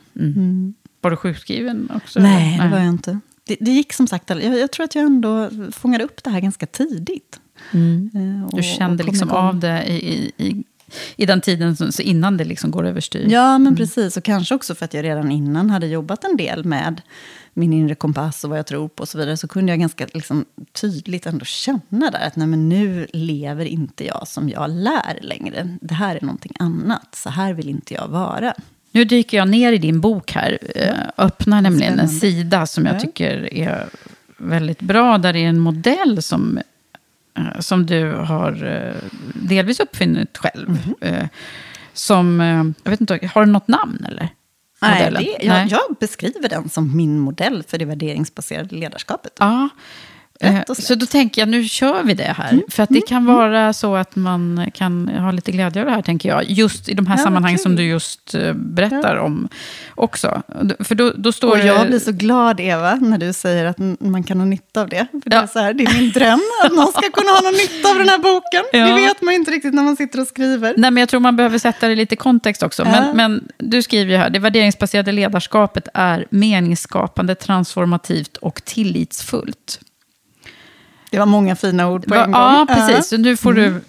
Var 1.01 1.11
du 1.11 1.17
sjukskriven 1.17 1.91
också? 1.95 2.21
Nej, 2.21 2.55
eller? 2.55 2.65
det 2.65 2.71
var 2.71 2.79
jag 2.79 2.89
inte. 2.89 3.21
Det, 3.45 3.57
det 3.61 3.71
gick 3.71 3.93
som 3.93 4.07
sagt, 4.07 4.31
jag, 4.31 4.43
jag 4.59 4.71
tror 4.73 4.85
att 4.85 4.95
jag 4.95 5.05
ändå 5.05 5.51
fångade 5.73 6.05
upp 6.05 6.25
det 6.25 6.31
här 6.31 6.41
ganska 6.41 6.67
tidigt. 6.67 7.41
Eh, 7.73 8.45
och- 8.45 8.57
Du 8.57 8.63
kände 8.63 9.05
liksom 9.05 9.29
igång. 9.29 9.39
av 9.45 9.59
det 9.61 9.85
i, 9.87 9.95
i, 10.15 10.33
i, 10.49 10.65
i 11.17 11.27
den 11.27 11.41
tiden, 11.41 11.77
så 11.77 11.93
så 11.93 12.03
innan 12.03 12.37
det 12.37 12.45
liksom 12.45 12.71
går 12.71 12.87
överstyr? 12.87 13.27
Ja, 13.31 13.59
men 13.59 13.77
precis. 13.77 14.17
Och 14.17 14.25
kanske 14.25 14.55
också 14.55 14.75
för 14.75 14.85
att 14.85 14.95
jag 14.95 15.05
redan 15.05 15.31
innan 15.31 15.71
hade 15.71 15.87
jobbat 15.87 16.25
en 16.25 16.37
del 16.37 16.65
med 16.65 17.03
min 17.55 17.73
inre 17.73 17.95
kompass 17.95 18.45
och 18.45 18.51
vad 18.51 18.59
jag 18.59 18.67
tror 18.67 18.89
på 18.89 19.01
och 19.01 19.09
så 19.09 19.19
vidare. 19.19 19.37
Så 19.37 19.49
kunde 19.49 19.73
jag 19.73 19.81
ganska 19.81 20.07
liksom, 20.15 20.45
tydligt 20.73 21.27
ändå 21.27 21.45
känna 21.45 22.11
där 22.11 22.27
att 22.27 22.37
nej, 22.37 22.47
men 22.47 22.69
nu 22.69 23.07
lever 23.13 23.65
inte 23.65 24.07
jag 24.07 24.29
som 24.29 24.49
jag 24.49 24.71
lär 24.71 25.19
längre. 25.23 25.77
Det 25.83 25.95
här 25.95 26.17
är 26.17 26.21
någonting 26.21 26.53
annat. 26.59 27.15
Så 27.15 27.31
här 27.31 27.53
vill 27.53 27.69
inte 27.69 27.95
jag 27.95 28.09
vara. 28.09 28.55
Nu 28.93 29.05
dyker 29.05 29.37
jag 29.37 29.49
ner 29.49 29.73
i 29.73 29.79
din 29.79 30.01
bok 30.01 30.33
här. 30.33 30.59
Eh, 30.77 30.95
öppnar 31.25 31.63
nämligen 31.63 31.93
en 32.01 32.09
Spännande. 32.09 32.21
sida 32.21 32.67
som 32.67 32.87
jag 32.87 32.95
Ja. 32.95 33.01
tycker 33.01 33.55
är 33.55 33.89
väldigt 34.37 34.81
bra. 34.81 35.19
Där 35.19 35.33
det 35.33 35.39
är 35.39 35.49
en 35.49 35.59
modell 35.61 36.23
som, 36.23 36.59
eh, 37.39 37.61
som 37.61 37.87
du 37.87 38.13
har 38.13 38.67
eh, 38.67 39.09
delvis 39.35 39.81
uppfunnit 39.81 40.39
själv. 40.39 40.69
Mhm. 40.71 40.95
Eh, 41.01 41.27
Som, 41.93 42.41
jag 42.85 42.91
vet 42.91 43.01
inte, 43.01 43.31
har 43.35 43.41
den 43.45 43.53
något 43.53 43.69
namn 43.69 44.05
eller? 44.09 44.29
Nej, 44.83 45.05
Modellen? 45.05 45.23
det, 45.23 45.47
jag, 45.47 45.69
jag 45.69 45.97
beskriver 46.01 46.49
den 46.49 46.69
som 46.69 46.97
min 46.97 47.19
modell 47.19 47.63
för 47.69 47.79
det 47.79 47.85
värderingsbaserade 47.85 48.77
ledarskapet. 48.77 49.33
Ja. 49.39 49.69
Eh. 50.43 50.61
Så 50.79 50.95
då 50.95 51.07
tänker 51.07 51.43
jag, 51.43 51.49
nu 51.49 51.65
kör 51.65 52.03
vi 52.03 52.15
det 52.15 52.35
här. 52.37 52.51
Mm, 52.51 52.63
För 52.69 52.83
att 52.83 52.89
det 52.89 53.01
kan 53.01 53.25
vara 53.25 53.73
så 53.73 53.97
att 53.97 54.17
man 54.17 54.71
kan 54.75 55.09
ha 55.09 55.31
lite 55.31 55.53
glädje 55.53 55.83
av 55.83 55.87
det 55.89 55.95
här, 55.95 56.03
tänker 56.03 56.29
jag. 56.29 56.51
Just 56.51 56.89
i 56.89 56.95
de 56.95 57.07
här 57.07 57.17
Ja, 57.17 57.23
sammanhangen 57.25 57.59
kul. 57.59 57.63
som 57.63 57.77
du 57.77 57.83
just 57.83 58.35
eh, 58.35 58.53
berättar 58.53 59.17
om 59.17 59.49
också. 59.95 60.43
För 60.81 60.95
då, 60.95 61.13
då 61.17 61.33
står 61.33 61.51
Och 61.51 61.57
det... 61.59 61.65
jag 61.65 61.87
blir 61.87 61.99
så 61.99 62.13
glad, 62.13 62.61
Eva, 62.61 62.95
när 62.95 63.19
du 63.19 63.33
säger 63.33 63.65
att 63.65 63.79
man 64.01 64.23
kan 64.23 64.39
ha 64.39 64.45
nytta 64.45 64.81
av 64.81 64.89
det. 64.89 65.07
För 65.23 65.31
det, 65.31 65.37
Ja. 65.37 65.43
är 65.43 65.47
så 65.47 65.59
här, 65.59 65.73
det 65.75 65.85
är 65.85 66.01
min 66.01 66.11
dröm 66.11 66.41
att 66.65 66.73
någon 66.73 66.93
ska 66.93 67.11
kunna 67.11 67.31
ha 67.31 67.41
någon 67.41 67.53
nytta 67.53 67.89
av 67.91 67.99
den 67.99 68.09
här 68.09 68.19
boken. 68.19 68.63
Ja. 68.73 68.87
Det 68.87 68.93
vet 69.03 69.23
man 69.23 69.35
inte 69.35 69.51
riktigt 69.51 69.75
när 69.75 69.83
man 69.83 69.97
sitter 69.97 70.21
och 70.21 70.27
skriver. 70.27 70.75
Nej, 70.77 70.91
men 70.91 71.01
jag 71.01 71.09
tror 71.09 71.21
man 71.21 71.37
behöver 71.37 71.59
sätta 71.59 71.89
det 71.89 71.95
lite 71.95 72.15
i 72.15 72.17
kontext 72.17 72.63
också. 72.63 72.83
Ja. 72.83 72.91
Men, 72.91 73.17
men 73.17 73.49
du 73.59 73.83
skriver 73.83 74.13
ju 74.13 74.19
här, 74.19 74.31
det 74.31 74.39
värderingsbaserade 74.39 75.13
ledarskapet 75.13 75.89
är 75.95 76.27
meningsskapande, 76.31 77.35
transformativt 77.35 78.37
och 78.37 78.65
tillitsfullt. 78.65 79.81
Det 81.11 81.19
var 81.19 81.27
många 81.27 81.57
fina 81.57 81.89
ord 81.89 82.07
på 82.07 82.15
Va- 82.15 82.25
en 82.25 82.33
gång. 82.33 82.41
ja, 82.41 82.67
precis. 82.69 83.09
Så 83.09 83.17
nu 83.17 83.37
får 83.37 83.53
du... 83.53 83.81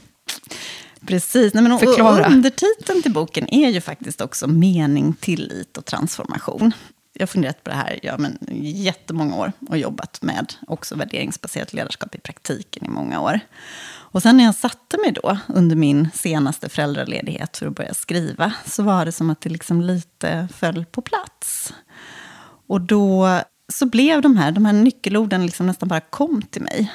Precis. 1.06 1.54
Nej, 1.54 1.64
men, 1.64 1.72
och, 1.72 1.80
Förklara. 1.80 2.26
och 2.26 2.32
undertiteln 2.32 3.02
till 3.02 3.14
boken 3.14 3.54
är 3.54 3.70
ju 3.70 3.82
faktiskt 3.82 4.22
också 4.22 4.48
mening, 4.48 5.14
tillit 5.14 5.78
och 5.78 5.86
transformation. 5.86 6.72
Jag 7.14 7.22
har 7.22 7.28
funderat 7.28 7.64
på 7.64 7.70
det 7.70 7.76
här 7.76 8.00
ja, 8.04 8.18
men, 8.18 8.38
jättemånga 8.62 9.36
år 9.36 9.52
och 9.70 9.78
jobbat 9.78 10.22
med 10.22 10.54
också 10.68 10.96
värderingsbaserat 10.96 11.74
ledarskap 11.74 12.16
i 12.16 12.20
praktiken 12.20 12.86
i 12.86 12.90
många 12.90 13.22
år. 13.22 13.40
Och 13.88 14.22
sen 14.22 14.38
när 14.38 14.44
jag 14.44 14.56
satte 14.56 14.98
mig 14.98 15.12
då 15.12 15.38
under 15.48 15.76
min 15.76 16.10
senaste 16.14 16.70
föräldraledighet 16.70 17.58
för 17.58 17.66
att 17.68 17.76
börja 17.76 17.94
skriva 17.94 18.54
så 18.66 18.84
var 18.84 19.06
det 19.06 19.12
som 19.12 19.30
att 19.30 19.42
det 19.42 19.50
liksom 19.50 19.82
lite 19.82 20.48
föll 20.58 20.86
på 20.86 21.02
plats. 21.02 21.74
Och 22.68 22.82
då 22.82 23.40
så 23.72 23.86
blev 23.86 24.22
de 24.22 24.38
här, 24.38 24.52
de 24.52 24.66
här 24.66 24.74
nyckelorden 24.74 25.46
liksom 25.46 25.68
nästan 25.68 25.90
bara 25.90 26.00
kom 26.00 26.42
till 26.42 26.62
mig. 26.62 26.92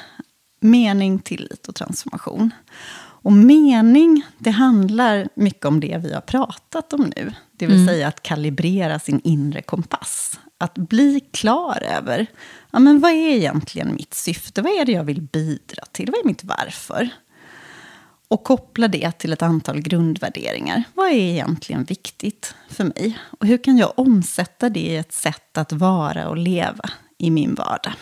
Mening, 0.59 1.19
tillit 1.19 1.67
och 1.67 1.75
transformation. 1.75 2.51
Och 3.27 3.33
mening, 3.33 4.25
det 4.37 4.49
handlar 4.49 5.29
mycket 5.35 5.65
om 5.65 5.79
det 5.79 5.99
vi 6.03 6.13
har 6.13 6.21
pratat 6.21 6.93
om 6.93 7.11
nu. 7.15 7.33
Det 7.51 7.67
vill 7.67 7.87
säga 7.87 8.07
att 8.07 8.23
kalibrera 8.23 8.99
sin 8.99 9.21
inre 9.23 9.61
kompass. 9.61 10.39
Att 10.57 10.73
bli 10.73 11.19
klar 11.19 11.83
över, 11.83 12.27
ja, 12.71 12.79
men 12.79 12.99
vad 12.99 13.11
är 13.11 13.35
egentligen 13.35 13.95
mitt 13.95 14.13
syfte? 14.13 14.61
Vad 14.61 14.71
är 14.71 14.85
det 14.85 14.91
jag 14.91 15.03
vill 15.03 15.21
bidra 15.21 15.83
till? 15.91 16.11
Vad 16.11 16.19
är 16.19 16.27
mitt 16.27 16.43
varför? 16.43 17.09
Och 18.27 18.43
koppla 18.43 18.87
det 18.87 19.11
till 19.11 19.33
ett 19.33 19.41
antal 19.41 19.81
grundvärderingar. 19.81 20.83
Vad 20.93 21.07
är 21.07 21.13
egentligen 21.13 21.83
viktigt 21.83 22.55
för 22.69 22.83
mig? 22.83 23.19
Och 23.39 23.47
hur 23.47 23.57
kan 23.57 23.77
jag 23.77 23.99
omsätta 23.99 24.69
det 24.69 24.79
i 24.79 24.95
ett 24.95 25.13
sätt 25.13 25.57
att 25.57 25.71
vara 25.71 26.29
och 26.29 26.37
leva 26.37 26.89
i 27.17 27.31
min 27.31 27.55
vardag. 27.55 27.93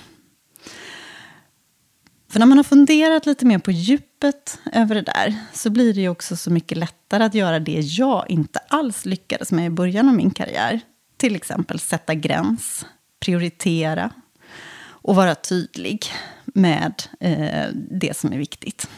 För 2.35 2.39
när 2.39 2.45
man 2.45 2.57
har 2.57 2.63
funderat 2.63 3.25
lite 3.25 3.45
mer 3.45 3.59
på 3.59 3.71
djupet 3.71 4.59
över 4.73 4.95
det 4.95 5.01
där 5.01 5.35
så 5.53 5.69
blir 5.69 5.93
det 5.93 6.01
ju 6.01 6.09
också 6.09 6.35
så 6.35 6.51
mycket 6.51 6.77
lättare 6.77 7.23
att 7.23 7.33
göra 7.33 7.59
det 7.59 7.79
jag 7.79 8.25
inte 8.29 8.59
alls 8.59 9.05
lyckades 9.05 9.51
med 9.51 9.65
i 9.65 9.69
början 9.69 10.09
av 10.09 10.15
min 10.15 10.31
karriär. 10.31 10.81
Till 11.17 11.35
exempel 11.35 11.79
sätta 11.79 12.13
gräns, 12.13 12.85
prioritera 13.19 14.09
och 14.77 15.15
vara 15.15 15.35
tydlig 15.35 16.05
med 16.45 17.03
eh, 17.19 17.67
det 17.91 18.17
som 18.17 18.33
är 18.33 18.37
viktigt. 18.37 18.89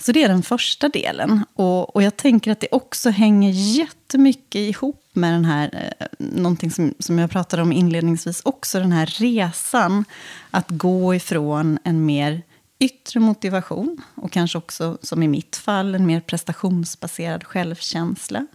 Så 0.00 0.12
det 0.12 0.22
är 0.22 0.28
den 0.28 0.42
första 0.42 0.88
delen. 0.88 1.44
Och, 1.54 1.96
och 1.96 2.02
jag 2.02 2.16
tänker 2.16 2.52
att 2.52 2.60
det 2.60 2.68
också 2.70 3.10
hänger 3.10 3.50
jättemycket 3.50 4.60
ihop 4.60 5.04
med 5.12 5.32
den 5.32 5.44
här, 5.44 5.94
eh, 5.98 6.06
någonting 6.18 6.70
som, 6.70 6.94
som 6.98 7.18
jag 7.18 7.30
pratade 7.30 7.62
om 7.62 7.72
inledningsvis 7.72 8.40
också, 8.44 8.78
den 8.78 8.92
här 8.92 9.06
resan 9.06 10.04
att 10.50 10.70
gå 10.70 11.14
ifrån 11.14 11.78
en 11.84 12.06
mer 12.06 12.42
yttre 12.78 13.20
motivation 13.20 14.02
och 14.14 14.32
kanske 14.32 14.58
också, 14.58 14.98
som 15.02 15.22
i 15.22 15.28
mitt 15.28 15.56
fall, 15.56 15.94
en 15.94 16.06
mer 16.06 16.20
prestationsbaserad 16.20 17.44
självkänsla 17.44 18.46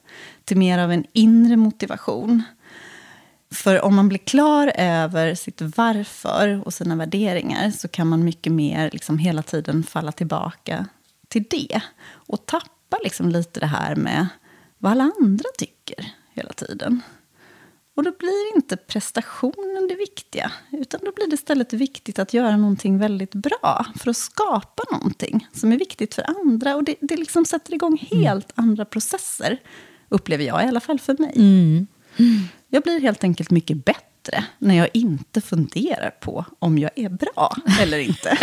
till 0.46 0.58
mer 0.58 0.80
av 0.80 0.92
en 0.92 1.06
inre 1.14 1.58
motivation. 1.58 2.44
För 3.52 3.82
om 3.82 3.96
man 3.96 4.10
blir 4.10 4.20
klar 4.20 4.72
över 4.76 5.36
sitt 5.36 5.62
varför 5.62 6.62
och 6.66 6.74
sina 6.74 6.96
värderingar 6.96 7.72
så 7.72 7.88
kan 7.88 8.08
man 8.08 8.24
mycket 8.24 8.52
mer 8.52 8.90
liksom 8.94 9.18
hela 9.18 9.42
tiden 9.42 9.84
falla 9.84 10.12
tillbaka 10.12 10.86
till 11.34 11.46
det. 11.50 11.82
Och 12.06 12.46
tappa 12.46 12.98
liksom 13.04 13.30
lite 13.30 13.60
det 13.60 13.66
här 13.66 13.96
med 13.96 14.28
vad 14.78 14.92
alla 14.92 15.12
andra 15.20 15.50
tycker 15.58 16.14
hela 16.34 16.54
tiden. 16.54 17.02
Och 17.96 18.04
då 18.04 18.12
blir 18.20 18.56
inte 18.56 18.78
prestationen 18.78 19.88
det 19.90 19.96
viktiga. 19.96 20.52
Utan 20.72 21.00
då 21.04 21.12
blir 21.12 21.28
det 21.28 21.34
istället 21.34 21.74
viktigt 21.74 22.20
att 22.20 22.34
göra 22.34 22.58
någonting 22.58 22.98
väldigt 22.98 23.36
bra. 23.36 23.86
För 23.96 24.10
att 24.10 24.18
skapa 24.18 24.84
någonting 24.92 25.48
som 25.54 25.72
är 25.72 25.78
viktigt 25.78 26.16
för 26.16 26.40
andra. 26.42 26.76
Och 26.76 26.84
det, 26.84 26.96
det 27.02 27.18
liksom 27.18 27.46
sätter 27.46 27.74
igång 27.74 28.08
helt 28.12 28.58
mm. 28.58 28.70
andra 28.70 28.86
processer. 28.86 29.62
Upplever 30.10 30.44
jag, 30.44 30.66
i 30.66 30.68
alla 30.68 30.80
fall 30.80 31.00
för 31.00 31.18
mig. 31.20 31.34
Mm. 31.36 31.88
Jag 32.68 32.84
blir 32.84 33.02
helt 33.02 33.24
enkelt 33.24 33.52
mycket 33.52 33.86
bättre 33.86 34.13
när 34.58 34.76
jag 34.76 34.90
inte 34.94 35.42
funderar 35.42 36.10
på 36.10 36.46
om 36.60 36.78
jag 36.78 36.92
är 36.96 37.10
bra 37.10 37.56
eller 37.82 37.98
inte. 37.98 38.38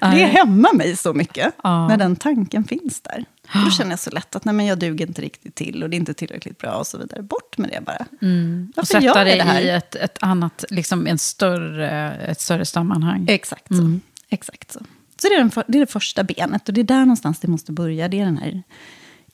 det 0.00 0.24
hämmar 0.26 0.74
mig 0.74 0.96
så 0.96 1.12
mycket 1.12 1.54
när 1.64 1.96
den 1.96 2.16
tanken 2.16 2.64
finns 2.64 3.00
där. 3.00 3.24
Då 3.64 3.70
känner 3.70 3.90
jag 3.90 3.98
så 3.98 4.10
lätt 4.10 4.36
att 4.36 4.44
nej, 4.44 4.54
men 4.54 4.66
jag 4.66 4.78
duger 4.78 5.06
inte 5.06 5.22
riktigt 5.22 5.54
till 5.54 5.82
och 5.82 5.90
det 5.90 5.96
är 5.96 5.98
inte 5.98 6.14
tillräckligt 6.14 6.58
bra 6.58 6.74
och 6.74 6.86
så 6.86 6.98
vidare. 6.98 7.22
Bort 7.22 7.58
med 7.58 7.70
det 7.70 7.80
bara. 7.80 8.06
Mm. 8.22 8.72
och 8.76 8.88
sätta 8.88 9.24
det, 9.24 9.34
det 9.34 9.42
här? 9.42 9.60
i 9.60 9.68
ett, 9.68 9.94
ett 9.94 10.18
annat, 10.20 10.64
liksom 10.70 11.06
en 11.06 11.18
större, 11.18 12.14
ett 12.14 12.40
större 12.40 12.64
sammanhang. 12.64 13.26
Exakt 13.28 13.66
så. 13.68 13.74
Mm. 13.74 14.00
Exakt 14.28 14.72
så. 14.72 14.80
Så 15.22 15.28
det 15.28 15.34
är, 15.34 15.38
den, 15.38 15.50
det 15.66 15.78
är 15.78 15.80
det 15.80 15.92
första 15.92 16.24
benet 16.24 16.68
och 16.68 16.74
det 16.74 16.80
är 16.80 16.84
där 16.84 17.00
någonstans 17.00 17.40
det 17.40 17.48
måste 17.48 17.72
börja. 17.72 18.08
Det 18.08 18.20
är 18.20 18.24
den 18.24 18.38
här 18.38 18.62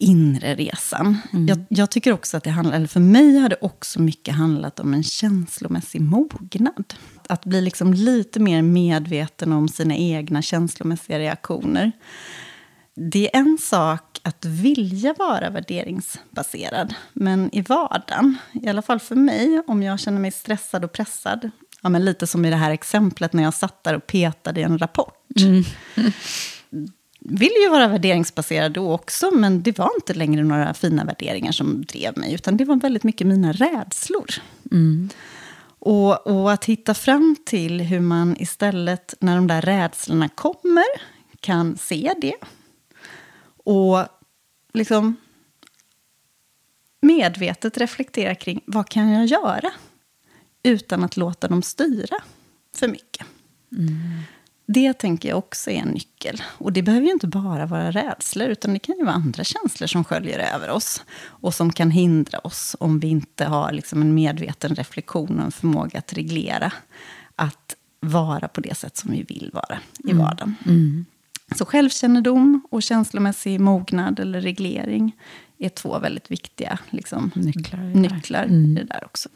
inre 0.03 0.55
resan. 0.55 1.19
Mm. 1.33 1.47
Jag, 1.47 1.65
jag, 1.69 1.91
tycker 1.91 2.13
också 2.13 2.37
att 2.37 2.45
det 2.45 2.51
handlar, 2.51 2.77
eller 2.77 2.87
för 2.87 3.01
mig 3.01 3.39
har 3.39 3.49
det 3.49 3.57
också 3.61 4.01
mycket 4.01 4.35
handlat 4.35 4.81
om 4.81 4.95
en 4.95 5.03
känslomässig 5.03 6.01
mognad. 6.01 6.95
Att 7.27 7.45
bli 7.45 7.61
liksom 7.61 7.95
lite 7.95 8.41
mer 8.41 8.63
medveten 8.63 9.53
om 9.53 9.69
sina 9.69 9.97
egna 9.97 10.43
känslomässiga 10.43 11.19
reaktioner. 11.19 11.93
Det 12.95 13.37
är 13.37 13.41
en 13.41 13.59
sak 13.61 14.21
att 14.23 14.45
vilja 14.45 15.15
vara 15.19 15.51
värderingsbaserad. 15.51 16.95
Men 17.13 17.55
i 17.55 17.61
vardagen, 17.61 18.39
i 18.53 18.69
alla 18.69 18.83
fall 18.83 19.01
för 19.01 19.17
mig, 19.17 19.63
om 19.67 19.83
jag 19.83 20.01
känner 20.01 20.21
mig 20.21 20.31
stressad 20.31 20.85
och 20.85 20.93
pressad. 20.93 21.51
Ja, 21.83 21.89
men 21.89 22.05
lite 22.05 22.27
som 22.27 22.45
i 22.45 22.51
det 22.51 22.57
här 22.57 22.71
exemplet 22.71 23.33
när 23.33 23.43
jag 23.43 23.55
satt 23.55 23.85
där 23.85 23.95
och 23.95 24.07
petade 24.07 24.61
i 24.61 24.63
en 24.63 24.79
rapport. 24.79 25.41
Mm. 25.41 25.65
ville 27.25 27.59
ju 27.65 27.69
vara 27.69 27.89
värderingsbaserad 27.89 28.73
då 28.73 28.93
också, 28.93 29.31
men 29.31 29.63
det 29.63 29.79
var 29.79 29.91
inte 29.97 30.15
längre 30.15 30.45
några 30.45 30.75
fina 30.75 31.05
värderingar 31.05 31.53
som 31.53 31.85
drev 31.85 32.19
mig, 32.19 32.35
utan 32.35 32.57
det 32.57 32.65
var 32.65 32.77
väldigt 32.77 33.05
mycket 33.05 33.27
mina 33.27 33.53
rädslor. 33.53 34.31
Mm. 34.71 35.09
Och, 35.79 36.27
och, 36.27 36.53
att 36.53 36.65
hitta 36.65 36.95
fram 36.95 37.37
till 37.45 37.81
hur 37.81 38.01
man 38.01 38.37
istället, 38.39 39.15
när 39.21 39.37
de 39.37 39.47
där 39.47 39.63
rädslorna 39.63 40.29
kommer, 40.29 40.85
kan 41.41 41.77
se 41.77 42.15
det. 42.21 42.37
Och 43.65 43.99
liksom 44.73 45.17
medvetet 47.01 47.79
reflektera 47.79 48.35
kring 48.35 48.61
vad 48.67 48.89
kan 48.89 49.09
jag 49.09 49.27
göra 49.27 49.71
utan 50.63 51.05
att 51.05 51.17
låta 51.17 51.49
dem 51.49 51.63
styra 51.63 52.17
för 52.77 52.89
mycket. 52.89 53.27
Mm. 53.73 54.23
Det 54.73 54.93
tänker 54.93 55.29
jag 55.29 55.39
också 55.39 55.71
är 55.71 55.75
en 55.75 55.89
nyckel. 55.89 56.43
Och 56.59 56.73
det 56.73 56.83
behöver 56.83 57.07
ju 57.07 57.13
inte 57.13 57.27
bara 57.27 57.67
vara 57.67 57.91
rädslor, 57.91 58.49
utan 58.49 58.73
det 58.73 58.79
kan 58.79 58.97
ju 58.99 59.05
vara 59.05 59.15
andra 59.15 59.45
känslor 59.45 59.87
som 59.87 60.05
sköljer 60.05 60.55
över 60.55 60.71
oss. 60.71 61.05
Och 61.25 61.55
som 61.55 61.73
kan 61.73 61.91
hindra 61.91 62.39
oss 62.39 62.77
om 62.81 63.01
vi 63.01 63.09
inte 63.09 63.45
har 63.45 63.73
liksom 63.73 64.03
en 64.03 64.15
medveten 64.15 64.75
reflektion 64.75 65.39
och 65.39 65.45
en 65.45 65.53
förmåga 65.53 65.99
att 65.99 66.13
reglera. 66.13 66.73
Att 67.37 67.77
vara 68.01 68.49
på 68.49 68.61
det 68.61 68.75
sätt 68.75 68.97
som 68.97 69.11
vi 69.11 69.23
vill 69.23 69.51
vara 69.53 69.79
i 69.99 70.11
mm. 70.11 70.25
vardagen. 70.25 70.55
Mm. 70.67 71.05
Så 71.57 71.65
självkännedom 71.65 72.67
och 72.71 72.83
känslomässig 72.83 73.61
mognad 73.61 74.21
eller 74.21 74.41
reglering 74.41 75.17
är 75.59 75.69
två 75.69 75.99
väldigt 75.99 76.31
viktiga 76.31 76.79
liksom, 76.91 77.31
nycklar, 77.35 77.79
nycklar 77.79 78.45
mm. 78.45 78.65
i 78.65 78.75
det 78.75 78.85
där 78.85 79.05
också. 79.05 79.29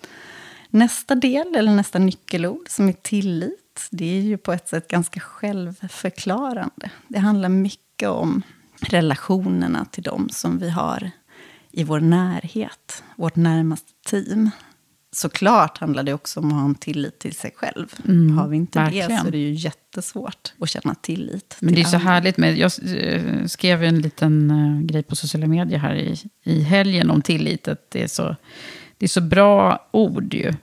Nästa 0.77 1.14
del, 1.14 1.55
eller 1.57 1.72
nästa 1.72 1.99
nyckelord, 1.99 2.68
som 2.68 2.89
är 2.89 2.93
tillit 2.93 3.62
det 3.91 4.18
är 4.18 4.20
ju 4.20 4.37
på 4.37 4.53
ett 4.53 4.68
sätt 4.68 4.89
ganska 4.89 5.20
självförklarande. 5.20 6.91
Det 7.09 7.18
handlar 7.18 7.49
mycket 7.49 8.09
om 8.09 8.43
relationerna 8.81 9.85
till 9.85 10.03
de 10.03 10.29
som 10.29 10.59
vi 10.59 10.70
har 10.70 11.11
i 11.70 11.85
vår 11.85 12.01
närhet, 12.01 13.03
vårt 13.16 13.37
närmaste 13.37 13.93
team. 14.07 14.51
Såklart 15.12 15.79
handlar 15.79 16.03
det 16.03 16.14
också 16.14 16.41
om 16.41 16.47
att 16.47 16.53
ha 16.53 16.64
en 16.64 16.74
tillit 16.74 17.18
till 17.18 17.35
sig 17.35 17.55
själv. 17.57 17.95
Mm, 18.05 18.39
har 18.39 18.49
vi 18.49 18.57
inte 18.57 18.79
verkligen. 18.79 19.11
det 19.11 19.18
så 19.18 19.27
är 19.27 19.31
det 19.31 19.39
ju 19.39 19.53
jättesvårt 19.53 20.53
att 20.61 20.70
känna 20.70 20.95
tillit. 20.95 21.57
Men 21.61 21.74
det 21.74 21.81
är 21.81 21.87
andra. 21.87 21.99
så 21.99 22.05
härligt 22.05 22.37
med, 22.37 22.59
jag 22.59 22.72
eh, 22.97 23.47
skrev 23.47 23.85
en 23.85 24.01
liten 24.01 24.51
uh, 24.51 24.83
grej 24.83 25.03
på 25.03 25.16
sociala 25.16 25.47
medier 25.47 25.79
här 25.79 25.95
i, 25.95 26.16
i 26.43 26.62
helgen 26.62 27.11
om 27.11 27.22
tillit. 27.22 27.68
Att 27.68 27.91
det, 27.91 28.03
är 28.03 28.09
så, 28.09 28.37
det 28.99 29.07
är 29.07 29.09
så 29.09 29.20
bra 29.20 29.89
ord 29.91 30.35
ju. 30.35 30.55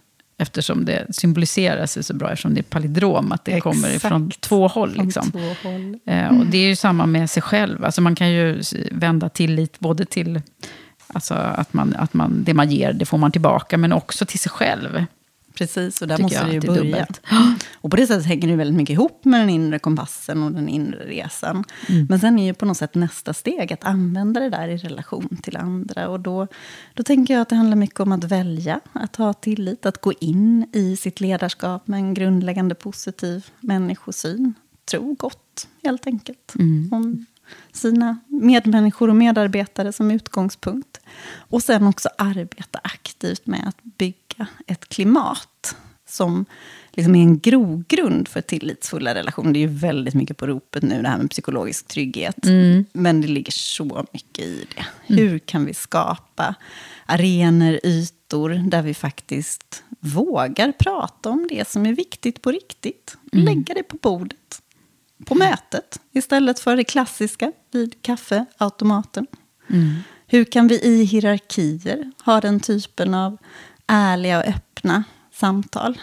Eftersom 0.43 0.85
det 0.85 1.15
symboliserar 1.15 1.85
sig 1.85 2.03
så 2.03 2.13
bra, 2.13 2.31
eftersom 2.31 2.53
det 2.53 2.61
är 2.61 2.63
palindrom, 2.63 3.31
att 3.31 3.45
det 3.45 3.51
Exakt. 3.51 3.63
kommer 3.63 3.99
från 3.99 4.31
två 4.31 4.67
håll. 4.67 4.95
Liksom. 4.97 5.31
Två 5.31 5.69
håll. 5.69 5.99
Mm. 6.05 6.39
och 6.39 6.45
det 6.45 6.57
är 6.57 6.67
ju 6.67 6.75
samma 6.75 7.05
med 7.05 7.29
sig 7.29 7.43
själv. 7.43 7.85
Alltså 7.85 8.01
man 8.01 8.15
kan 8.15 8.31
ju 8.31 8.61
vända 8.91 9.29
tillit 9.29 9.79
både 9.79 10.05
till 10.05 10.41
alltså 11.07 11.33
att, 11.33 11.73
man, 11.73 11.95
att 11.95 12.13
man, 12.13 12.43
det 12.43 12.53
man 12.53 12.71
ger, 12.71 12.93
det 12.93 13.05
får 13.05 13.17
man 13.17 13.31
tillbaka, 13.31 13.77
men 13.77 13.93
också 13.93 14.25
till 14.25 14.39
sig 14.39 14.51
själv. 14.51 15.05
Precis, 15.53 16.01
och 16.01 16.07
där 16.07 16.17
måste 16.17 16.45
det 16.45 16.53
ju 16.53 16.59
börja. 16.59 17.07
Och 17.73 17.91
på 17.91 17.97
det 17.97 18.07
sättet 18.07 18.25
hänger 18.25 18.47
det 18.47 18.55
väldigt 18.55 18.77
mycket 18.77 18.93
ihop 18.93 19.25
med 19.25 19.41
den 19.41 19.49
inre 19.49 19.79
kompassen 19.79 20.43
och 20.43 20.51
den 20.51 20.69
inre 20.69 21.05
resan. 21.05 21.63
Mm. 21.89 22.05
Men 22.09 22.19
sen 22.19 22.39
är 22.39 22.45
ju 22.45 22.53
på 22.53 22.65
något 22.65 22.77
sätt 22.77 22.95
nästa 22.95 23.33
steg 23.33 23.73
att 23.73 23.83
använda 23.83 24.39
det 24.39 24.49
där 24.49 24.67
i 24.67 24.77
relation 24.77 25.37
till 25.43 25.57
andra. 25.57 26.09
Och 26.09 26.19
då, 26.19 26.47
då 26.93 27.03
tänker 27.03 27.33
jag 27.33 27.41
att 27.41 27.49
det 27.49 27.55
handlar 27.55 27.75
mycket 27.75 27.99
om 27.99 28.11
att 28.11 28.23
välja, 28.23 28.79
att 28.93 29.15
ha 29.15 29.33
tillit, 29.33 29.85
att 29.85 30.01
gå 30.01 30.13
in 30.19 30.65
i 30.73 30.97
sitt 30.97 31.19
ledarskap 31.19 31.87
med 31.87 31.97
en 31.97 32.13
grundläggande 32.13 32.75
positiv 32.75 33.45
människosyn. 33.59 34.53
Tro 34.91 35.13
gott, 35.13 35.67
helt 35.83 36.07
enkelt. 36.07 36.55
Mm. 36.59 36.89
Om 36.91 37.25
sina 37.71 38.19
medmänniskor 38.27 39.09
och 39.09 39.15
medarbetare 39.15 39.93
som 39.93 40.11
utgångspunkt. 40.11 40.99
Och 41.35 41.63
sen 41.63 41.87
också 41.87 42.09
arbeta 42.17 42.79
aktivt 42.83 43.45
med 43.45 43.67
att 43.67 43.83
bygga 43.83 44.47
ett 44.67 44.89
klimat 44.89 45.75
som 46.07 46.45
liksom 46.91 47.15
är 47.15 47.21
en 47.21 47.39
grogrund 47.39 48.27
för 48.27 48.41
tillitsfulla 48.41 49.15
relationer. 49.15 49.53
Det 49.53 49.59
är 49.59 49.67
ju 49.67 49.77
väldigt 49.77 50.13
mycket 50.13 50.37
på 50.37 50.47
ropet 50.47 50.83
nu, 50.83 51.01
det 51.01 51.09
här 51.09 51.17
med 51.17 51.29
psykologisk 51.29 51.87
trygghet. 51.87 52.45
Mm. 52.45 52.85
Men 52.93 53.21
det 53.21 53.27
ligger 53.27 53.51
så 53.51 54.05
mycket 54.11 54.45
i 54.45 54.65
det. 54.75 54.85
Mm. 55.07 55.27
Hur 55.27 55.39
kan 55.39 55.65
vi 55.65 55.73
skapa 55.73 56.55
arenor, 57.05 57.79
ytor, 57.83 58.49
där 58.49 58.81
vi 58.81 58.93
faktiskt 58.93 59.83
vågar 59.99 60.71
prata 60.71 61.29
om 61.29 61.47
det 61.49 61.67
som 61.67 61.85
är 61.85 61.93
viktigt 61.93 62.41
på 62.41 62.51
riktigt? 62.51 63.17
Mm. 63.33 63.45
Lägga 63.45 63.73
det 63.73 63.83
på 63.83 63.97
bordet, 64.01 64.61
på 65.25 65.35
mötet, 65.35 65.99
istället 66.11 66.59
för 66.59 66.75
det 66.75 66.83
klassiska 66.83 67.51
vid 67.71 68.01
kaffeautomaten. 68.01 69.27
Mm. 69.69 69.95
Hur 70.27 70.43
kan 70.43 70.67
vi 70.67 70.81
i 70.81 71.03
hierarkier 71.03 72.11
ha 72.25 72.41
den 72.41 72.59
typen 72.59 73.13
av 73.13 73.37
ärliga 73.87 74.39
och 74.39 74.45
öppna 74.45 75.03
samtal. 75.31 76.01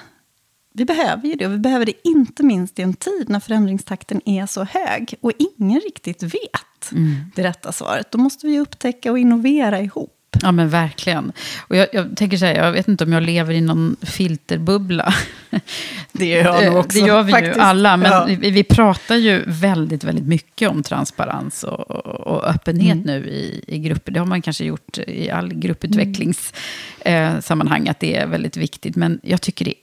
Vi 0.73 0.85
behöver 0.85 1.29
ju 1.29 1.35
det, 1.35 1.47
och 1.47 1.53
vi 1.53 1.59
behöver 1.59 1.87
det 1.87 2.09
inte 2.09 2.43
minst 2.43 2.79
i 2.79 2.83
en 2.83 2.95
tid 2.95 3.29
när 3.29 3.41
förändringstakten 3.41 4.21
är 4.25 4.47
så 4.47 4.65
hög 4.65 5.15
och 5.21 5.33
ingen 5.39 5.81
riktigt 5.81 6.23
vet 6.23 6.93
mm. 6.93 7.15
det 7.37 7.43
rätta 7.43 7.73
svaret. 7.73 8.11
Då 8.11 8.19
måste 8.19 8.47
vi 8.47 8.61
upptäcka 8.61 9.13
och 9.13 9.19
innovera 9.19 9.81
ihop. 9.81 10.20
Ja, 10.43 10.53
men 10.53 10.69
verkligen. 10.69 11.33
Och 11.69 11.77
jag, 11.77 11.87
jag 11.93 12.17
tänker 12.17 12.37
så 12.37 12.45
här, 12.47 12.55
jag 12.55 12.73
vet 12.73 12.89
inte 12.89 13.05
om 13.05 13.13
jag 13.13 13.23
lever 13.23 13.55
i 13.55 13.61
någon 13.61 13.97
filterbubbla. 14.03 15.15
Det 16.13 16.27
gör 16.27 16.45
jag 16.63 16.65
nog 16.65 16.77
också. 16.77 16.99
Det 17.01 17.07
gör 17.07 17.23
vi 17.23 17.33
faktiskt. 17.33 17.57
ju 17.57 17.61
alla. 17.61 17.97
Men 17.97 18.13
Ja. 18.13 18.27
vi, 18.41 18.51
vi 18.51 18.65
pratar 18.65 19.17
ju 19.17 19.43
väldigt, 19.47 20.05
väldigt 20.05 20.27
mycket 20.27 20.69
om 20.71 20.83
transparens 20.83 21.65
och, 21.65 21.91
och 22.27 22.49
öppenhet 22.49 22.93
Mm. 22.95 23.07
nu 23.07 23.29
i, 23.29 23.65
i 23.67 23.79
grupper. 23.79 24.13
Det 24.13 24.19
har 24.19 24.27
man 24.27 24.43
kanske 24.43 24.65
gjort 24.65 24.99
i 24.99 25.31
all 25.31 25.55
grupputvecklingssammanhang, 25.55 27.35
eh, 27.37 27.41
sammanhang, 27.41 27.89
att 27.89 28.01
det 28.01 28.17
är 28.17 28.27
väldigt 28.27 28.57
viktigt. 28.57 28.97
Men 28.97 29.21
jag 29.23 29.41
tycker 29.41 29.65
det, 29.65 29.75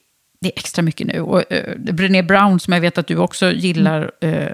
det 0.41 0.47
är 0.47 0.53
extra 0.59 0.81
mycket 0.81 1.07
nu. 1.07 1.19
Och, 1.21 1.51
eh, 1.53 1.77
Brené 1.77 2.23
Brown, 2.23 2.59
som 2.59 2.73
jag 2.73 2.81
vet 2.81 2.97
att 2.97 3.07
du 3.07 3.15
också 3.17 3.51
gillar, 3.51 4.11
eh, 4.21 4.47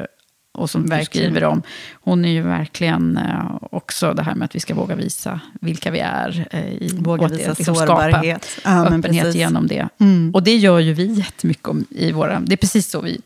och 0.54 0.70
som 0.70 0.90
du 0.90 1.06
skriver 1.06 1.44
om. 1.44 1.62
Hon 1.94 2.26
är 2.26 2.30
ju 2.30 2.42
verkligen 2.42 3.18
eh, 3.18 3.58
också 3.72 4.14
det 4.14 4.24
här 4.24 4.36
med 4.36 4.46
att 4.46 4.56
vi 4.56 4.60
ska 4.60 4.74
våga 4.76 4.96
visa 4.96 5.40
vilka 5.62 5.92
vi 5.92 6.00
är. 6.00 6.48
Eh, 6.52 6.60
i, 6.74 6.90
Våga 7.00 7.28
visa 7.28 7.50
liksom 7.50 7.76
sårbarhet. 7.76 8.48
Ja, 8.64 8.84
men 8.84 9.00
öppenhet 9.00 9.24
precis. 9.24 9.40
genom 9.40 9.68
det. 9.68 9.88
Mm. 10.00 10.32
Och 10.34 10.44
det 10.44 10.56
gör 10.56 10.80
ju 10.80 10.94
vi 10.94 11.06
jättemycket 11.14 11.68
om 11.68 11.86
i 11.90 12.12
våra... 12.12 12.40
Det 12.40 12.54
är 12.54 12.58
precis 12.58 12.90
så 12.90 13.02
vi... 13.02 13.22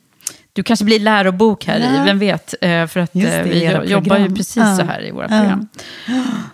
Du 0.53 0.63
kanske 0.63 0.85
blir 0.85 0.99
lärobok 0.99 1.65
här 1.65 1.79
Ja. 1.79 2.01
i, 2.03 2.05
vem 2.05 2.19
vet? 2.19 2.53
Eh, 2.61 2.87
För 2.87 2.99
att 2.99 3.13
det, 3.13 3.41
vi 3.43 3.65
jobbar 3.91 4.17
ju 4.17 4.35
precis 4.35 4.55
Ja. 4.57 4.75
så 4.77 4.83
här 4.83 5.05
i 5.05 5.11
våra 5.11 5.27
Ja. 5.29 5.39
program. 5.39 5.67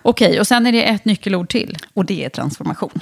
Okej, 0.01 0.39
och 0.39 0.47
sen 0.47 0.65
är 0.67 0.71
det 0.71 0.83
ett 0.83 1.05
nyckelord 1.05 1.49
till. 1.49 1.77
Och 1.93 2.05
det 2.05 2.25
är 2.25 2.29
transformation. 2.29 3.01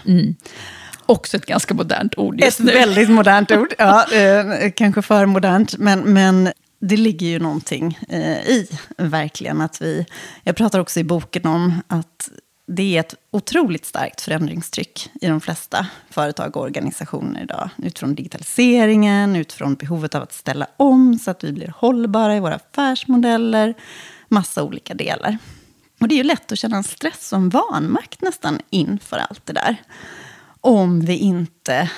Också 1.05 1.38
ett 1.38 1.45
ganska 1.45 1.74
modernt 1.74 2.17
ord 2.17 2.39
just 2.41 2.59
Ett 2.59 2.65
nu. 2.65 2.72
väldigt 2.74 3.09
modernt 3.09 3.51
ord. 3.51 3.74
Ja, 3.78 4.05
eh, 4.13 4.72
kanske 4.76 5.01
för 5.01 5.26
modernt. 5.26 5.78
Men, 5.78 5.99
men 5.99 6.51
det 6.82 6.97
ligger 6.97 7.27
ju 7.27 7.39
någonting 7.39 7.99
eh, 8.09 8.47
i, 8.47 8.69
verkligen. 8.97 9.61
Att 9.61 9.82
vi, 9.82 10.05
jag 10.43 10.55
pratar 10.55 10.79
också 10.79 10.99
i 10.99 11.03
boken 11.03 11.45
om 11.45 11.82
att 11.88 12.29
det 12.67 12.95
är 12.95 12.99
ett 12.99 13.15
otroligt 13.32 13.86
starkt 13.86 14.21
förändringstryck 14.21 15.09
i 15.21 15.27
de 15.27 15.41
flesta 15.41 15.88
företag 16.09 16.57
och 16.57 16.63
organisationer 16.63 17.43
idag. 17.43 17.69
Utifrån 17.77 18.15
digitaliseringen, 18.15 19.36
utifrån 19.36 19.75
behovet 19.75 20.15
av 20.15 20.23
att 20.23 20.34
ställa 20.34 20.67
om 20.77 21.19
så 21.19 21.32
att 21.32 21.43
vi 21.43 21.51
blir 21.51 21.73
hållbara 21.77 22.38
i 22.38 22.39
våra 22.39 22.55
affärsmodeller. 22.55 23.73
Massa 24.27 24.63
olika 24.63 24.93
delar. 24.93 25.38
Och 25.99 26.07
det 26.07 26.15
är 26.15 26.17
ju 26.17 26.23
lätt 26.23 26.51
att 26.51 26.57
känna 26.57 26.77
en 26.77 26.84
stress 26.84 27.34
och 27.34 27.38
en 27.38 27.49
vanmakt 27.49 28.21
nästan 28.21 28.59
inför 28.69 29.17
allt 29.17 29.45
det 29.45 29.53
där. 29.53 29.77
Om 30.61 30.99
vi 30.99 31.17
inte 31.17 31.91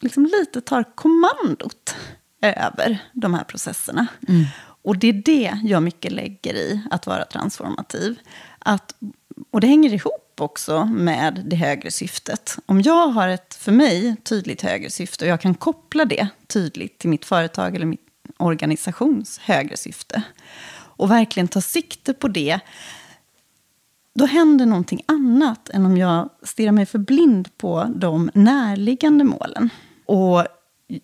liksom 0.00 0.24
lite 0.24 0.60
tar 0.60 0.84
kommandot 0.94 1.94
över 2.40 2.98
de 3.12 3.34
här 3.34 3.44
processerna. 3.44 4.06
Och 4.82 4.98
det 4.98 5.08
är 5.08 5.12
det 5.12 5.58
jag 5.62 5.82
mycket 5.82 6.12
lägger 6.12 6.54
i 6.54 6.80
att 6.90 7.06
vara 7.06 7.24
transformativ. 7.24 8.18
Att, 8.58 8.94
och 9.50 9.60
det 9.60 9.66
hänger 9.66 9.94
ihop 9.94 10.34
också 10.38 10.84
med 10.84 11.42
det 11.46 11.56
högre 11.56 11.90
syftet. 11.90 12.58
Om 12.66 12.80
jag 12.80 13.06
har 13.06 13.28
ett, 13.28 13.54
för 13.54 13.72
mig, 13.72 14.16
tydligt 14.16 14.62
högre 14.62 14.90
syfte 14.90 15.24
och 15.24 15.30
jag 15.30 15.40
kan 15.40 15.54
koppla 15.54 16.04
det 16.04 16.28
tydligt 16.46 16.98
till 16.98 17.10
mitt 17.10 17.24
företag 17.24 17.76
eller 17.76 17.86
mitt 17.86 18.00
organisations 18.36 19.38
högre 19.38 19.76
syfte 19.76 20.22
och 20.72 21.10
verkligen 21.10 21.48
ta 21.48 21.60
sikte 21.60 22.14
på 22.14 22.28
det 22.28 22.60
då 24.14 24.26
händer 24.26 24.66
någonting 24.66 25.02
annat 25.06 25.68
än 25.68 25.86
om 25.86 25.96
jag 25.96 26.28
stirrar 26.42 26.72
mig 26.72 26.86
för 26.86 26.98
blind 26.98 27.48
på 27.56 27.92
de 27.96 28.30
närliggande 28.34 29.24
målen. 29.24 29.70
Och 30.06 30.46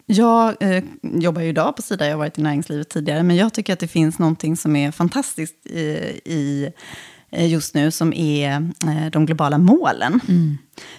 jag 0.07 0.57
eh, 0.61 0.84
jobbar 1.03 1.43
ju 1.43 1.49
idag 1.49 1.76
på 1.76 1.82
Sida, 1.82 2.05
jag 2.05 2.12
har 2.12 2.18
varit 2.18 2.39
i 2.39 2.43
näringslivet 2.43 2.89
tidigare, 2.89 3.22
men 3.22 3.37
jag 3.37 3.53
tycker 3.53 3.72
att 3.72 3.78
det 3.78 3.89
finns 3.89 4.18
någonting 4.18 4.57
som 4.57 4.76
är 4.76 4.91
fantastiskt 4.91 5.66
i, 5.66 5.80
i 6.24 6.72
eh, 7.30 7.53
just 7.53 7.74
nu, 7.74 7.91
som 7.91 8.12
är 8.12 8.70
eh, 8.87 9.11
de 9.12 9.26
globala 9.26 9.59
målen. 9.59 10.20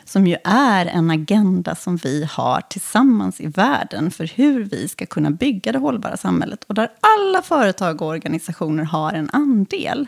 Som 0.06 0.28
ju 0.28 0.38
är 0.44 0.86
en 0.86 1.12
agenda 1.12 1.76
som 1.76 1.98
vi 1.98 2.28
har 2.32 2.62
tillsammans 2.62 3.42
i 3.42 3.48
världen 3.48 4.12
för 4.12 4.32
hur 4.36 4.64
vi 4.64 4.88
ska 4.88 5.06
kunna 5.06 5.32
bygga 5.32 5.72
det 5.72 5.80
hållbara 5.80 6.18
samhället. 6.18 6.64
Och 6.64 6.76
där 6.76 6.90
alla 7.02 7.42
företag 7.42 8.02
och 8.02 8.08
organisationer 8.08 8.84
har 8.84 9.14
en 9.14 9.30
andel. 9.34 10.08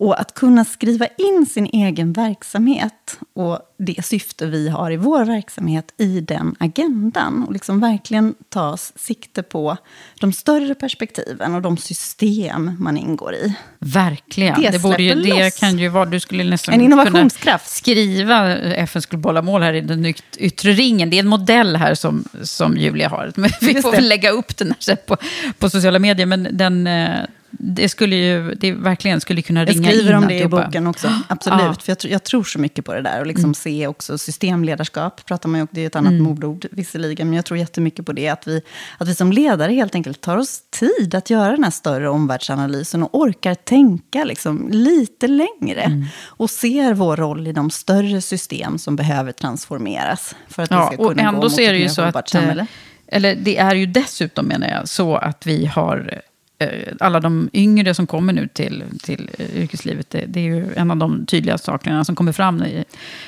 Och 0.00 0.20
att 0.20 0.34
kunna 0.34 0.64
skriva 0.64 1.06
in 1.06 1.46
sin 1.46 1.66
egen 1.66 2.12
verksamhet 2.12 3.18
och 3.34 3.58
det 3.78 4.04
syfte 4.04 4.46
vi 4.46 4.68
har 4.68 4.90
i 4.90 4.96
vår 4.96 5.24
verksamhet 5.24 5.94
i 5.98 6.20
den 6.20 6.56
agendan. 6.58 7.44
Och 7.44 7.52
liksom 7.52 7.80
verkligen 7.80 8.34
ta 8.48 8.76
sikte 8.96 9.42
på 9.42 9.76
de 10.20 10.32
större 10.32 10.74
perspektiven 10.74 11.54
och 11.54 11.62
de 11.62 11.76
system 11.76 12.76
man 12.78 12.96
ingår 12.96 13.34
i. 13.34 13.54
Verkligen. 13.78 14.60
Det 14.62 14.68
Det, 14.70 14.78
borde 14.82 15.02
ju, 15.02 15.14
det 15.14 15.58
kan 15.60 15.78
ju 15.78 15.88
vara... 15.88 16.04
Du 16.04 16.20
skulle 16.20 16.44
nästan 16.44 16.74
En 16.74 16.80
innovationskraft. 16.80 17.44
kunna 17.44 17.58
skriva 17.58 18.56
FNs 18.58 19.06
globala 19.06 19.42
mål 19.42 19.62
här 19.62 19.72
i 19.72 19.80
den 19.80 20.06
yt- 20.06 20.36
yttre 20.38 20.72
ringen. 20.72 21.10
Det 21.10 21.16
är 21.16 21.20
en 21.20 21.28
modell 21.28 21.76
här 21.76 21.94
som, 21.94 22.24
som 22.42 22.76
Julia 22.76 23.08
har. 23.08 23.32
Men 23.36 23.50
vi 23.60 23.72
Just 23.72 23.82
får 23.82 23.90
det. 23.92 23.96
väl 23.96 24.08
lägga 24.08 24.30
upp 24.30 24.56
den 24.56 24.74
här 24.88 24.96
på, 24.96 25.16
på 25.58 25.70
sociala 25.70 25.98
medier. 25.98 26.26
Men 26.26 26.48
den, 26.52 26.86
eh, 26.86 27.18
det 27.62 27.88
skulle 27.88 28.16
ju 28.16 28.54
det 28.54 28.72
verkligen 28.72 29.20
skulle 29.20 29.42
kunna 29.42 29.60
Jag 29.60 29.68
ringa 29.68 29.88
skriver 29.88 30.10
in 30.10 30.16
om 30.16 30.28
det 30.28 30.38
i 30.38 30.48
boken 30.48 30.86
också, 30.86 31.08
absolut. 31.28 31.60
Ja. 31.60 31.74
För 31.74 31.90
jag, 31.90 32.12
jag 32.12 32.24
tror 32.24 32.44
så 32.44 32.58
mycket 32.58 32.84
på 32.84 32.94
det 32.94 33.02
där. 33.02 33.20
Och 33.20 33.26
liksom 33.26 33.54
se 33.54 33.86
också 33.86 34.18
systemledarskap, 34.18 35.26
pratar 35.26 35.48
man 35.48 35.60
ju, 35.60 35.66
det 35.70 35.80
är 35.82 35.86
ett 35.86 35.96
annat 35.96 36.12
modord 36.12 36.66
visserligen. 36.70 37.28
Men 37.28 37.36
jag 37.36 37.44
tror 37.44 37.58
jättemycket 37.58 38.06
på 38.06 38.12
det. 38.12 38.28
Att 38.28 38.46
vi, 38.48 38.62
att 38.98 39.08
vi 39.08 39.14
som 39.14 39.32
ledare 39.32 39.72
helt 39.72 39.94
enkelt 39.94 40.20
tar 40.20 40.36
oss 40.36 40.62
tid 40.70 41.14
att 41.14 41.30
göra 41.30 41.50
den 41.50 41.64
här 41.64 41.70
större 41.70 42.08
omvärldsanalysen. 42.08 43.02
Och 43.02 43.20
orkar 43.20 43.54
tänka 43.54 44.24
liksom 44.24 44.68
lite 44.70 45.28
längre. 45.28 46.06
Och 46.24 46.50
ser 46.50 46.94
vår 46.94 47.16
roll 47.16 47.46
i 47.46 47.52
de 47.52 47.70
större 47.70 48.20
system 48.20 48.78
som 48.78 48.96
behöver 48.96 49.32
transformeras. 49.32 50.36
För 50.48 50.62
att 50.62 50.70
vi 50.70 50.74
Ja, 50.74 50.86
ska 50.86 50.96
kunna 50.96 51.08
och 51.08 51.14
gå 51.16 51.22
ändå 51.22 51.40
mot 51.42 51.52
så 51.52 51.60
är 51.60 51.64
ett 51.64 51.70
det 51.70 51.76
ju 51.78 51.84
mer 51.84 51.88
så 51.88 52.02
hållbart 52.02 52.24
att... 52.24 52.34
eh, 52.34 52.40
samhälle. 52.40 52.66
Eller 53.06 53.34
det 53.34 53.56
är 53.56 53.74
ju 53.74 53.86
dessutom, 53.86 54.46
menar 54.46 54.68
jag, 54.68 54.88
så 54.88 55.16
att 55.16 55.46
vi 55.46 55.66
har... 55.66 56.20
eh, 56.60 56.92
Alla 57.00 57.20
de 57.20 57.50
yngre 57.52 57.94
som 57.94 58.06
kommer 58.06 58.32
nu 58.32 58.48
till, 58.48 58.84
till 59.02 59.30
eh, 59.38 59.56
yrkeslivet, 59.62 60.10
det, 60.10 60.24
det 60.26 60.40
är 60.40 60.44
ju 60.44 60.74
en 60.76 60.90
av 60.90 60.96
de 60.96 61.26
tydliga 61.26 61.58
sakerna 61.58 62.04
som 62.04 62.16
kommer 62.16 62.32
fram 62.32 62.62
i, 62.62 62.84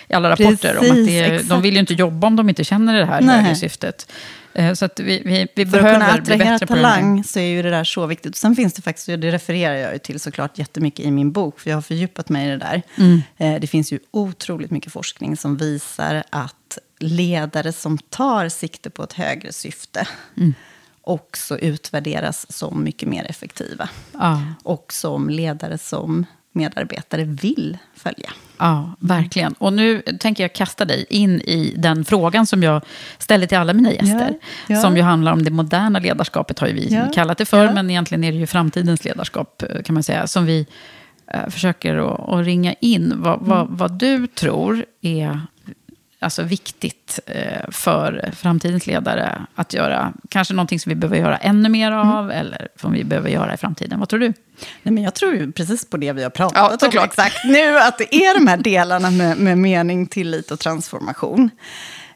i 0.08 0.14
alla 0.14 0.30
rapporter. 0.30 0.78
om 0.78 0.84
att 0.84 0.90
Precis, 0.90 1.06
det, 1.06 1.48
de 1.48 1.62
vill 1.62 1.74
ju 1.74 1.80
inte 1.80 1.94
jobba 1.94 2.26
om 2.26 2.36
de 2.36 2.48
inte 2.48 2.64
känner 2.64 2.98
det 2.98 3.04
här 3.06 3.20
Nej. 3.20 3.40
högre 3.40 3.56
syftet. 3.56 4.12
Eh, 4.54 4.72
Så 4.74 4.84
att 4.84 5.00
vi, 5.00 5.22
vi, 5.24 5.46
vi 5.54 5.66
För 5.66 5.78
att 5.78 5.84
kunna 5.84 5.98
behöver 5.98 6.18
attrahera 6.18 6.58
talang 6.58 7.24
så 7.24 7.38
är 7.38 7.46
ju 7.46 7.62
det 7.62 7.70
där 7.70 7.84
så 7.84 8.06
viktigt. 8.06 8.36
Sen 8.36 8.56
finns 8.56 8.74
det 8.74 8.82
faktiskt, 8.82 9.08
och 9.08 9.18
det 9.18 9.30
refererar 9.30 9.74
jag 9.74 9.92
ju 9.92 9.98
till 9.98 10.20
såklart 10.20 10.58
jättemycket 10.58 11.06
i 11.06 11.10
min 11.10 11.32
bok, 11.32 11.60
för 11.60 11.70
jag 11.70 11.76
har 11.76 11.82
fördjupat 11.82 12.28
mig 12.28 12.46
i 12.46 12.50
det 12.50 12.56
där. 12.56 12.82
Mm. 12.98 13.60
Det 13.60 13.66
finns 13.66 13.92
ju 13.92 13.98
otroligt 14.10 14.70
mycket 14.70 14.92
forskning 14.92 15.36
som 15.36 15.56
visar 15.56 16.22
att 16.30 16.78
ledare 16.98 17.72
som 17.72 17.98
tar 17.98 18.48
sikte 18.48 18.90
på 18.90 19.02
ett 19.02 19.12
högre 19.12 19.52
syfte 19.52 20.08
Mm. 20.36 20.54
Också 21.02 21.58
utvärderas 21.58 22.52
som 22.52 22.84
mycket 22.84 23.08
mer 23.08 23.24
effektiva. 23.30 23.88
Ja. 24.12 24.42
Och 24.62 24.92
som 24.92 25.30
ledare 25.30 25.78
som 25.78 26.26
medarbetare 26.54 27.24
vill 27.24 27.78
följa. 27.96 28.30
Ja, 28.58 28.94
verkligen. 28.98 29.52
Och 29.52 29.72
nu 29.72 30.02
tänker 30.20 30.44
jag 30.44 30.52
kasta 30.54 30.84
dig 30.84 31.06
in 31.08 31.40
i 31.40 31.74
den 31.76 32.04
frågan 32.04 32.46
som 32.46 32.62
jag 32.62 32.82
ställer 33.18 33.46
till 33.46 33.58
alla 33.58 33.72
mina 33.72 33.92
gäster. 33.92 34.28
Ja, 34.40 34.74
ja. 34.74 34.80
Som 34.80 34.96
ju 34.96 35.02
handlar 35.02 35.32
om 35.32 35.44
det 35.44 35.50
moderna 35.50 35.98
ledarskapet, 35.98 36.58
har 36.58 36.66
ju 36.68 36.74
vi 36.74 36.94
Ja, 36.94 37.04
kallat 37.14 37.38
det 37.38 37.44
för. 37.44 37.72
Men 37.72 37.90
egentligen 37.90 38.24
är 38.24 38.32
det 38.32 38.38
ju 38.38 38.46
framtidens 38.46 39.04
ledarskap, 39.04 39.62
eh, 39.62 39.82
kan 39.82 39.94
man 39.94 40.02
säga. 40.02 40.26
Som 40.26 40.46
vi 40.46 40.66
eh, 41.26 41.48
försöker 41.48 41.96
att 42.40 42.46
ringa 42.46 42.74
in. 42.80 43.12
Vad, 43.16 43.36
Mm. 43.38 43.48
vad, 43.48 43.68
vad 43.70 43.92
du 43.98 44.26
tror 44.26 44.84
är 45.00 45.40
alltså, 46.22 46.42
viktigt 46.42 47.20
eh, 47.26 47.70
för 47.70 48.30
framtidens 48.36 48.86
ledare 48.86 49.46
att 49.54 49.74
göra. 49.74 50.12
Kanske 50.28 50.54
någonting 50.54 50.80
som 50.80 50.90
vi 50.90 50.96
behöver 50.96 51.16
göra 51.18 51.36
ännu 51.36 51.68
mer 51.68 51.92
Mm. 51.92 52.08
av. 52.08 52.30
Eller 52.30 52.68
som 52.76 52.92
vi 52.92 53.04
behöver 53.04 53.30
göra 53.30 53.54
i 53.54 53.56
framtiden. 53.56 53.98
Vad 54.00 54.08
tror 54.08 54.20
du? 54.20 54.26
Nej, 54.82 54.94
men 54.94 55.02
jag 55.02 55.14
tror 55.14 55.34
ju 55.34 55.52
precis 55.52 55.90
på 55.90 55.96
det 55.96 56.12
vi 56.12 56.22
har 56.22 56.30
Ja, 56.34 56.48
pratat 56.48 56.72
om 56.72 56.78
såklart. 56.78 57.06
exakt 57.06 57.36
nu, 57.44 57.78
att 57.78 57.98
det 57.98 58.14
är 58.14 58.34
de 58.38 58.46
här 58.46 58.56
delarna 58.64 59.10
med, 59.10 59.36
med 59.38 59.58
mening, 59.58 60.06
tillit 60.06 60.50
och 60.50 60.58
transformation. 60.58 61.50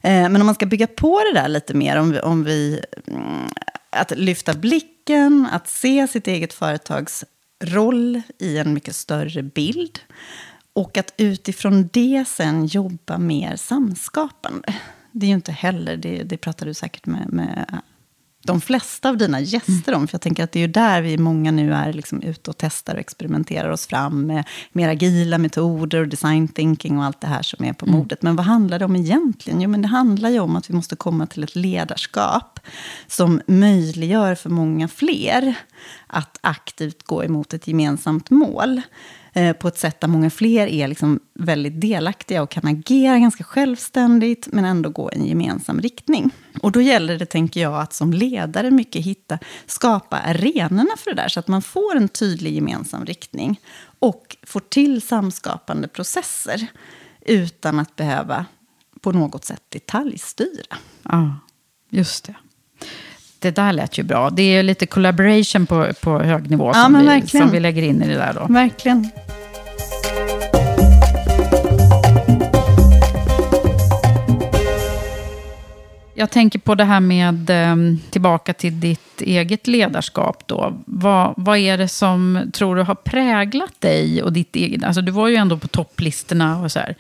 Eh, 0.03 0.11
men 0.29 0.37
om 0.37 0.47
man 0.47 0.55
ska 0.55 0.67
bygga 0.67 0.87
på 0.87 1.21
det 1.33 1.41
där 1.41 1.49
lite 1.49 1.75
mer, 1.75 1.97
om 1.97 2.11
vi, 2.13 2.21
om 2.21 2.45
vi 2.45 2.81
mm, 3.07 3.49
att 3.91 4.11
lyfta 4.19 4.55
blicken, 4.55 5.49
att 5.53 5.69
se 5.69 6.09
sitt 6.09 6.27
eget 6.27 6.53
företags 6.53 7.25
roll 7.65 8.23
i 8.39 8.59
en 8.59 8.75
mycket 8.75 8.97
större 8.97 9.43
bild. 9.43 9.99
Och 10.77 10.99
att 10.99 11.15
utifrån 11.17 11.89
det 11.93 12.25
sen 12.29 12.67
jobba 12.67 13.19
mer 13.19 13.57
samskapande. 13.57 14.75
Det 15.13 15.27
är 15.27 15.29
ju 15.29 15.35
inte 15.35 15.53
heller, 15.53 15.97
det, 15.97 16.23
det 16.23 16.37
pratar 16.37 16.67
du 16.67 16.75
säkert 16.75 17.07
med, 17.07 17.33
med 17.33 17.81
de 18.43 18.61
flesta 18.61 19.09
av 19.09 19.17
dina 19.17 19.41
gäster 19.41 19.95
om. 19.95 20.09
För 20.09 20.15
jag 20.15 20.21
tänker 20.21 20.45
att 20.45 20.53
det 20.53 20.59
är 20.59 20.67
ju 20.67 20.73
där 20.73 21.03
vi 21.03 21.19
många 21.19 21.51
nu 21.51 21.75
är 21.75 21.93
liksom 21.93 22.23
ute 22.23 22.51
och 22.51 22.57
testar 22.59 22.95
och 22.95 23.01
experimenterar 23.01 23.71
oss 23.71 23.87
fram 23.87 24.27
med 24.27 24.45
mer 24.73 24.89
agila 24.89 25.39
metoder 25.39 26.01
och 26.01 26.09
design 26.09 26.49
thinking 26.49 26.99
och 26.99 27.05
allt 27.05 27.21
det 27.21 27.27
här 27.27 27.43
som 27.43 27.65
är 27.65 27.73
på 27.73 27.87
modet. 27.87 28.23
Men 28.23 28.37
vad 28.37 28.47
handlar 28.47 28.79
det 28.79 28.85
om 28.85 28.97
egentligen? 28.97 29.61
Jo, 29.61 29.71
men 29.71 29.83
det 29.83 29.89
handlar 29.89 30.31
ju 30.31 30.41
om 30.41 30.57
att 30.57 30.71
vi 30.71 30.75
måste 30.75 30.97
komma 30.97 31.27
till 31.27 31.45
ett 31.45 31.57
ledarskap 31.57 32.61
som 33.07 33.41
möjliggör 33.47 34.35
för 34.35 34.51
många 34.51 34.89
fler 34.89 35.55
att 36.07 36.39
aktivt 36.41 37.03
gå 37.03 37.25
emot 37.25 37.55
ett 37.55 37.69
gemensamt 37.69 38.31
mål. 38.31 38.83
Eh, 39.37 39.53
på 39.53 39.69
ett 39.69 39.79
sätt 39.79 40.01
där 40.01 40.09
många 40.09 40.31
fler 40.31 40.67
är 40.67 40.89
liksom 40.89 41.21
väldigt 41.35 41.81
delaktiga 41.81 42.43
och 42.43 42.51
kan 42.51 42.67
agera 42.67 43.19
ganska 43.19 43.45
självständigt, 43.45 44.49
men 44.53 44.65
ändå 44.65 44.91
gå 44.91 45.11
i 45.13 45.17
en 45.17 45.27
gemensam 45.27 45.81
riktning. 45.81 46.31
Och 46.63 46.73
då 46.73 46.81
gäller 46.81 47.19
det, 47.19 47.27
tänker 47.27 47.61
jag, 47.61 47.81
att 47.81 47.93
som 47.93 48.13
ledare 48.13 48.71
mycket 48.71 49.05
hitta, 49.05 49.39
skapa 49.67 50.17
arenorna 50.19 50.91
för 50.99 51.11
det 51.11 51.23
där, 51.23 51.29
så 51.29 51.41
att 51.41 51.49
man 51.49 51.63
får 51.63 51.97
en 51.97 52.09
tydlig 52.09 52.55
gemensam 52.55 53.05
riktning 53.05 53.61
och 53.99 54.37
får 54.47 54.61
till 54.61 55.03
samskapande 55.03 55.89
processer 55.89 56.67
utan 57.27 57.79
att 57.79 57.97
behöva 57.97 58.47
på 59.01 59.13
något 59.13 59.45
sätt 59.45 59.63
detaljstyra. 59.69 60.77
Ja, 61.03 61.39
just 61.91 62.25
det. 62.25 62.35
Det 63.39 63.51
där 63.51 63.73
lät 63.73 63.99
ju 63.99 64.03
bra. 64.03 64.31
Det 64.31 64.43
är 64.43 64.63
lite 64.63 64.87
collaboration 64.87 65.67
på, 65.67 65.93
på 66.03 66.19
hög 66.19 66.51
nivå 66.51 66.71
Ja, 66.75 66.83
som, 66.85 66.99
vi, 66.99 67.07
verkligen. 67.07 67.47
som 67.47 67.53
vi 67.53 67.61
lägger 67.61 67.83
in 67.83 68.03
i 68.03 68.09
det 68.09 68.15
där. 68.15 68.35
Då. 68.35 68.53
Verkligen. 68.53 69.11
Jag 76.19 76.31
tänker 76.31 76.59
på 76.59 76.75
det 76.75 76.85
här 76.85 77.01
med, 77.01 77.51
ehm, 77.51 77.99
tillbaka 78.11 78.55
till 78.55 78.81
ditt 78.81 79.21
eget 79.21 79.67
ledarskap 79.67 80.47
då. 80.47 80.83
Vad, 80.85 81.35
vad 81.37 81.59
är 81.59 81.79
det 81.79 81.89
som 81.89 82.51
tror 82.53 82.77
du 82.77 82.83
har 82.83 82.95
präglat 82.95 83.81
dig 83.81 84.23
och 84.23 84.33
ditt 84.33 84.57
eget? 84.57 84.85
Alltså 84.85 85.03
du 85.03 85.13
var 85.13 85.29
ju 85.29 85.37
ändå 85.37 85.59
på 85.59 85.69
topplistorna 85.69 86.63
och 86.63 86.73
så 86.73 86.79
här. 86.79 86.97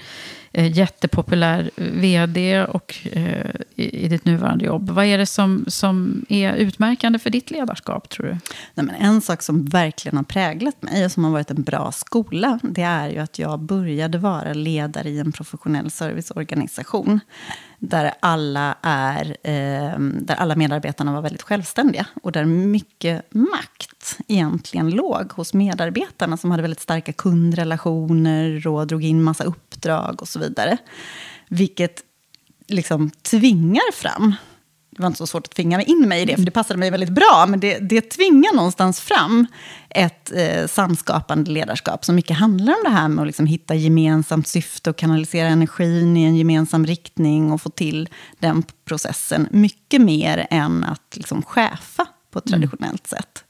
Eh, 0.52 0.72
jättepopulär 0.72 1.70
vd 1.76 2.64
och 2.64 2.94
eh, 3.12 3.50
i, 3.74 4.04
i 4.04 4.08
ditt 4.08 4.24
nuvarande 4.24 4.64
jobb. 4.64 4.90
Vad 4.90 5.04
är 5.04 5.18
det 5.18 5.26
som, 5.26 5.64
som 5.68 6.26
är 6.28 6.54
utmärkande 6.54 7.18
för 7.18 7.30
ditt 7.30 7.50
ledarskap 7.50 8.08
tror 8.08 8.26
du? 8.26 8.32
Nej, 8.74 8.86
men 8.86 8.90
en 8.90 9.20
sak 9.20 9.42
som 9.42 9.64
verkligen 9.64 10.16
har 10.16 10.24
präglat 10.24 10.82
mig 10.82 11.04
och 11.04 11.12
som 11.12 11.24
har 11.24 11.30
varit 11.30 11.50
en 11.50 11.62
bra 11.62 11.92
skola, 11.92 12.58
det 12.62 12.82
är 12.82 13.08
ju 13.08 13.18
att 13.18 13.38
jag 13.38 13.60
började 13.60 14.18
vara 14.18 14.52
ledare 14.52 15.08
i 15.08 15.18
en 15.18 15.32
professionell 15.32 15.90
serviceorganisation. 15.90 17.20
Där 17.78 18.12
alla, 18.20 18.76
är, 18.82 19.36
eh, 19.42 19.98
där 19.98 20.34
alla 20.34 20.56
medarbetarna 20.56 21.12
var 21.12 21.22
väldigt 21.22 21.42
självständiga. 21.42 22.06
Och 22.22 22.32
där 22.32 22.44
mycket 22.44 23.34
makt 23.34 24.18
egentligen 24.28 24.90
låg 24.90 25.32
hos 25.32 25.54
medarbetarna 25.54 26.36
som 26.36 26.50
hade 26.50 26.62
väldigt 26.62 26.80
starka 26.80 27.12
kundrelationer 27.12 28.66
och 28.66 28.86
drog 28.86 29.04
in 29.04 29.22
massa 29.22 29.44
uppdrag 29.44 30.22
och 30.22 30.28
så 30.28 30.38
vidare. 30.38 30.76
Vilket 31.48 32.02
liksom 32.68 33.10
tvingar 33.10 33.92
fram 33.92 34.34
det 34.96 35.02
var 35.02 35.06
inte 35.06 35.18
så 35.18 35.26
svårt 35.26 35.46
att 35.46 35.54
tvinga 35.54 35.82
in 35.82 36.08
mig 36.08 36.22
i 36.22 36.24
det, 36.24 36.36
för 36.36 36.42
det 36.42 36.50
passade 36.50 36.78
mig 36.78 36.90
väldigt 36.90 37.10
bra. 37.10 37.46
Men 37.48 37.60
det, 37.60 37.78
det 37.78 38.00
tvingar 38.00 38.54
någonstans 38.54 39.00
fram 39.00 39.46
ett 39.90 40.32
eh, 40.34 40.66
samskapande 40.66 41.50
ledarskap 41.50 42.04
som 42.04 42.14
mycket 42.14 42.36
handlar 42.36 42.72
om 42.72 42.80
det 42.84 42.90
här 42.90 43.08
med 43.08 43.22
att 43.22 43.26
liksom 43.26 43.46
hitta 43.46 43.74
gemensamt 43.74 44.48
syfte 44.48 44.90
och 44.90 44.96
kanalisera 44.96 45.48
energin 45.48 46.16
i 46.16 46.24
en 46.24 46.36
gemensam 46.36 46.86
riktning 46.86 47.52
och 47.52 47.62
få 47.62 47.70
till 47.70 48.08
den 48.38 48.62
processen. 48.84 49.48
Mycket 49.50 50.00
mer 50.00 50.46
än 50.50 50.84
att 50.84 51.16
liksom 51.16 51.42
chefa 51.42 52.06
på 52.30 52.38
ett 52.38 52.46
traditionellt 52.46 53.06
sätt. 53.06 53.44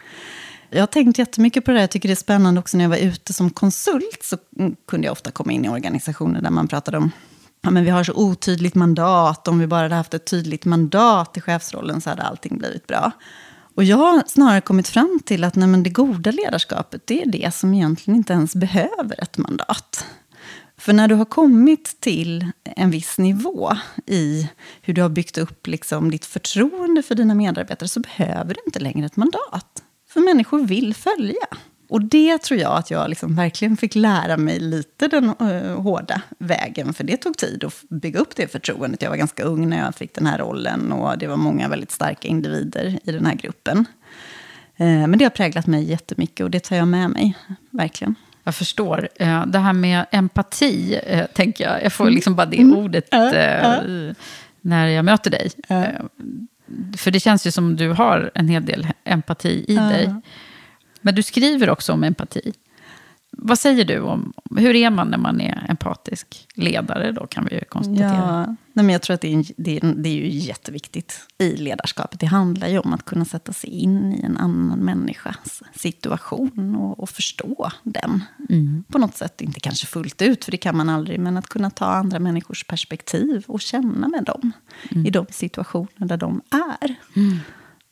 Jag 0.70 0.82
har 0.82 0.86
tänkt 0.86 1.18
jättemycket 1.18 1.64
på 1.64 1.70
det 1.70 1.76
där. 1.76 1.82
Jag 1.82 1.90
tycker 1.90 2.08
det 2.08 2.12
är 2.12 2.16
spännande 2.16 2.60
också 2.60 2.76
när 2.76 2.84
jag 2.84 2.90
var 2.90 2.96
ute 2.96 3.32
som 3.32 3.50
konsult. 3.50 4.20
Så 4.22 4.36
mm, 4.58 4.76
kunde 4.88 5.06
jag 5.06 5.12
ofta 5.12 5.30
komma 5.30 5.52
in 5.52 5.64
i 5.64 5.68
organisationer 5.68 6.42
där 6.42 6.50
man 6.50 6.68
pratade 6.68 6.98
om 6.98 7.10
ja, 7.66 7.70
men 7.70 7.84
vi 7.84 7.90
har 7.90 8.04
så 8.04 8.12
otydligt 8.12 8.74
mandat. 8.74 9.48
Om 9.48 9.58
vi 9.58 9.66
bara 9.66 9.82
hade 9.82 9.94
haft 9.94 10.14
ett 10.14 10.24
tydligt 10.24 10.64
mandat 10.64 11.36
i 11.36 11.40
chefsrollen 11.40 12.00
så 12.00 12.10
hade 12.10 12.22
allting 12.22 12.58
blivit 12.58 12.86
bra. 12.86 13.12
Och 13.74 13.84
jag 13.84 13.96
har 13.96 14.22
snarare 14.26 14.60
kommit 14.60 14.88
fram 14.88 15.20
till 15.24 15.44
att 15.44 15.54
nej, 15.54 15.68
men 15.68 15.82
det 15.82 15.90
goda 15.90 16.30
ledarskapet 16.30 17.06
det 17.06 17.22
är 17.22 17.26
det 17.26 17.54
som 17.54 17.74
egentligen 17.74 18.16
inte 18.16 18.32
ens 18.32 18.54
behöver 18.54 19.22
ett 19.22 19.38
mandat. 19.38 20.06
För 20.78 20.92
när 20.92 21.08
du 21.08 21.14
har 21.14 21.24
kommit 21.24 22.00
till 22.00 22.50
en 22.64 22.90
viss 22.90 23.18
nivå 23.18 23.72
i 24.06 24.48
hur 24.82 24.94
du 24.94 25.02
har 25.02 25.08
byggt 25.08 25.38
upp 25.38 25.66
liksom 25.66 26.10
ditt 26.10 26.24
förtroende 26.24 27.02
för 27.02 27.14
dina 27.14 27.34
medarbetare 27.34 27.88
så 27.88 28.00
behöver 28.00 28.54
du 28.54 28.60
inte 28.66 28.78
längre 28.78 29.06
ett 29.06 29.16
mandat. 29.16 29.82
För 30.08 30.20
människor 30.20 30.66
vill 30.66 30.94
följa. 30.94 31.46
Och 31.88 32.02
det 32.04 32.38
tror 32.38 32.60
jag 32.60 32.72
att 32.76 32.90
jag 32.90 33.08
liksom 33.10 33.36
verkligen 33.36 33.76
fick 33.76 33.94
lära 33.94 34.36
mig 34.36 34.58
lite 34.60 35.08
den 35.08 35.24
uh, 35.42 35.80
hårda 35.80 36.20
vägen. 36.38 36.94
För 36.94 37.04
det 37.04 37.16
tog 37.16 37.36
tid 37.36 37.64
att 37.64 37.82
bygga 37.90 38.20
upp 38.20 38.36
det 38.36 38.52
förtroendet. 38.52 39.02
Jag 39.02 39.10
var 39.10 39.16
ganska 39.16 39.42
ung 39.42 39.68
när 39.68 39.78
jag 39.84 39.94
fick 39.94 40.14
den 40.14 40.26
här 40.26 40.38
rollen 40.38 40.92
och 40.92 41.18
det 41.18 41.26
var 41.26 41.36
många 41.36 41.68
väldigt 41.68 41.90
starka 41.90 42.28
individer 42.28 42.98
i 43.04 43.12
den 43.12 43.26
här 43.26 43.34
gruppen. 43.34 43.78
Uh, 44.80 45.06
men 45.06 45.18
det 45.18 45.24
har 45.24 45.30
präglat 45.30 45.66
mig 45.66 45.84
jättemycket 45.84 46.44
och 46.44 46.50
det 46.50 46.60
tar 46.60 46.76
jag 46.76 46.88
med 46.88 47.10
mig, 47.10 47.34
verkligen. 47.70 48.14
Jag 48.44 48.54
förstår. 48.54 49.08
Eh, 49.16 49.46
Det 49.46 49.58
här 49.58 49.72
med 49.72 50.06
empati, 50.10 51.00
tänker 51.34 51.64
jag. 51.64 51.84
Jag 51.84 51.92
får 51.92 52.10
liksom 52.10 52.34
bara 52.34 52.46
det 52.46 52.56
Mm. 52.60 52.78
ordet 52.78 53.08
när 54.60 54.86
jag 54.86 55.04
möter 55.04 55.30
dig. 55.30 55.50
För 56.96 57.10
det 57.10 57.20
känns 57.20 57.46
ju 57.46 57.50
som 57.50 57.76
du 57.76 57.90
har 57.90 58.30
en 58.34 58.48
hel 58.48 58.64
del 58.66 58.86
empati 59.04 59.64
i 59.68 59.74
dig. 59.76 60.14
Men 61.00 61.14
du 61.14 61.22
skriver 61.22 61.70
också 61.70 61.92
om 61.92 62.04
empati. 62.04 62.52
Vad 63.38 63.58
säger 63.58 63.84
du 63.84 64.00
om, 64.00 64.32
hur 64.56 64.74
är 64.74 64.90
man 64.90 65.08
när 65.08 65.18
man 65.18 65.40
är 65.40 65.66
empatisk 65.68 66.46
ledare 66.54 67.12
då, 67.12 67.26
kan 67.26 67.46
vi 67.50 67.54
ju 67.54 67.64
konstatera. 67.64 68.44
Ja, 68.46 68.46
nej 68.46 68.84
men 68.84 68.88
jag 68.88 69.02
tror 69.02 69.14
att 69.14 69.20
det 69.20 69.34
är, 69.34 69.44
det, 69.56 69.76
är, 69.76 69.94
det 69.96 70.08
är 70.08 70.14
ju 70.14 70.28
jätteviktigt 70.28 71.20
i 71.38 71.56
ledarskapet. 71.56 72.20
Det 72.20 72.26
handlar 72.26 72.68
ju 72.68 72.78
om 72.78 72.92
att 72.92 73.04
kunna 73.04 73.24
sätta 73.24 73.52
sig 73.52 73.70
in 73.70 74.12
i 74.12 74.24
en 74.24 74.36
annan 74.36 74.78
människas 74.78 75.62
situation 75.74 76.76
och, 76.76 77.00
och 77.00 77.10
förstå 77.10 77.70
den. 77.82 78.24
På 78.88 78.98
något 78.98 79.16
sätt, 79.16 79.40
inte 79.40 79.60
kanske 79.60 79.86
fullt 79.86 80.22
ut, 80.22 80.44
för 80.44 80.52
det 80.52 80.58
kan 80.58 80.76
man 80.76 80.88
aldrig, 80.88 81.20
men 81.20 81.36
att 81.36 81.48
kunna 81.48 81.70
ta 81.70 81.86
andra 81.86 82.18
människors 82.18 82.64
perspektiv 82.64 83.44
och 83.46 83.60
känna 83.60 84.08
med 84.08 84.24
dem 84.24 84.52
i 85.06 85.10
de 85.10 85.26
situationer 85.30 86.06
där 86.06 86.16
de 86.16 86.42
är. 86.80 86.94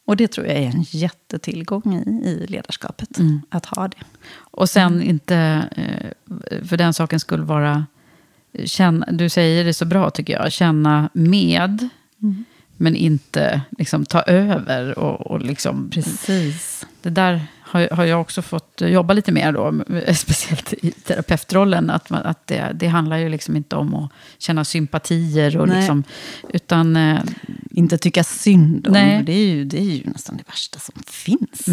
Och 0.04 0.16
det 0.16 0.28
tror 0.28 0.46
jag 0.46 0.56
är 0.56 0.66
en 0.66 0.82
jättetillgång 0.82 1.94
i, 1.94 2.28
i 2.28 2.46
ledarskapet, 2.46 3.08
att 3.48 3.66
ha 3.66 3.88
det. 3.88 3.96
Och 4.36 4.70
sen 4.70 5.02
inte, 5.02 5.36
eh, 5.76 6.64
för 6.66 6.76
den 6.76 6.94
saken 6.94 7.20
skulle 7.20 7.44
vara, 7.44 7.86
känna, 8.64 9.06
du 9.06 9.28
säger 9.28 9.64
det 9.64 9.74
så 9.74 9.84
bra 9.84 10.10
tycker 10.10 10.32
jag, 10.32 10.52
känna 10.52 11.10
med, 11.12 11.88
men 12.76 12.96
inte 12.96 13.60
liksom 13.78 14.06
ta 14.06 14.22
över. 14.22 14.98
Och, 14.98 15.26
och 15.26 15.40
liksom, 15.40 15.90
Precis. 15.90 16.86
Det 17.02 17.10
där 17.10 17.46
har, 17.74 17.88
har 17.96 18.04
jag 18.04 18.20
också 18.20 18.42
fått 18.42 18.80
jobba 18.80 19.14
lite 19.14 19.32
mer 19.32 19.52
då, 19.52 19.84
speciellt 20.14 20.72
i 20.72 20.90
terapeutrollen. 20.90 21.90
Att, 21.90 22.10
man, 22.10 22.22
att 22.22 22.46
det, 22.46 22.70
det 22.74 22.86
handlar 22.86 23.16
ju 23.16 23.28
liksom 23.28 23.56
inte 23.56 23.76
om 23.76 23.94
att 23.94 24.12
känna 24.38 24.64
sympatier, 24.64 25.56
och 25.56 25.68
Nej. 25.68 25.76
liksom, 25.78 26.04
utan 26.48 26.96
eh, 26.96 27.20
Inte 27.70 27.98
tycka 27.98 28.24
synd 28.24 28.86
om. 28.86 28.92
Nej. 28.92 29.22
Det 29.22 29.32
är, 29.32 29.46
ju, 29.46 29.64
det 29.64 29.78
är 29.78 29.82
ju 29.82 30.02
nästan 30.04 30.36
det 30.36 30.44
värsta 30.46 30.78
som 30.78 31.02
finns. 31.06 31.66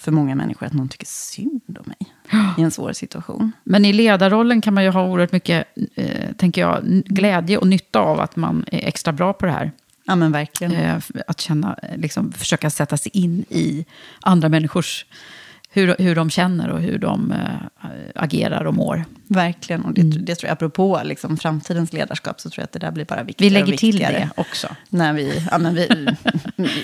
För 0.00 0.12
många 0.12 0.34
människor, 0.34 0.66
att 0.66 0.72
någon 0.72 0.88
tycker 0.88 1.06
synd 1.06 1.78
om 1.80 1.84
mig. 1.86 2.14
I 2.58 2.62
en 2.62 2.70
svår 2.70 2.92
situation. 2.92 3.52
Men 3.64 3.84
i 3.84 3.92
ledarrollen 3.92 4.60
kan 4.60 4.74
man 4.74 4.84
ju 4.84 4.90
ha 4.90 5.06
oerhört 5.06 5.32
mycket, 5.32 5.66
eh, 5.94 6.32
tänker 6.36 6.60
jag, 6.60 6.84
glädje 7.06 7.58
och 7.58 7.66
nytta 7.66 8.00
av 8.00 8.20
att 8.20 8.36
man 8.36 8.64
är 8.72 8.88
extra 8.88 9.12
bra 9.12 9.32
på 9.32 9.46
det 9.46 9.52
här. 9.52 9.72
Ja 10.04 10.16
men 10.16 10.32
verkligen. 10.32 10.72
Eh, 10.72 10.96
att 11.26 11.40
känna, 11.40 11.78
liksom, 11.96 12.32
försöka 12.32 12.70
sätta 12.70 12.96
sig 12.96 13.12
in 13.14 13.44
i 13.48 13.86
andra 14.20 14.48
människors, 14.48 15.06
hur, 15.72 15.94
hur 15.98 16.14
de 16.14 16.30
känner 16.30 16.68
och 16.68 16.80
hur 16.80 16.98
de 16.98 17.32
eh, 17.32 17.88
agerar 18.14 18.64
och 18.64 18.74
mår. 18.74 19.04
Verkligen. 19.28 19.84
Och 19.84 19.94
det, 19.94 20.02
det 20.02 20.34
tror 20.34 20.48
jag, 20.48 20.52
apropå 20.52 21.00
liksom, 21.04 21.36
framtidens 21.36 21.92
ledarskap, 21.92 22.40
så 22.40 22.50
tror 22.50 22.60
jag 22.62 22.64
att 22.64 22.72
det 22.72 22.78
där 22.78 22.90
blir 22.90 23.04
bara 23.04 23.22
viktigare 23.22 23.48
Vi 23.50 23.54
lägger 23.60 23.72
och 23.72 23.78
till 23.78 23.92
viktigare. 23.92 24.30
det 24.36 24.40
också. 24.40 24.68
När 24.88 25.12
vi, 25.12 25.46
ja, 25.50 25.58
men 25.58 25.74
vi, 25.74 26.06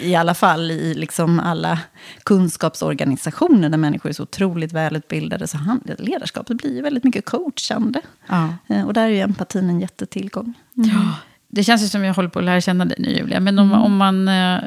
I 0.03 0.15
alla 0.15 0.35
fall 0.35 0.71
i 0.71 0.95
liksom 0.95 1.41
alla 1.41 1.79
kunskapsorganisationer 2.23 3.69
där 3.69 3.79
människor 3.79 4.09
är 4.11 4.15
så 4.15 4.23
otroligt 4.23 4.73
välutbildade, 4.73 5.47
så 5.47 5.57
handlar 5.59 5.97
ledarskapet 5.99 6.57
blir 6.57 6.75
ju 6.75 6.83
väldigt 6.83 7.05
mycket 7.05 7.25
coachande. 7.25 8.01
Ja. 8.29 8.49
Eh, 8.67 8.87
Och 8.87 8.93
där 8.95 9.05
är 9.05 9.09
ju 9.09 9.21
empatin 9.21 9.71
en 9.71 9.81
jättetillgång. 9.81 10.55
Ja. 10.73 11.15
Det 11.57 11.65
känns 11.65 11.83
ju 11.85 11.89
som 11.89 12.05
jag 12.05 12.15
håller 12.15 12.29
på 12.29 12.39
att 12.39 12.45
lära 12.45 12.61
känna 12.61 12.85
dig 12.85 12.97
nu, 12.99 13.11
Julia. 13.11 13.41
Men 13.41 13.59
om, 13.59 13.73
om 13.73 13.97
man 13.97 14.29
eh, 14.29 14.59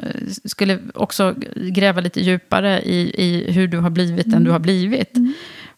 skulle 0.44 0.78
också 0.94 1.34
gräva 1.56 2.00
lite 2.00 2.20
djupare 2.20 2.82
i, 2.82 3.14
i 3.24 3.52
hur 3.52 3.68
du 3.68 3.78
har 3.78 3.90
blivit 3.90 4.30
den 4.30 4.44
du 4.44 4.50
har 4.50 4.58
blivit. 4.58 5.14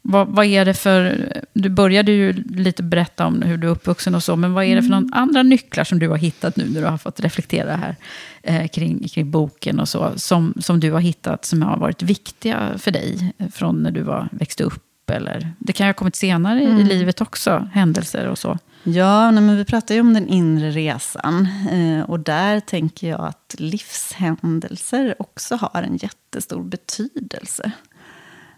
Vad, 0.02 0.28
vad 0.28 0.46
är 0.46 0.64
det 0.64 0.74
för... 0.74 1.28
Du 1.52 1.68
började 1.68 2.12
ju 2.12 2.32
lite 2.32 2.82
berätta 2.82 3.26
om 3.26 3.42
hur 3.42 3.56
du 3.56 3.66
är 3.66 3.70
uppvuxen 3.70 4.14
och 4.14 4.22
så. 4.22 4.36
Men 4.36 4.52
vad 4.52 4.64
är 4.64 4.76
det 4.76 4.82
för 4.82 4.90
någon 4.90 5.12
andra 5.14 5.42
nycklar 5.42 5.84
som 5.84 5.98
du 5.98 6.08
har 6.08 6.16
hittat 6.16 6.56
nu 6.56 6.64
när 6.68 6.80
du 6.80 6.86
har 6.86 6.98
fått 6.98 7.20
reflektera 7.20 7.76
här 7.76 7.96
eh, 8.42 8.68
kring, 8.68 9.08
kring 9.08 9.30
boken 9.30 9.80
och 9.80 9.88
så. 9.88 10.12
Som, 10.16 10.54
som 10.60 10.80
du 10.80 10.92
har 10.92 11.00
hittat 11.00 11.44
som 11.44 11.62
har 11.62 11.76
varit 11.76 12.02
viktiga 12.02 12.58
för 12.78 12.90
dig 12.90 13.32
från 13.52 13.82
när 13.82 13.90
du 13.90 14.02
var, 14.02 14.28
växte 14.32 14.64
upp. 14.64 15.10
Eller, 15.10 15.52
det 15.58 15.72
kan 15.72 15.86
ju 15.86 15.88
ha 15.88 15.94
kommit 15.94 16.16
senare 16.16 16.62
i 16.62 16.84
livet 16.84 17.20
också, 17.20 17.68
händelser 17.72 18.26
och 18.28 18.38
så. 18.38 18.58
Ja, 18.84 19.30
men 19.30 19.56
vi 19.56 19.64
pratar 19.64 19.94
ju 19.94 20.00
om 20.00 20.14
den 20.14 20.28
inre 20.28 20.70
resan. 20.70 21.48
Eh, 21.70 22.02
och 22.10 22.20
där 22.20 22.60
tänker 22.60 23.08
jag 23.08 23.20
att 23.20 23.54
livshändelser 23.58 25.14
också 25.18 25.56
har 25.56 25.82
en 25.82 25.96
jättestor 25.96 26.62
betydelse. 26.62 27.72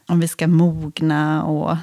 Om 0.06 0.20
vi 0.20 0.28
ska 0.28 0.46
mogna 0.48 1.44
och 1.44 1.76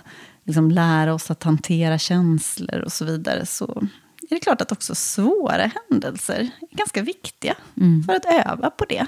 liksom 0.45 0.71
lära 0.71 1.13
oss 1.13 1.31
att 1.31 1.43
hantera 1.43 1.97
känslor 1.97 2.79
och 2.81 2.91
så 2.91 3.05
vidare, 3.05 3.45
så 3.45 3.83
är 4.29 4.35
det 4.35 4.39
klart 4.39 4.61
att 4.61 4.71
också 4.71 4.95
svåra 4.95 5.71
händelser 5.89 6.49
är 6.71 6.77
ganska 6.77 7.01
viktiga 7.01 7.53
Mm. 7.77 8.03
för 8.03 8.13
att 8.15 8.25
öva 8.25 8.69
på 8.69 8.85
det. 8.89 9.05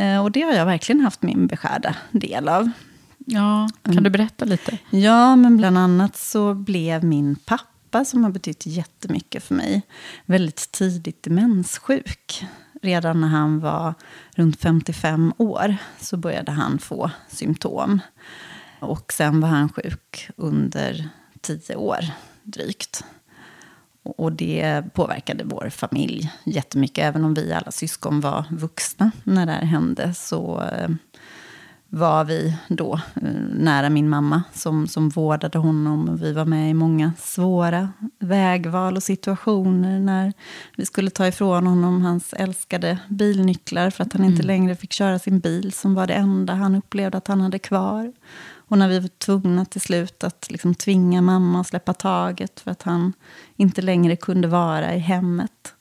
Eh, 0.00 0.22
Och 0.22 0.30
det 0.32 0.42
har 0.42 0.52
jag 0.52 0.66
verkligen 0.66 1.00
haft 1.00 1.22
min 1.22 1.46
beskärda 1.46 1.94
del 2.10 2.48
av. 2.48 2.70
Ja, 3.26 3.68
kan 3.82 3.92
Mm. 3.92 4.04
du 4.04 4.10
berätta 4.10 4.44
lite? 4.44 4.78
Ja, 4.90 5.36
men 5.36 5.56
bland 5.56 5.78
annat 5.78 6.16
så 6.16 6.54
blev 6.54 7.04
min 7.04 7.36
pappa, 7.36 7.64
som 8.04 8.24
har 8.24 8.30
betytt 8.30 8.66
jättemycket 8.66 9.42
för 9.42 9.54
mig, 9.54 9.82
väldigt 10.26 10.72
tidigt 10.72 11.22
demenssjuk. 11.22 12.44
Redan 12.82 13.20
när 13.20 13.28
han 13.28 13.60
var 13.60 13.94
runt 14.34 14.60
55 14.60 15.32
år 15.38 15.76
så 16.00 16.16
började 16.16 16.52
han 16.52 16.78
få 16.78 17.10
symptom. 17.28 18.00
Och 18.80 19.12
sen 19.12 19.40
var 19.40 19.48
han 19.48 19.68
sjuk 19.68 20.30
under 20.36 21.08
10 21.40 21.76
år 21.76 22.04
drygt. 22.42 23.04
Och 24.02 24.32
det 24.32 24.82
påverkade 24.94 25.44
vår 25.44 25.70
familj 25.70 26.32
jättemycket. 26.44 27.04
Även 27.04 27.24
om 27.24 27.34
vi 27.34 27.52
alla 27.52 27.70
syskon 27.70 28.20
var 28.20 28.44
vuxna 28.50 29.10
när 29.24 29.46
det 29.46 29.52
här 29.52 29.64
hände 29.64 30.14
så 30.14 30.62
eh, 30.62 30.88
var 31.90 32.24
vi 32.24 32.56
då 32.68 32.94
eh, 32.94 33.32
nära 33.54 33.90
min 33.90 34.08
mamma 34.08 34.42
som, 34.52 34.86
som 34.86 35.08
vårdade 35.08 35.58
honom. 35.58 36.16
Vi 36.16 36.32
var 36.32 36.44
med 36.44 36.70
i 36.70 36.74
många 36.74 37.12
svåra 37.18 37.92
vägval 38.18 38.96
och 38.96 39.02
situationer 39.02 40.00
när 40.00 40.32
vi 40.76 40.86
skulle 40.86 41.10
ta 41.10 41.26
ifrån 41.26 41.66
honom 41.66 42.02
hans 42.02 42.32
älskade 42.32 42.98
bilnycklar 43.08 43.90
för 43.90 44.04
att 44.04 44.12
han 44.12 44.24
inte 44.24 44.42
längre 44.42 44.76
fick 44.76 44.92
köra 44.92 45.18
sin 45.18 45.40
bil 45.40 45.72
som 45.72 45.94
var 45.94 46.06
det 46.06 46.14
enda 46.14 46.54
han 46.54 46.74
upplevde 46.74 47.18
att 47.18 47.28
han 47.28 47.40
hade 47.40 47.58
kvar. 47.58 48.12
Och 48.70 48.78
när 48.78 48.88
vi 48.88 48.98
var 48.98 49.08
tvungna 49.08 49.64
till 49.64 49.80
slut 49.80 50.24
att 50.24 50.50
liksom 50.50 50.74
tvinga 50.74 51.22
mamma 51.22 51.60
att 51.60 51.66
släppa 51.66 51.94
taget 51.94 52.60
för 52.60 52.70
att 52.70 52.82
han 52.82 53.12
inte 53.56 53.82
längre 53.82 54.16
kunde 54.16 54.48
vara 54.48 54.94
i 54.94 54.98
hemmet. 54.98 55.74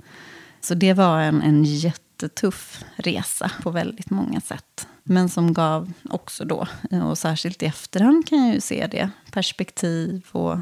Så 0.62 0.76
det 0.76 0.94
var 0.94 1.20
en, 1.20 1.42
en 1.42 1.64
jättetuff 1.64 2.84
resa 2.96 3.52
på 3.64 3.72
väldigt 3.72 4.10
många 4.10 4.42
sätt. 4.42 4.88
Men 5.12 5.30
som 5.30 5.54
gav 5.54 5.94
också 6.10 6.46
då, 6.46 6.68
och 7.10 7.18
särskilt 7.18 7.64
i 7.64 7.66
efterhand 7.66 8.28
kan 8.28 8.46
jag 8.46 8.54
ju 8.54 8.62
se 8.62 8.88
det, 8.92 9.10
perspektiv 9.32 10.26
och 10.32 10.58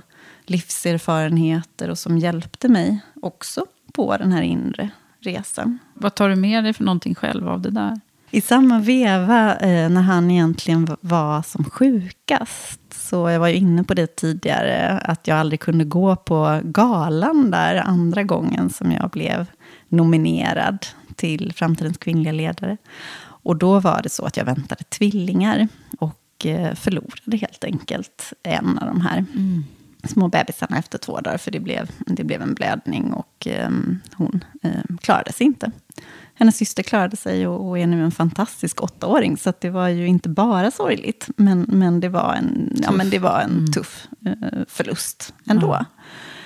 livserfarenheter 0.45 1.89
och 1.89 1.97
som 1.97 2.17
hjälpte 2.17 2.69
mig 2.69 2.99
också 3.21 3.65
på 3.93 4.17
den 4.17 4.31
här 4.31 4.41
inre 4.41 4.89
resan. 5.19 5.79
Vad 5.93 6.15
tar 6.15 6.29
du 6.29 6.35
med 6.35 6.63
dig 6.63 6.73
för 6.73 6.83
någonting 6.83 7.15
själv 7.15 7.49
av 7.49 7.61
det 7.61 7.69
där? 7.69 7.99
I 8.31 8.41
samma 8.41 8.79
veva, 8.79 9.55
eh, 9.55 9.89
när 9.89 10.01
han 10.01 10.31
egentligen 10.31 10.87
var 11.01 11.41
som 11.41 11.63
sjukast, 11.63 12.81
så 12.93 13.29
jag 13.29 13.39
var 13.39 13.47
ju 13.47 13.55
inne 13.55 13.83
på 13.83 13.93
det 13.93 14.15
tidigare, 14.15 14.99
att 14.99 15.27
jag 15.27 15.37
aldrig 15.37 15.59
kunde 15.59 15.83
gå 15.85 16.15
på 16.15 16.61
galan 16.63 17.51
där 17.51 17.75
andra 17.75 18.23
gången 18.23 18.69
som 18.69 18.91
jag 18.91 19.09
blev 19.09 19.45
nominerad 19.87 20.85
till 21.15 21.53
Framtidens 21.53 21.97
kvinnliga 21.97 22.33
ledare. 22.33 22.77
Och 23.47 23.57
då 23.57 23.79
var 23.79 24.01
det 24.01 24.09
så 24.09 24.25
att 24.25 24.37
jag 24.37 24.45
väntade 24.45 24.83
tvillingar 24.83 25.67
och 25.99 26.45
eh, 26.45 26.75
förlorade 26.75 27.37
helt 27.37 27.63
enkelt 27.63 28.33
en 28.43 28.77
av 28.77 28.87
de 28.87 29.01
här 29.01 29.25
små 30.03 30.27
bebisarna 30.27 30.77
efter 30.77 30.97
två 30.97 31.21
dagar, 31.21 31.37
för 31.37 31.51
det 31.51 31.59
blev, 31.59 31.89
det 31.97 32.23
blev 32.23 32.41
en 32.41 32.53
blödning 32.53 33.13
och 33.13 33.47
eh, 33.47 33.69
hon 34.13 34.43
eh, 34.63 34.95
klarade 35.01 35.33
sig 35.33 35.47
inte. 35.47 35.71
Hennes 36.33 36.57
syster 36.57 36.83
klarade 36.83 37.17
sig 37.17 37.47
och, 37.47 37.69
och 37.69 37.79
är 37.79 37.87
nu 37.87 38.03
en 38.03 38.11
fantastisk 38.11 38.83
åttaåring, 38.83 39.37
så 39.37 39.49
att 39.49 39.61
det 39.61 39.69
var 39.69 39.87
ju 39.87 40.07
inte 40.07 40.29
bara 40.29 40.71
sorgligt, 40.71 41.29
men, 41.35 41.65
men 41.67 41.99
det 41.99 42.09
var 42.09 42.33
en, 42.33 42.79
ja, 42.83 42.91
men 42.91 43.09
det 43.09 43.19
var 43.19 43.41
en 43.41 43.71
tuff 43.73 44.07
eh, 44.25 44.59
förlust 44.67 45.33
ändå. 45.49 45.85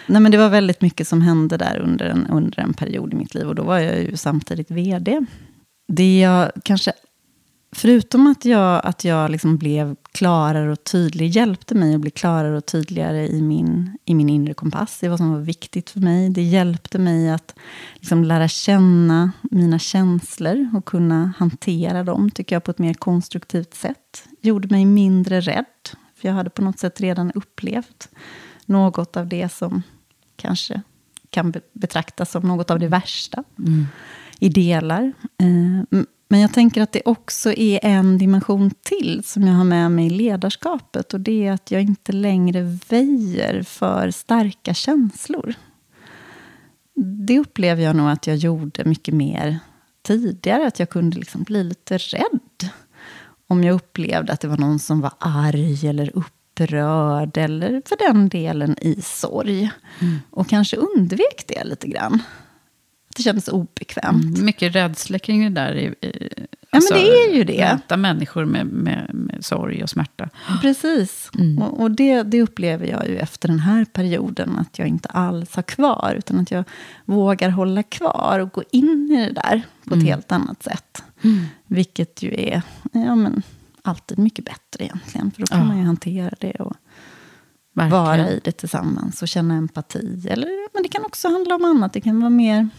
Nej, 0.08 0.22
men 0.22 0.32
det 0.32 0.38
var 0.38 0.50
väldigt 0.50 0.82
mycket 0.82 1.08
som 1.08 1.22
hände 1.22 1.58
där 1.58 1.80
under 1.80 2.06
en, 2.06 2.28
under 2.28 2.60
en 2.60 2.74
period 2.74 3.14
i 3.14 3.16
mitt 3.16 3.34
liv, 3.34 3.48
och 3.48 3.56
då 3.56 3.64
var 3.64 3.80
jag 3.80 4.04
ju 4.04 4.18
samtidigt 4.18 4.72
vd. 4.72 5.26
Det 5.94 6.20
jag 6.20 6.52
kanske 6.64 6.94
Förutom 7.76 8.28
att 8.28 8.46
jag, 8.46 8.82
att 8.86 9.04
jag 9.04 9.32
liksom 9.32 9.58
blev 9.58 9.96
klarare 10.12 10.72
och 10.72 10.84
tydlig, 10.84 11.30
hjälpte 11.30 11.76
mig 11.76 11.96
att 11.96 12.02
bli 12.02 12.12
klarare 12.12 12.58
och 12.58 12.66
tydligare 12.66 13.28
i 13.28 13.42
min, 13.42 13.98
i 14.06 14.16
min 14.16 14.30
inre 14.30 14.54
kompass, 14.54 15.04
i 15.04 15.08
vad 15.08 15.18
som 15.18 15.34
var 15.34 15.40
viktigt 15.40 15.90
för 15.90 16.00
mig. 16.00 16.30
Det 16.30 16.42
hjälpte 16.42 17.00
mig 17.00 17.30
att 17.30 17.56
liksom 17.96 18.24
lära 18.24 18.48
känna 18.48 19.32
mina 19.42 19.80
känslor 19.80 20.70
och 20.76 20.86
kunna 20.86 21.34
hantera 21.38 22.04
dem, 22.04 22.32
tycker 22.32 22.56
jag, 22.56 22.64
på 22.64 22.72
ett 22.72 22.80
mer 22.80 22.94
konstruktivt 22.94 23.74
sätt. 23.74 24.24
Gjorde 24.42 24.68
mig 24.68 24.86
mindre 24.86 25.42
rädd, 25.42 25.90
för 26.16 26.28
jag 26.28 26.36
hade 26.36 26.50
på 26.50 26.62
något 26.62 26.80
sätt 26.80 27.02
redan 27.02 27.32
upplevt 27.32 28.10
något 28.66 29.18
av 29.18 29.28
det 29.28 29.52
som 29.52 29.84
kanske 30.36 30.82
kan 31.30 31.54
betraktas 31.74 32.32
som 32.32 32.48
något 32.48 32.72
av 32.72 32.80
det 32.80 32.88
värsta 32.88 33.44
mm 33.60 33.88
i 34.42 34.50
delar. 34.50 35.14
Eh, 35.38 36.00
Men 36.30 36.40
jag 36.40 36.54
tänker 36.54 36.82
att 36.82 36.92
det 36.92 37.02
också 37.06 37.54
är 37.54 37.80
en 37.84 38.18
dimension 38.18 38.72
till 38.84 39.22
som 39.26 39.44
jag 39.48 39.54
har 39.54 39.64
med 39.64 39.92
mig 39.92 40.06
i 40.06 40.10
ledarskapet. 40.10 41.14
Och 41.14 41.20
det 41.20 41.48
är 41.48 41.52
att 41.52 41.72
jag 41.72 41.82
inte 41.82 42.12
längre 42.12 42.78
väjer 42.90 43.64
för 43.64 44.12
starka 44.12 44.74
känslor. 44.74 45.54
Det 47.28 47.40
upplever 47.40 47.84
jag 47.84 47.96
nog 47.96 48.10
att 48.10 48.28
jag 48.28 48.36
gjorde 48.38 48.86
mycket 48.86 49.14
mer 49.14 49.60
tidigare. 50.04 50.68
Att 50.68 50.80
jag 50.80 50.90
kunde 50.90 51.18
liksom 51.18 51.44
bli 51.44 51.64
lite 51.64 51.98
rädd. 51.98 52.70
Om 53.48 53.64
jag 53.64 53.76
upplevde 53.76 54.34
att 54.34 54.40
det 54.40 54.48
var 54.48 54.58
någon 54.58 54.80
som 54.80 55.02
var 55.02 55.14
arg 55.20 55.88
eller 55.88 56.12
upprörd. 56.18 57.38
Eller 57.38 57.82
för 57.86 57.98
den 58.08 58.30
delen 58.30 58.76
i 58.82 59.02
sorg. 59.02 59.72
Och 60.30 60.50
kanske 60.50 60.78
undvek 60.78 61.44
det 61.48 61.64
lite 61.64 61.88
grann. 61.88 62.22
Det 63.16 63.24
kändes 63.24 63.48
obekvämt. 63.48 64.24
Mm, 64.36 64.46
mycket 64.46 64.76
rädsla 64.76 65.20
kring 65.20 65.44
det 65.54 65.62
där. 65.62 65.74
i- 65.76 66.08
i- 66.08 66.46
Ja, 66.74 66.80
men 66.90 67.00
det 67.00 67.08
är 67.10 67.36
ju 67.36 67.44
det. 67.44 67.70
Möta 67.74 67.98
människor 67.98 68.46
med, 68.46 68.66
med, 68.66 69.10
med 69.14 69.46
sorg 69.46 69.84
och 69.84 69.90
smärta. 69.90 70.30
Precis. 70.62 71.30
Mm. 71.40 71.62
Och, 71.62 71.80
och 71.82 71.92
det, 71.92 72.24
det 72.24 72.42
upplever 72.42 72.88
jag 72.88 73.08
ju 73.08 73.18
efter 73.18 73.48
den 73.48 73.60
här 73.60 73.86
perioden. 73.86 74.58
Att 74.58 74.80
jag 74.80 74.88
inte 74.88 75.10
alls 75.10 75.56
har 75.56 75.64
kvar. 75.64 76.16
Utan 76.18 76.40
att 76.40 76.52
jag 76.52 76.64
vågar 77.06 77.50
hålla 77.50 77.84
kvar 77.84 78.40
och 78.40 78.52
gå 78.52 78.64
in 78.72 79.10
i 79.12 79.26
det 79.28 79.34
där 79.34 79.62
på 79.86 79.94
Mm. 79.94 80.00
ett 80.00 80.12
helt 80.12 80.32
annat 80.32 80.64
sätt. 80.64 81.04
Vilket 81.68 82.22
ju 82.24 82.34
är 82.34 82.62
ja, 82.92 83.16
men, 83.16 83.42
alltid 83.82 84.20
mycket 84.20 84.46
bättre 84.46 84.84
egentligen. 84.86 85.32
För 85.32 85.42
då 85.42 85.46
kan 85.48 85.60
Ja. 85.60 85.66
man 85.66 85.78
ju 85.78 85.84
hantera 85.84 86.34
det 86.40 86.52
och 86.52 86.74
Verkligen. 87.74 88.04
vara 88.04 88.30
i 88.30 88.42
det 88.44 88.52
tillsammans 88.52 89.22
och 89.22 89.28
känna 89.28 89.56
empati. 89.56 90.28
Eller, 90.30 90.74
men 90.74 90.84
det 90.84 90.90
kan 90.90 91.06
också 91.06 91.28
handla 91.30 91.56
om 91.56 91.66
annat. 91.66 91.94
Det 91.94 92.02
kan 92.02 92.20
vara 92.20 92.30
mer... 92.30 92.70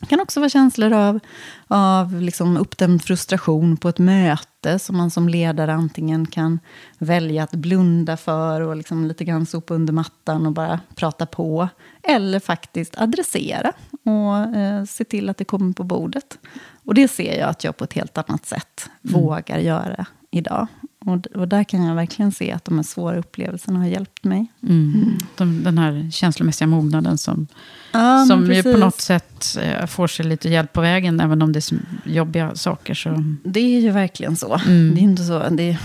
Det 0.00 0.06
kan 0.06 0.20
också 0.20 0.40
vara 0.40 0.50
känslor 0.50 0.92
av, 0.92 1.20
av 1.66 2.20
liksom 2.20 2.56
uppdämd 2.56 3.02
frustration 3.02 3.76
på 3.76 3.88
ett 3.88 3.98
möte 3.98 4.78
som 4.78 4.96
man 4.96 5.10
som 5.10 5.28
ledare 5.28 5.72
antingen 5.72 6.26
kan 6.26 6.60
välja 6.98 7.42
att 7.42 7.54
blunda 7.54 8.16
för 8.16 8.60
och 8.60 8.76
liksom 8.76 9.06
lite 9.06 9.24
grann 9.24 9.46
sopa 9.46 9.74
under 9.74 9.92
mattan 9.92 10.46
och 10.46 10.52
bara 10.52 10.80
prata 10.94 11.26
på. 11.26 11.68
Eller 12.02 12.40
faktiskt 12.40 12.98
adressera 12.98 13.72
och 14.04 14.56
eh, 14.56 14.84
se 14.84 15.04
till 15.04 15.28
att 15.28 15.36
det 15.36 15.44
kommer 15.44 15.72
på 15.72 15.84
bordet. 15.84 16.38
Och 16.84 16.94
det 16.94 17.08
ser 17.08 17.38
jag 17.38 17.48
att 17.48 17.64
jag 17.64 17.76
på 17.76 17.84
ett 17.84 17.92
helt 17.92 18.18
annat 18.18 18.46
sätt 18.46 18.90
vågar 19.02 19.58
göra 19.58 20.06
idag. 20.30 20.66
Och, 21.08 21.26
och 21.26 21.48
där 21.48 21.64
kan 21.64 21.84
jag 21.84 21.94
verkligen 21.94 22.32
se 22.32 22.52
att 22.52 22.64
de 22.64 22.76
här 22.76 22.82
svåra 22.82 23.18
upplevelserna 23.18 23.78
har 23.78 23.86
hjälpt 23.86 24.24
mig. 24.24 24.46
Mm. 24.62 25.18
De, 25.36 25.62
den 25.64 25.78
här 25.78 26.10
känslomässiga 26.10 26.68
mognaden 26.68 27.18
som, 27.18 27.46
Ja, 27.92 28.24
som 28.28 28.52
ju 28.52 28.62
på 28.62 28.76
något 28.76 29.00
sätt 29.00 29.56
eh, 29.60 29.86
får 29.86 30.06
sig 30.06 30.26
lite 30.26 30.48
hjälp 30.48 30.72
på 30.72 30.80
vägen. 30.80 31.20
Även 31.20 31.42
om 31.42 31.52
det 31.52 31.72
är 31.72 31.78
jobbiga 32.04 32.54
saker. 32.54 32.94
Så. 32.94 33.24
Det 33.44 33.60
är 33.60 33.80
ju 33.80 33.90
verkligen 33.90 34.36
så. 34.36 34.54
Mm. 34.66 34.94
Det 34.94 35.00
är 35.00 35.02
inte 35.02 35.24
så 35.24 35.48
det 35.50 35.62
är, 35.70 35.78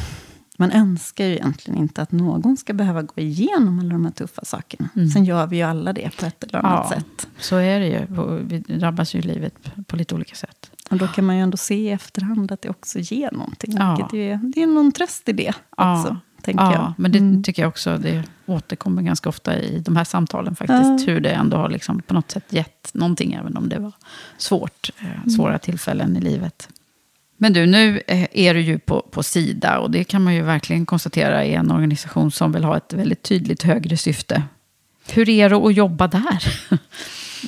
man 0.57 0.71
önskar 0.71 1.25
ju 1.25 1.33
egentligen 1.33 1.79
inte 1.79 2.01
att 2.01 2.11
någon 2.11 2.57
ska 2.57 2.73
behöva 2.73 3.01
gå 3.01 3.13
igenom 3.21 3.79
alla 3.79 3.89
de 3.89 4.05
här 4.05 4.11
tuffa 4.11 4.45
sakerna. 4.45 4.89
Sen 5.13 5.25
gör 5.25 5.47
vi 5.47 5.55
ju 5.57 5.63
alla 5.63 5.93
det 5.93 6.09
på 6.19 6.25
ett 6.25 6.43
eller 6.43 6.59
annat 6.59 6.91
Mm. 6.91 7.03
Ja, 7.05 7.17
sätt. 7.19 7.27
så 7.39 7.55
är 7.55 7.79
det 7.79 7.87
ju. 7.87 8.05
Vi 8.43 8.59
drabbas 8.59 9.15
ju 9.15 9.19
i 9.19 9.21
livet 9.21 9.53
på 9.87 9.95
lite 9.95 10.15
olika 10.15 10.35
sätt. 10.35 10.69
Och 10.93 10.99
då 10.99 11.07
kan 11.07 11.25
man 11.25 11.35
ju 11.35 11.41
ändå 11.41 11.57
se 11.57 11.75
i 11.75 11.89
efterhand 11.89 12.51
att 12.51 12.61
det 12.61 12.69
också 12.69 12.99
ger 12.99 13.31
någonting. 13.31 13.73
Ja. 13.77 14.09
Ju 14.13 14.31
är, 14.31 14.39
det 14.55 14.63
är 14.63 14.67
någon 14.67 14.91
tröst 14.91 15.29
i 15.29 15.31
det 15.33 15.53
Ja. 15.77 15.99
också, 15.99 16.17
tänker 16.41 16.63
ja, 16.63 16.73
jag. 16.73 16.93
men 16.97 17.11
det 17.11 17.17
Mm. 17.17 17.43
tycker 17.43 17.61
jag 17.61 17.69
också. 17.69 17.97
Det 17.97 18.23
återkommer 18.45 19.01
ganska 19.01 19.29
ofta 19.29 19.59
i 19.59 19.79
de 19.79 19.95
här 19.95 20.03
samtalen 20.03 20.55
faktiskt. 20.55 21.07
Hur 21.07 21.19
det 21.19 21.29
ändå 21.31 21.57
har 21.57 21.69
liksom 21.69 22.01
på 22.01 22.13
något 22.13 22.31
sätt 22.31 22.43
gett 22.49 22.89
någonting. 22.93 23.33
Även 23.33 23.57
om 23.57 23.69
det 23.69 23.79
var 23.79 23.91
svårt, 24.37 24.89
Mm. 24.99 25.13
eh, 25.13 25.27
svåra 25.29 25.59
tillfällen 25.59 26.17
i 26.17 26.21
livet. 26.21 26.69
Men 27.37 27.53
du, 27.53 27.65
nu 27.65 28.01
eh, 28.07 28.27
är 28.31 28.53
du 28.53 28.61
ju 28.61 28.79
på, 28.79 29.01
på 29.11 29.23
Sida. 29.23 29.79
Och 29.79 29.91
det 29.91 30.03
kan 30.03 30.23
man 30.23 30.35
ju 30.35 30.41
verkligen 30.41 30.85
konstatera 30.85 31.43
är 31.45 31.53
en 31.59 31.71
organisation 31.71 32.31
som 32.31 32.51
vill 32.51 32.63
ha 32.63 32.77
ett 32.77 32.93
väldigt 32.93 33.23
tydligt 33.23 33.63
högre 33.63 33.97
syfte. 33.97 34.43
Hur 35.07 35.29
är 35.29 35.49
det 35.49 35.55
att 35.55 35.75
jobba 35.75 36.07
där? 36.07 36.43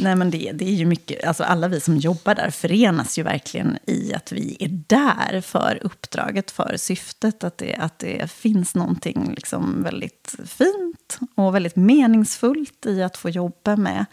Nej, 0.02 0.16
men 0.16 0.32
det, 0.32 0.52
det 0.52 0.66
är 0.66 0.74
ju 0.74 0.86
mycket, 0.86 1.24
alltså 1.24 1.43
alla 1.43 1.68
vi 1.68 1.80
som 1.80 1.98
jobbar 1.98 2.36
där 2.36 2.50
förenas 2.50 3.18
ju 3.20 3.24
verkligen 3.24 3.78
i 3.88 4.14
att 4.14 4.32
vi 4.32 4.58
är 4.60 4.70
där 4.88 5.41
för 5.41 5.80
uppdraget, 5.82 6.52
för 6.52 6.78
syftet. 6.78 7.43
Att 7.43 7.58
det, 7.58 7.76
att 7.76 8.00
det 8.00 8.32
finns 8.32 8.76
någonting 8.76 9.34
liksom 9.36 9.84
väldigt 9.84 10.36
fint 10.46 11.20
och 11.36 11.56
väldigt 11.56 11.76
meningsfullt 11.76 12.86
i 12.86 13.04
att 13.04 13.18
få 13.18 13.30
jobba 13.30 13.76
med 13.76 14.06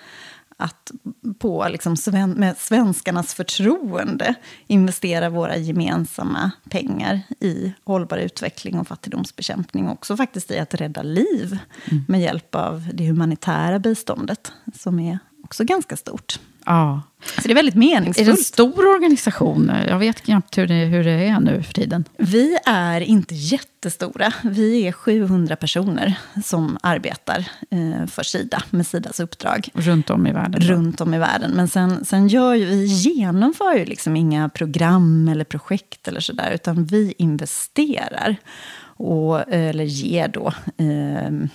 att 0.62 0.90
på 1.38 1.66
liksom 1.68 1.96
sven, 1.96 2.30
med 2.30 2.56
svenskarnas 2.56 3.34
förtroende 3.34 4.34
investera 4.66 5.30
våra 5.30 5.56
gemensamma 5.56 6.50
pengar 6.70 7.20
i 7.40 7.72
hållbar 7.84 8.18
utveckling 8.18 8.78
och 8.78 8.88
fattigdomsbekämpning. 8.88 9.88
Också 9.88 10.16
faktiskt 10.16 10.50
i 10.50 10.58
att 10.58 10.74
rädda 10.74 11.02
liv 11.02 11.58
mm. 11.90 12.04
med 12.08 12.20
hjälp 12.20 12.54
av 12.54 12.88
det 12.94 13.06
humanitära 13.06 13.78
biståndet 13.78 14.52
som 14.74 14.98
är 15.00 15.18
också 15.52 15.64
ganska 15.64 15.96
stort. 15.96 16.38
Ja. 16.64 17.02
Så 17.36 17.42
det 17.42 17.50
är 17.50 17.54
väldigt 17.54 17.74
meningsfullt. 17.74 18.28
Är 18.28 18.32
det 18.32 18.38
en 18.38 18.44
stor 18.44 18.94
organisation? 18.94 19.72
Jag 19.88 19.98
vet 19.98 20.20
knappt 20.20 20.58
hur 20.58 20.66
det, 20.66 20.74
hur 20.74 21.04
det 21.04 21.10
är 21.10 21.40
nu 21.40 21.62
för 21.62 21.74
tiden. 21.74 22.04
Vi 22.16 22.58
är 22.66 23.00
inte 23.00 23.34
jättestora. 23.34 24.32
Vi 24.42 24.86
är 24.86 24.92
700 24.92 25.56
personer 25.56 26.14
som 26.44 26.78
arbetar 26.82 27.44
eh, 27.70 28.06
för 28.06 28.22
Sida, 28.22 28.62
med 28.70 28.86
Sidas 28.86 29.20
uppdrag. 29.20 29.68
Runt 29.74 30.10
om 30.10 30.26
i 30.26 30.32
världen? 30.32 30.60
Runt 30.60 31.00
om 31.00 31.14
i 31.14 31.18
världen. 31.18 31.50
Men 31.50 31.68
sen, 31.68 32.04
sen 32.04 32.28
gör 32.28 32.54
ju, 32.54 32.64
vi 32.64 32.84
genomför 32.84 33.74
ju 33.74 33.84
liksom 33.84 34.16
inga 34.16 34.48
program 34.48 35.28
eller 35.28 35.44
projekt 35.44 36.08
eller 36.08 36.20
sådär, 36.20 36.50
utan 36.54 36.84
vi 36.84 37.14
investerar. 37.18 38.36
Och, 38.96 39.52
eller 39.52 39.84
ger 39.84 40.28
då 40.28 40.52
eh, 40.76 41.48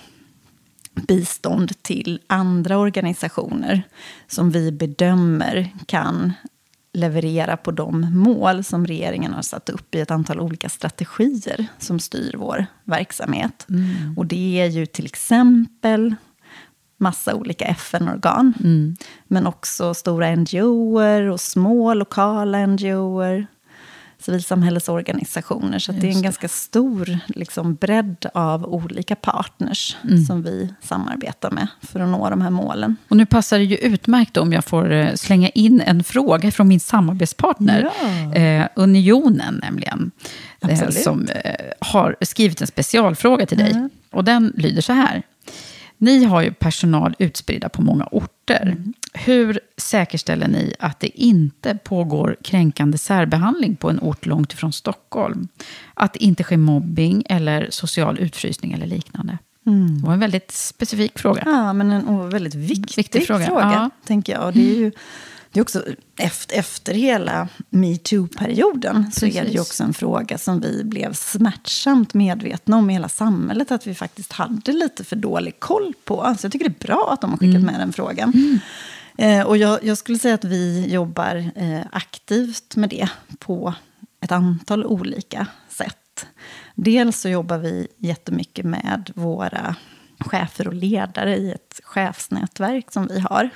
bistånd 1.06 1.82
till 1.82 2.20
andra 2.26 2.78
organisationer 2.78 3.82
som 4.26 4.50
vi 4.50 4.72
bedömer 4.72 5.70
kan 5.86 6.32
leverera 6.92 7.56
på 7.56 7.70
de 7.70 8.18
mål 8.18 8.64
som 8.64 8.86
regeringen 8.86 9.32
har 9.32 9.42
satt 9.42 9.68
upp 9.68 9.94
i 9.94 10.00
ett 10.00 10.10
antal 10.10 10.40
olika 10.40 10.68
strategier 10.68 11.66
som 11.78 12.00
styr 12.00 12.34
vår 12.38 12.66
verksamhet. 12.84 13.66
Mm. 13.68 14.18
Och 14.18 14.26
det 14.26 14.60
är 14.60 14.66
ju 14.66 14.86
till 14.86 15.06
exempel 15.06 16.14
massa 16.96 17.34
olika 17.34 17.64
FN-organ, 17.64 18.54
mm. 18.60 18.96
men 19.28 19.46
också 19.46 19.94
stora 19.94 20.36
NGOer 20.36 21.22
och 21.22 21.40
små 21.40 21.94
lokala 21.94 22.66
NGOer 22.66 23.46
civilsamhällesorganisationer. 24.20 25.78
Så 25.78 25.92
det 25.92 26.08
är 26.08 26.12
en 26.12 26.22
ganska 26.22 26.48
stor 26.48 27.18
liksom, 27.26 27.74
bredd 27.74 28.26
av 28.34 28.64
olika 28.64 29.16
partners 29.16 29.96
mm. 30.04 30.24
som 30.24 30.42
vi 30.42 30.74
samarbetar 30.82 31.50
med 31.50 31.68
för 31.80 32.00
att 32.00 32.08
nå 32.08 32.30
de 32.30 32.40
här 32.40 32.50
målen. 32.50 32.96
Och 33.08 33.16
nu 33.16 33.26
passar 33.26 33.58
det 33.58 33.64
ju 33.64 33.76
utmärkt 33.76 34.36
om 34.36 34.52
jag 34.52 34.64
får 34.64 34.92
eh, 34.92 35.14
slänga 35.14 35.48
in 35.48 35.80
en 35.80 36.04
fråga 36.04 36.50
från 36.50 36.68
min 36.68 36.80
samarbetspartner, 36.80 37.90
ja. 38.02 38.34
eh, 38.34 38.68
Unionen 38.74 39.60
nämligen. 39.62 40.10
Eh, 40.60 40.88
som 40.88 41.26
eh, 41.28 41.54
har 41.80 42.16
skrivit 42.20 42.60
en 42.60 42.66
specialfråga 42.66 43.46
till 43.46 43.58
dig. 43.58 43.70
Mm. 43.70 43.90
Och 44.10 44.24
den 44.24 44.52
lyder 44.56 44.82
så 44.82 44.92
här. 44.92 45.22
Ni 45.98 46.24
har 46.24 46.42
ju 46.42 46.52
personal 46.52 47.14
utspridda 47.18 47.68
på 47.68 47.82
många 47.82 48.04
orter. 48.10 48.62
Mm. 48.62 48.94
Hur 49.12 49.60
säkerställer 49.76 50.48
ni 50.48 50.74
att 50.78 51.00
det 51.00 51.20
inte 51.20 51.78
pågår 51.84 52.36
kränkande 52.42 52.98
särbehandling 52.98 53.76
på 53.76 53.90
en 53.90 54.00
ort 54.00 54.26
långt 54.26 54.52
ifrån 54.52 54.72
Stockholm? 54.72 55.48
Att 55.94 56.12
det 56.12 56.24
inte 56.24 56.42
sker 56.42 56.56
mobbing 56.56 57.22
eller 57.28 57.68
social 57.70 58.18
utfrysning 58.18 58.72
eller 58.72 58.86
liknande? 58.86 59.38
Mm. 59.66 60.00
Det 60.00 60.06
var 60.06 60.12
en 60.12 60.20
väldigt 60.20 60.50
specifik 60.50 61.18
fråga. 61.18 61.42
Ja, 61.46 61.72
men 61.72 61.90
en 61.90 62.30
väldigt 62.30 62.54
viktig, 62.54 62.96
viktig 62.96 63.26
fråga, 63.26 63.46
fråga 63.46 63.60
ja. 63.62 63.90
tänker 64.06 64.32
jag. 64.32 64.46
Och 64.46 64.52
det 64.52 64.70
är 64.70 64.78
ju 64.78 64.92
det 65.52 65.60
är 65.60 65.62
också 65.62 65.84
efter, 66.18 66.58
efter 66.58 66.94
hela 66.94 67.48
metoo-perioden 67.70 69.12
så 69.12 69.26
är 69.26 69.44
det 69.44 69.50
ju 69.50 69.60
också 69.60 69.84
en 69.84 69.94
fråga 69.94 70.38
som 70.38 70.60
vi 70.60 70.84
blev 70.84 71.12
smärtsamt 71.12 72.14
medvetna 72.14 72.76
om 72.76 72.90
i 72.90 72.92
hela 72.92 73.08
samhället 73.08 73.70
att 73.70 73.86
vi 73.86 73.94
faktiskt 73.94 74.32
hade 74.32 74.72
lite 74.72 75.04
för 75.04 75.16
dålig 75.16 75.60
koll 75.60 75.94
på. 76.04 76.34
Så 76.38 76.44
jag 76.44 76.52
tycker 76.52 76.68
det 76.68 76.84
är 76.84 76.86
bra 76.86 77.10
att 77.12 77.20
de 77.20 77.30
har 77.30 77.38
skickat 77.38 77.54
mm. 77.54 77.66
med 77.66 77.80
den 77.80 77.92
frågan. 77.92 78.32
Mm. 78.34 78.58
Eh, 79.18 79.46
och 79.46 79.56
jag, 79.56 79.84
jag, 79.84 79.98
skulle 79.98 80.18
säga 80.18 80.34
att 80.34 80.44
vi 80.44 80.92
jobbar 80.92 81.50
eh, 81.56 81.80
aktivt 81.92 82.76
med 82.76 82.90
det 82.90 83.08
på 83.38 83.74
ett 84.20 84.32
antal 84.32 84.86
olika 84.86 85.46
sätt. 85.68 86.26
Dels 86.74 87.20
så 87.20 87.28
jobbar 87.28 87.58
vi 87.58 87.88
jättemycket 87.96 88.64
med 88.64 89.10
våra 89.14 89.76
chefer 90.18 90.68
och 90.68 90.74
ledare 90.74 91.36
i 91.36 91.52
ett 91.52 91.80
chefsnätverk 91.84 92.92
som 92.92 93.06
vi 93.06 93.20
har. 93.20 93.50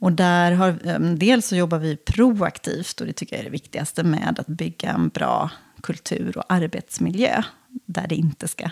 Och 0.00 0.12
där 0.12 0.52
har, 0.52 0.68
eh, 0.84 0.98
dels 1.00 1.46
så 1.46 1.56
jobbar 1.56 1.78
vi 1.78 1.96
proaktivt, 1.96 3.00
och 3.00 3.06
det 3.06 3.12
tycker 3.12 3.36
jag 3.36 3.40
är 3.40 3.44
det 3.44 3.50
viktigaste, 3.50 4.04
med 4.04 4.36
att 4.38 4.46
bygga 4.46 4.90
en 4.90 5.08
bra 5.08 5.50
kultur 5.82 6.38
och 6.38 6.44
arbetsmiljö 6.48 7.42
där 7.86 8.06
det 8.08 8.14
inte 8.14 8.48
ska 8.48 8.70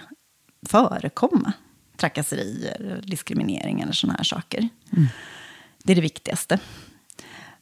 förekomma 0.67 1.53
trakasserier, 1.97 3.03
diskriminering 3.07 3.81
eller 3.81 3.93
sådana 3.93 4.17
här 4.17 4.25
saker. 4.25 4.69
Mm. 4.93 5.09
Det 5.87 5.93
är 5.93 5.95
det 5.95 6.01
viktigaste. 6.01 6.59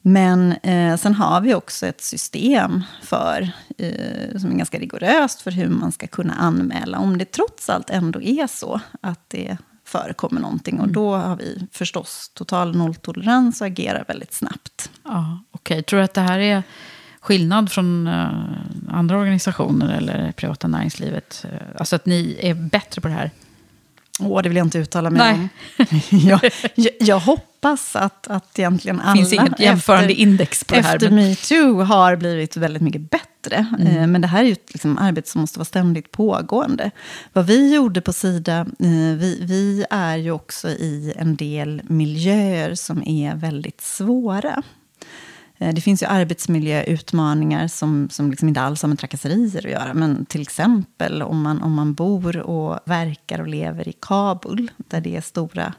Men 0.03 0.53
eh, 0.53 0.97
sen 0.97 1.14
har 1.14 1.41
vi 1.41 1.55
också 1.55 1.87
ett 1.87 2.01
system 2.01 2.83
för, 3.03 3.49
eh, 3.79 4.39
som 4.39 4.51
är 4.51 4.55
ganska 4.55 4.79
rigoröst 4.79 5.41
för 5.41 5.51
hur 5.51 5.68
man 5.68 5.93
ska 5.93 6.07
kunna 6.07 6.35
anmäla 6.35 6.99
om 6.99 7.18
det 7.18 7.25
trots 7.25 7.68
allt 7.68 7.91
ändå 7.91 8.22
är 8.22 8.47
så 8.47 8.81
att 9.01 9.31
det 9.31 9.57
förekommer 9.85 10.41
någonting. 10.41 10.75
Och 10.75 10.85
mm. 10.85 10.93
då 10.93 11.16
har 11.16 11.37
vi 11.37 11.66
förstås 11.72 12.31
total 12.35 12.77
nolltolerans 12.77 13.61
och 13.61 13.66
agerar 13.66 14.05
väldigt 14.09 14.35
snabbt. 14.35 14.91
Ja, 15.05 15.39
Okej, 15.51 15.75
okay. 15.75 15.83
tror 15.83 15.99
du 15.99 16.05
att 16.05 16.14
det 16.14 16.20
här 16.20 16.39
är 16.39 16.62
skillnad 17.20 17.72
från 17.72 18.07
uh, 18.07 18.57
andra 18.89 19.18
organisationer 19.18 19.97
eller 19.97 20.33
privata 20.33 20.68
näringslivet? 20.68 21.47
Alltså 21.79 21.97
att 21.97 22.07
ni 22.07 22.39
är 22.41 22.55
bättre 22.55 23.01
på 23.01 23.09
det 23.09 23.14
här? 23.14 23.31
Åh, 24.21 24.43
det 24.43 24.49
vill 24.49 24.57
jag 24.57 24.67
inte 24.67 24.79
uttala 24.79 25.11
mig 25.11 25.19
Nej. 25.19 25.49
om. 25.79 26.01
jag, 26.29 26.41
jag, 26.75 26.93
jag, 27.01 27.19
hoppas 27.19 27.97
att, 27.97 28.29
att 28.29 28.59
egentligen 28.59 29.01
alla... 29.01 29.12
Det 29.12 29.19
finns 29.19 29.33
inget 29.33 29.61
jämförande 29.61 30.11
efter, 30.11 30.23
index 30.23 30.65
på 30.65 30.75
det 30.75 30.81
här. 30.81 30.97
Efter 30.97 31.11
men... 31.11 31.29
metoo 31.29 31.83
har 31.83 32.17
blivit 32.17 32.57
väldigt 32.57 32.83
mycket 32.83 33.11
bättre. 33.11 33.67
Mm. 33.79 33.97
Eh, 33.97 34.07
men 34.07 34.21
det 34.21 34.29
här 34.29 34.41
är 34.41 34.47
ju 34.47 34.53
ett 34.53 34.73
liksom, 34.73 34.99
arbete 34.99 35.31
som 35.31 35.41
måste 35.41 35.59
vara 35.59 35.65
ständigt 35.65 36.11
pågående. 36.11 36.91
Vad 37.33 37.47
vi 37.47 37.75
gjorde 37.75 38.01
på 38.01 38.12
Sida, 38.12 38.61
eh, 38.61 39.17
vi, 39.19 39.39
vi 39.43 39.85
är 39.91 40.17
ju 40.17 40.31
också 40.31 40.69
i 40.69 41.15
en 41.17 41.37
del 41.37 41.83
miljöer 41.85 42.75
som 42.75 43.03
är 43.09 43.35
väldigt 43.35 43.81
svåra. 43.81 44.62
Eh, 45.59 45.74
det 45.74 45.80
finns 45.80 46.02
ju 46.02 46.07
arbetsmiljöutmaningar 46.07 47.68
som, 47.68 48.09
som 48.11 48.30
liksom 48.30 48.48
inte 48.48 48.61
alls 48.61 48.82
har 48.82 48.88
med 48.88 48.98
trakasserier 48.98 49.66
att 49.66 49.72
göra. 49.72 49.94
Men 49.94 50.26
till 50.26 50.42
exempel 50.42 51.22
om 51.22 51.42
man, 51.42 51.62
om 51.62 51.72
man 51.72 51.94
bor 51.94 52.36
och 52.36 52.80
verkar 52.84 53.40
och 53.40 53.48
lever 53.48 53.88
i 53.88 53.92
Kabul, 54.00 54.70
där 54.76 55.00
det 55.00 55.16
är 55.16 55.20
stora 55.20 55.74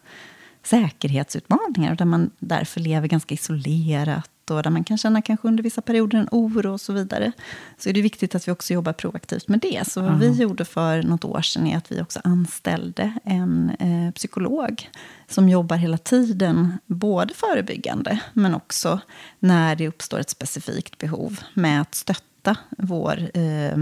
säkerhetsutmaningar 0.63 1.91
och 1.91 1.97
där 1.97 2.05
man 2.05 2.29
därför 2.39 2.79
lever 2.79 3.07
ganska 3.07 3.33
isolerat 3.33 4.29
och 4.51 4.63
där 4.63 4.69
man 4.69 4.83
kan 4.83 4.97
känna 4.97 5.21
kanske 5.21 5.47
under 5.47 5.63
vissa 5.63 5.81
perioder 5.81 6.17
en 6.19 6.27
oro 6.31 6.73
och 6.73 6.81
så 6.81 6.93
vidare. 6.93 7.31
Så 7.77 7.89
är 7.89 7.93
det 7.93 8.01
viktigt 8.01 8.35
att 8.35 8.47
vi 8.47 8.51
också 8.51 8.73
jobbar 8.73 8.93
proaktivt 8.93 9.47
med 9.47 9.59
det. 9.59 9.87
Så 9.87 10.01
vad 10.01 10.13
mm. 10.13 10.19
vi 10.19 10.41
gjorde 10.41 10.65
för 10.65 11.03
något 11.03 11.25
år 11.25 11.41
sedan 11.41 11.67
är 11.67 11.77
att 11.77 11.91
vi 11.91 12.01
också 12.01 12.19
anställde 12.23 13.13
en 13.23 13.69
eh, 13.79 14.11
psykolog 14.11 14.89
som 15.27 15.49
jobbar 15.49 15.75
hela 15.75 15.97
tiden, 15.97 16.77
både 16.85 17.33
förebyggande 17.33 18.19
men 18.33 18.55
också 18.55 18.99
när 19.39 19.75
det 19.75 19.87
uppstår 19.87 20.19
ett 20.19 20.29
specifikt 20.29 20.97
behov 20.97 21.39
med 21.53 21.81
att 21.81 21.95
stötta 21.95 22.57
vår 22.77 23.29
eh, 23.33 23.77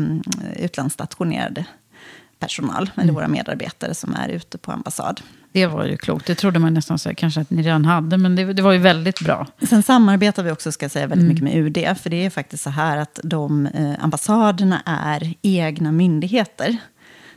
utlandsstationerade 0.56 1.66
personal, 2.40 2.92
mm. 2.94 3.04
eller 3.04 3.14
våra 3.14 3.28
medarbetare 3.28 3.94
som 3.94 4.16
är 4.16 4.30
ute 4.30 4.58
på 4.58 4.72
ambassad. 4.72 5.22
Det 5.54 5.68
var 5.68 5.86
ju 5.86 5.98
klokt. 5.98 6.28
Det 6.28 6.36
trodde 6.36 6.60
man 6.60 6.74
nästan 6.74 7.00
så 7.00 7.16
kanske 7.16 7.42
att 7.42 7.50
ni 7.50 7.62
redan 7.62 7.86
hade, 7.86 8.18
men 8.18 8.36
det, 8.36 8.54
det, 8.54 8.62
var 8.62 8.72
ju 8.72 8.78
väldigt 8.78 9.20
bra. 9.20 9.48
Sen 9.70 9.84
samarbetar 9.84 10.44
vi 10.44 10.52
också, 10.52 10.72
ska 10.72 10.90
säga, 10.90 11.08
väldigt 11.08 11.24
mm. 11.24 11.34
mycket 11.34 11.44
med 11.44 11.88
UD. 11.88 11.98
För 11.98 12.10
det 12.10 12.26
är 12.26 12.30
faktiskt 12.30 12.64
så 12.64 12.70
här 12.70 12.98
att 12.98 13.20
de 13.24 13.66
eh, 13.66 14.04
ambassaderna 14.04 14.82
är 14.86 15.34
egna 15.42 15.92
myndigheter. 15.92 16.78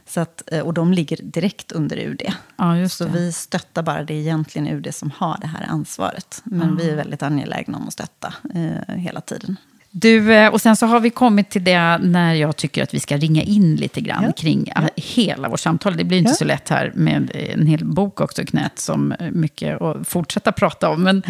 Så 0.07 0.21
att, 0.21 0.43
eh, 0.47 0.61
och 0.61 0.75
de 0.75 0.93
ligger 0.93 1.19
direkt 1.23 1.73
under 1.73 1.97
UD. 1.97 2.23
Ja, 2.57 2.89
så 2.89 3.07
vi 3.07 3.33
stöttar 3.33 3.83
bara, 3.83 4.05
det 4.05 4.15
är 4.15 4.19
egentligen 4.19 4.69
UD 4.69 4.95
som 4.95 5.11
har 5.17 5.39
det 5.41 5.47
här 5.47 5.67
ansvaret. 5.69 6.43
Men 6.45 6.69
ja. 6.69 6.75
vi 6.75 6.91
är 6.91 6.97
väldigt 6.97 7.23
angelägna 7.23 7.79
om 7.79 7.87
att 7.87 7.93
stötta 7.93 8.35
eh, 8.55 8.95
hela 8.95 9.21
tiden. 9.21 9.57
Du, 9.99 10.35
eh, 10.35 10.53
och 10.53 10.61
sen 10.61 10.77
så 10.77 10.87
har 10.87 11.01
vi 11.01 11.11
kommit 11.11 11.51
till 11.51 11.65
det 11.65 11.99
när 11.99 12.35
jag 12.35 12.57
tycker 12.57 12.83
att 12.83 12.95
vi 12.95 13.01
ska 13.01 13.17
ringa 13.17 13.43
in 13.43 13.77
lite 13.77 14.01
grann 14.01 14.25
ja. 14.25 14.33
kring 14.33 14.73
ja. 14.75 14.83
hela 14.97 15.49
vårt 15.49 15.61
samtal. 15.61 15.97
Det 15.97 16.05
blir 16.05 16.19
inte 16.19 16.31
ja. 16.31 16.35
så 16.35 16.45
lätt 16.45 16.69
här 16.69 16.93
med 16.95 17.31
en 17.35 17.67
hel 17.67 17.85
bok 17.85 18.21
också 18.21 18.43
i 18.43 18.47
knät 18.47 18.79
som 18.79 19.15
mycket 19.33 19.83
att 19.83 20.09
fortsätta 20.09 20.53
prata 20.53 20.89
om. 20.89 21.03
Men, 21.03 21.23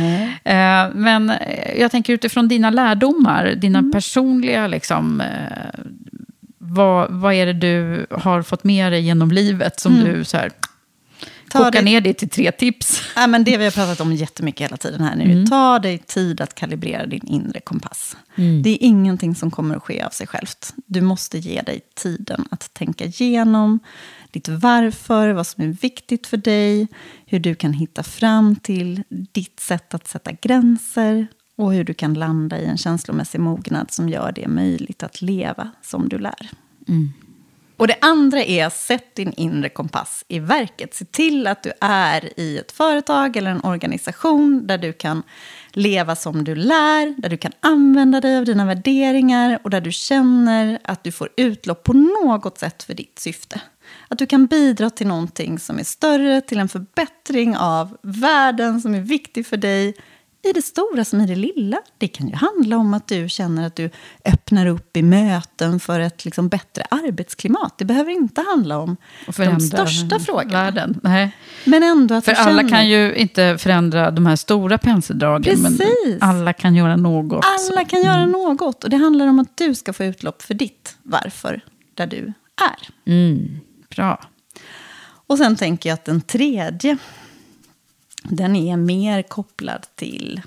eh, 0.44 0.94
men 0.94 1.30
eh, 1.30 1.80
jag 1.80 1.90
tänker 1.90 2.12
utifrån 2.12 2.48
dina 2.48 2.70
lärdomar, 2.70 3.54
dina 3.56 3.78
mm. 3.78 3.92
personliga, 3.92 4.66
liksom, 4.66 5.20
eh, 5.20 5.80
vad, 6.58 7.10
vad 7.10 7.34
är 7.34 7.46
det 7.46 7.52
du 7.52 8.06
har 8.10 8.42
fått 8.42 8.64
med 8.64 8.92
dig 8.92 9.00
genom 9.00 9.30
livet 9.30 9.80
som 9.80 9.94
mm. 9.94 10.04
du 10.04 10.24
så 10.24 10.36
här, 10.36 10.50
koka 11.48 11.70
det... 11.70 11.82
ner 11.82 12.00
det 12.00 12.14
till 12.14 12.28
tre 12.28 12.52
tips. 12.52 13.02
Ja, 13.16 13.26
men 13.26 13.44
det 13.44 13.56
vi 13.56 13.64
har 13.64 13.70
pratat 13.70 14.00
om 14.00 14.12
jättemycket 14.12 14.60
hela 14.60 14.76
tiden 14.76 15.00
här 15.00 15.16
nu. 15.16 15.24
Mm. 15.24 15.46
Ta 15.46 15.78
dig 15.78 15.98
tid 15.98 16.40
att 16.40 16.54
kalibrera 16.54 17.06
din 17.06 17.26
inre 17.26 17.60
kompass. 17.60 18.16
Mm. 18.34 18.62
Det 18.62 18.70
är 18.70 18.78
ingenting 18.80 19.34
som 19.34 19.50
kommer 19.50 19.76
att 19.76 19.82
ske 19.82 20.02
av 20.02 20.10
sig 20.10 20.26
självt. 20.26 20.74
Du 20.86 21.00
måste 21.00 21.38
ge 21.38 21.60
dig 21.60 21.80
tiden 21.94 22.48
att 22.50 22.74
tänka 22.74 23.04
igenom 23.04 23.78
ditt 24.30 24.48
varför, 24.48 25.30
vad 25.30 25.46
som 25.46 25.64
är 25.64 25.68
viktigt 25.68 26.26
för 26.26 26.36
dig, 26.36 26.88
hur 27.26 27.38
du 27.38 27.54
kan 27.54 27.72
hitta 27.72 28.02
fram 28.02 28.56
till 28.56 29.02
ditt 29.08 29.60
sätt 29.60 29.94
att 29.94 30.08
sätta 30.08 30.32
gränser 30.32 31.26
och 31.56 31.72
hur 31.72 31.84
du 31.84 31.94
kan 31.94 32.14
landa 32.14 32.58
i 32.58 32.64
en 32.64 32.78
känslomässig 32.78 33.40
mognad 33.40 33.90
som 33.90 34.08
gör 34.08 34.32
det 34.32 34.48
möjligt 34.48 35.02
att 35.02 35.22
leva 35.22 35.70
som 35.82 36.08
du 36.08 36.18
lär. 36.18 36.50
Mm. 36.88 37.12
Och 37.76 37.86
det 37.86 37.96
andra 38.00 38.42
är, 38.42 38.70
sätt 38.70 39.14
din 39.14 39.32
inre 39.32 39.68
kompass 39.68 40.24
i 40.28 40.38
verket. 40.38 40.94
Se 40.94 41.04
till 41.04 41.46
att 41.46 41.62
du 41.62 41.72
är 41.80 42.40
i 42.40 42.58
ett 42.58 42.72
företag 42.72 43.36
eller 43.36 43.50
en 43.50 43.64
organisation 43.64 44.66
där 44.66 44.78
du 44.78 44.92
kan 44.92 45.22
leva 45.72 46.16
som 46.16 46.44
du 46.44 46.54
lär, 46.54 47.20
där 47.20 47.28
du 47.28 47.36
kan 47.36 47.52
använda 47.60 48.20
dig 48.20 48.38
av 48.38 48.44
dina 48.44 48.64
värderingar 48.64 49.58
och 49.62 49.70
där 49.70 49.80
du 49.80 49.92
känner 49.92 50.78
att 50.84 51.04
du 51.04 51.12
får 51.12 51.28
utlopp 51.36 51.84
på 51.84 51.92
något 51.92 52.58
sätt 52.58 52.82
för 52.82 52.94
ditt 52.94 53.18
syfte. 53.18 53.60
Att 54.08 54.18
du 54.18 54.26
kan 54.26 54.46
bidra 54.46 54.90
till 54.90 55.06
någonting 55.06 55.58
som 55.58 55.78
är 55.78 55.84
större, 55.84 56.40
till 56.40 56.58
en 56.58 56.68
förbättring 56.68 57.56
av 57.56 57.96
världen 58.02 58.80
som 58.80 58.94
är 58.94 59.00
viktig 59.00 59.46
för 59.46 59.56
dig, 59.56 59.94
i 60.46 60.52
det 60.52 60.62
stora 60.62 61.04
som 61.04 61.20
i 61.20 61.26
det 61.26 61.34
lilla. 61.34 61.78
Det 61.98 62.08
kan 62.08 62.28
ju 62.28 62.34
handla 62.34 62.76
om 62.76 62.94
att 62.94 63.08
du 63.08 63.28
känner 63.28 63.66
att 63.66 63.76
du 63.76 63.90
öppnar 64.24 64.66
upp 64.66 64.96
i 64.96 65.02
möten 65.02 65.80
för 65.80 66.00
ett 66.00 66.24
liksom 66.24 66.48
bättre 66.48 66.82
arbetsklimat. 66.90 67.78
Det 67.78 67.84
behöver 67.84 68.10
inte 68.10 68.40
handla 68.40 68.78
om 68.78 68.96
de 69.36 69.60
största 69.60 70.18
frågorna. 70.20 70.52
Världen. 70.52 71.00
Nej. 71.02 71.36
Men 71.64 71.82
ändå 71.82 72.14
att 72.14 72.24
för 72.24 72.32
alla 72.32 72.58
känner... 72.58 72.68
kan 72.68 72.88
ju 72.88 73.14
inte 73.14 73.58
förändra 73.58 74.10
de 74.10 74.26
här 74.26 74.36
stora 74.36 74.78
penseldragen. 74.78 75.62
Precis. 75.62 75.78
Men 75.78 76.18
alla 76.20 76.52
kan 76.52 76.74
göra 76.74 76.96
något. 76.96 77.44
Alla 77.70 77.84
kan 77.84 78.00
mm. 78.00 78.12
göra 78.12 78.26
något. 78.26 78.84
Och 78.84 78.90
det 78.90 78.96
handlar 78.96 79.26
om 79.26 79.38
att 79.38 79.56
du 79.56 79.74
ska 79.74 79.92
få 79.92 80.04
utlopp 80.04 80.42
för 80.42 80.54
ditt 80.54 80.96
varför 81.02 81.60
där 81.94 82.06
du 82.06 82.32
är. 82.56 83.12
Mm. 83.12 83.60
Bra. 83.90 84.20
Och 85.26 85.38
sen 85.38 85.56
tänker 85.56 85.88
jag 85.88 85.94
att 85.94 86.04
den 86.04 86.20
tredje 86.20 86.98
den 88.30 88.56
är 88.56 88.76
mer 88.76 89.22
kopplad 89.22 89.86
till 89.94 90.42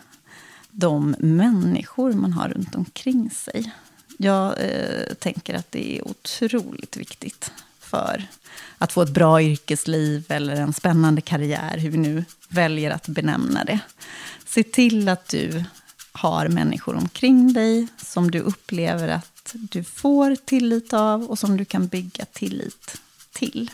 de 0.71 1.15
människor 1.19 2.13
man 2.13 2.33
har 2.33 2.49
runt 2.49 2.75
omkring 2.75 3.29
sig. 3.29 3.71
Jag 4.17 4.55
eh, 4.59 5.13
tänker 5.19 5.53
att 5.53 5.71
det 5.71 5.97
är 5.97 6.07
otroligt 6.07 6.97
viktigt 6.97 7.51
för 7.79 8.27
att 8.77 8.91
få 8.91 9.01
ett 9.01 9.13
bra 9.13 9.41
yrkesliv 9.41 10.25
eller 10.29 10.55
en 10.55 10.73
spännande 10.73 11.21
karriär, 11.21 11.77
hur 11.77 11.89
vi 11.89 11.97
nu 11.97 12.25
väljer 12.49 12.91
att 12.91 13.07
benämna 13.07 13.63
det. 13.63 13.79
Se 14.45 14.63
till 14.63 15.09
att 15.09 15.27
du 15.27 15.63
har 16.11 16.47
människor 16.47 16.95
omkring 16.95 17.53
dig 17.53 17.87
som 17.97 18.31
du 18.31 18.39
upplever 18.39 19.07
att 19.07 19.51
du 19.53 19.83
får 19.83 20.35
tillit 20.35 20.93
av 20.93 21.23
och 21.23 21.39
som 21.39 21.57
du 21.57 21.65
kan 21.65 21.87
bygga 21.87 22.25
tillit 22.25 23.01
till. 23.31 23.71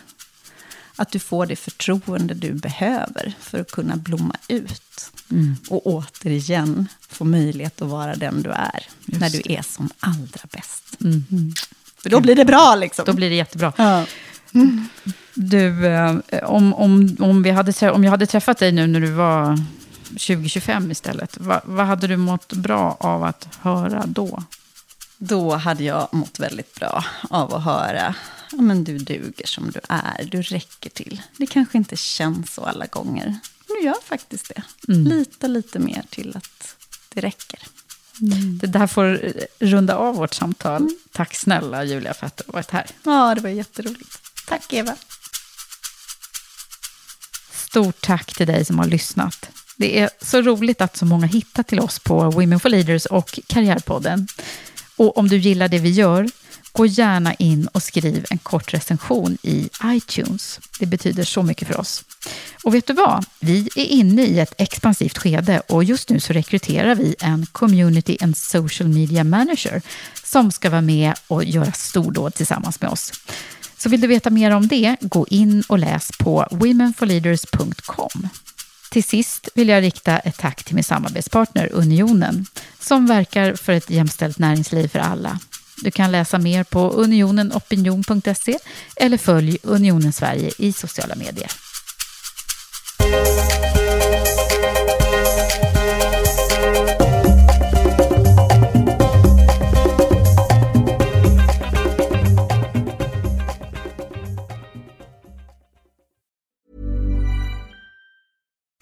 Att 0.95 1.11
du 1.11 1.19
får 1.19 1.45
det 1.45 1.55
förtroende 1.55 2.33
du 2.33 2.53
behöver 2.53 3.33
för 3.39 3.59
att 3.59 3.71
kunna 3.71 3.95
blomma 3.95 4.35
ut. 4.47 5.11
Mm. 5.31 5.55
Och 5.69 5.87
återigen 5.87 6.87
få 7.09 7.25
möjlighet 7.25 7.81
att 7.81 7.87
vara 7.87 8.15
den 8.15 8.41
du 8.41 8.49
är. 8.49 8.83
Just 9.05 9.21
när 9.21 9.29
du 9.29 9.41
är 9.45 9.61
som 9.61 9.89
allra 9.99 10.41
bäst. 10.51 11.01
Mm. 11.01 11.53
För 12.03 12.09
då 12.09 12.19
blir 12.19 12.35
det 12.35 12.45
bra 12.45 12.75
liksom. 12.75 13.05
Då 13.05 13.13
blir 13.13 13.29
det 13.29 13.35
jättebra. 13.35 13.73
Ja. 13.77 14.05
Mm. 14.53 14.89
Du, 15.33 15.87
eh, 15.87 16.15
om, 16.43 16.73
om, 16.73 17.17
om, 17.19 17.43
vi 17.43 17.51
hade, 17.51 17.91
om 17.91 18.03
jag 18.03 18.11
hade 18.11 18.25
träffat 18.25 18.57
dig 18.57 18.71
nu 18.71 18.87
när 18.87 18.99
du 18.99 19.11
var 19.11 19.59
2025 20.07 20.91
istället, 20.91 21.37
vad, 21.39 21.61
vad 21.63 21.85
hade 21.85 22.07
du 22.07 22.17
mått 22.17 22.53
bra 22.53 22.97
av 22.99 23.23
att 23.23 23.47
höra 23.61 24.03
då? 24.07 24.43
Då 25.17 25.55
hade 25.55 25.83
jag 25.83 26.07
mått 26.11 26.39
väldigt 26.39 26.75
bra 26.75 27.05
av 27.29 27.53
att 27.53 27.63
höra 27.63 28.15
ja, 28.51 28.61
men 28.61 28.83
du 28.83 28.97
duger 28.97 29.47
som 29.47 29.71
du 29.71 29.79
är, 29.89 30.27
du 30.31 30.41
räcker 30.41 30.89
till. 30.89 31.21
Det 31.37 31.47
kanske 31.47 31.77
inte 31.77 31.97
känns 31.97 32.53
så 32.53 32.61
alla 32.61 32.85
gånger, 32.85 33.39
du 33.67 33.81
gör 33.85 34.01
faktiskt 34.05 34.51
det. 34.55 34.91
Mm. 34.93 35.03
Lita 35.03 35.47
lite 35.47 35.79
mer 35.79 36.03
till 36.09 36.37
att 36.37 36.75
det 37.13 37.21
räcker. 37.21 37.59
Mm. 38.21 38.57
Det 38.57 38.67
där 38.67 38.87
får 38.87 39.33
runda 39.59 39.95
av 39.95 40.15
vårt 40.15 40.33
samtal. 40.33 40.81
Mm. 40.81 40.97
Tack 41.11 41.35
snälla 41.35 41.83
Julia 41.83 42.13
för 42.13 42.27
att 42.27 42.37
du 42.37 42.43
varit 42.47 42.71
här. 42.71 42.85
Ja, 43.03 43.35
det 43.35 43.41
var 43.41 43.49
jätteroligt. 43.49 44.21
Tack 44.47 44.73
Eva. 44.73 44.95
Stort 47.51 48.01
tack 48.01 48.35
till 48.35 48.47
dig 48.47 48.65
som 48.65 48.79
har 48.79 48.85
lyssnat. 48.85 49.49
Det 49.77 49.99
är 49.99 50.09
så 50.21 50.41
roligt 50.41 50.81
att 50.81 50.97
så 50.97 51.05
många 51.05 51.27
hittar 51.27 51.63
till 51.63 51.79
oss 51.79 51.99
på 51.99 52.29
Women 52.29 52.59
for 52.59 52.69
Leaders 52.69 53.05
och 53.05 53.39
Karriärpodden. 53.47 54.27
Och 54.95 55.17
om 55.17 55.27
du 55.27 55.37
gillar 55.37 55.67
det 55.67 55.79
vi 55.79 55.89
gör, 55.89 56.29
gå 56.75 56.85
gärna 56.85 57.33
in 57.33 57.67
och 57.67 57.83
skriv 57.83 58.25
en 58.29 58.37
kort 58.37 58.73
recension 58.73 59.37
i 59.41 59.69
iTunes. 59.85 60.59
Det 60.79 60.85
betyder 60.85 61.23
så 61.23 61.43
mycket 61.43 61.67
för 61.67 61.79
oss. 61.79 62.03
Och 62.63 62.73
vet 62.73 62.87
du 62.87 62.93
vad? 62.93 63.25
Vi 63.39 63.69
är 63.75 63.85
inne 63.85 64.23
i 64.23 64.39
ett 64.39 64.53
expansivt 64.57 65.17
skede 65.17 65.59
och 65.59 65.83
just 65.83 66.09
nu 66.09 66.19
så 66.19 66.33
rekryterar 66.33 66.95
vi 66.95 67.15
en 67.19 67.45
Community 67.45 68.17
and 68.21 68.37
Social 68.37 68.89
Media 68.89 69.23
Manager 69.23 69.81
som 70.23 70.51
ska 70.51 70.69
vara 70.69 70.81
med 70.81 71.13
och 71.27 71.43
göra 71.43 71.71
stordåd 71.71 72.33
tillsammans 72.33 72.81
med 72.81 72.89
oss. 72.89 73.11
Så 73.77 73.89
vill 73.89 74.01
du 74.01 74.07
veta 74.07 74.29
mer 74.29 74.51
om 74.51 74.67
det, 74.67 74.95
gå 75.01 75.27
in 75.29 75.63
och 75.67 75.79
läs 75.79 76.11
på 76.19 76.47
womenforleaders.com. 76.51 78.29
Till 78.91 79.03
sist 79.03 79.49
vill 79.55 79.69
jag 79.69 79.83
rikta 79.83 80.19
ett 80.19 80.37
tack 80.37 80.63
till 80.63 80.75
min 80.75 80.83
samarbetspartner 80.83 81.69
Unionen 81.73 82.45
som 82.79 83.05
verkar 83.05 83.53
för 83.53 83.73
ett 83.73 83.89
jämställt 83.89 84.39
näringsliv 84.39 84.87
för 84.87 84.99
alla. 84.99 85.39
Du 85.77 85.91
kan 85.91 86.11
läsa 86.11 86.37
mer 86.37 86.63
på 86.63 86.89
unionenopinion.se 86.89 88.57
eller 88.95 89.17
följ 89.17 89.57
Unionen 89.63 90.13
Sverige 90.13 90.51
i 90.57 90.73
sociala 90.73 91.15
medier. 91.15 91.51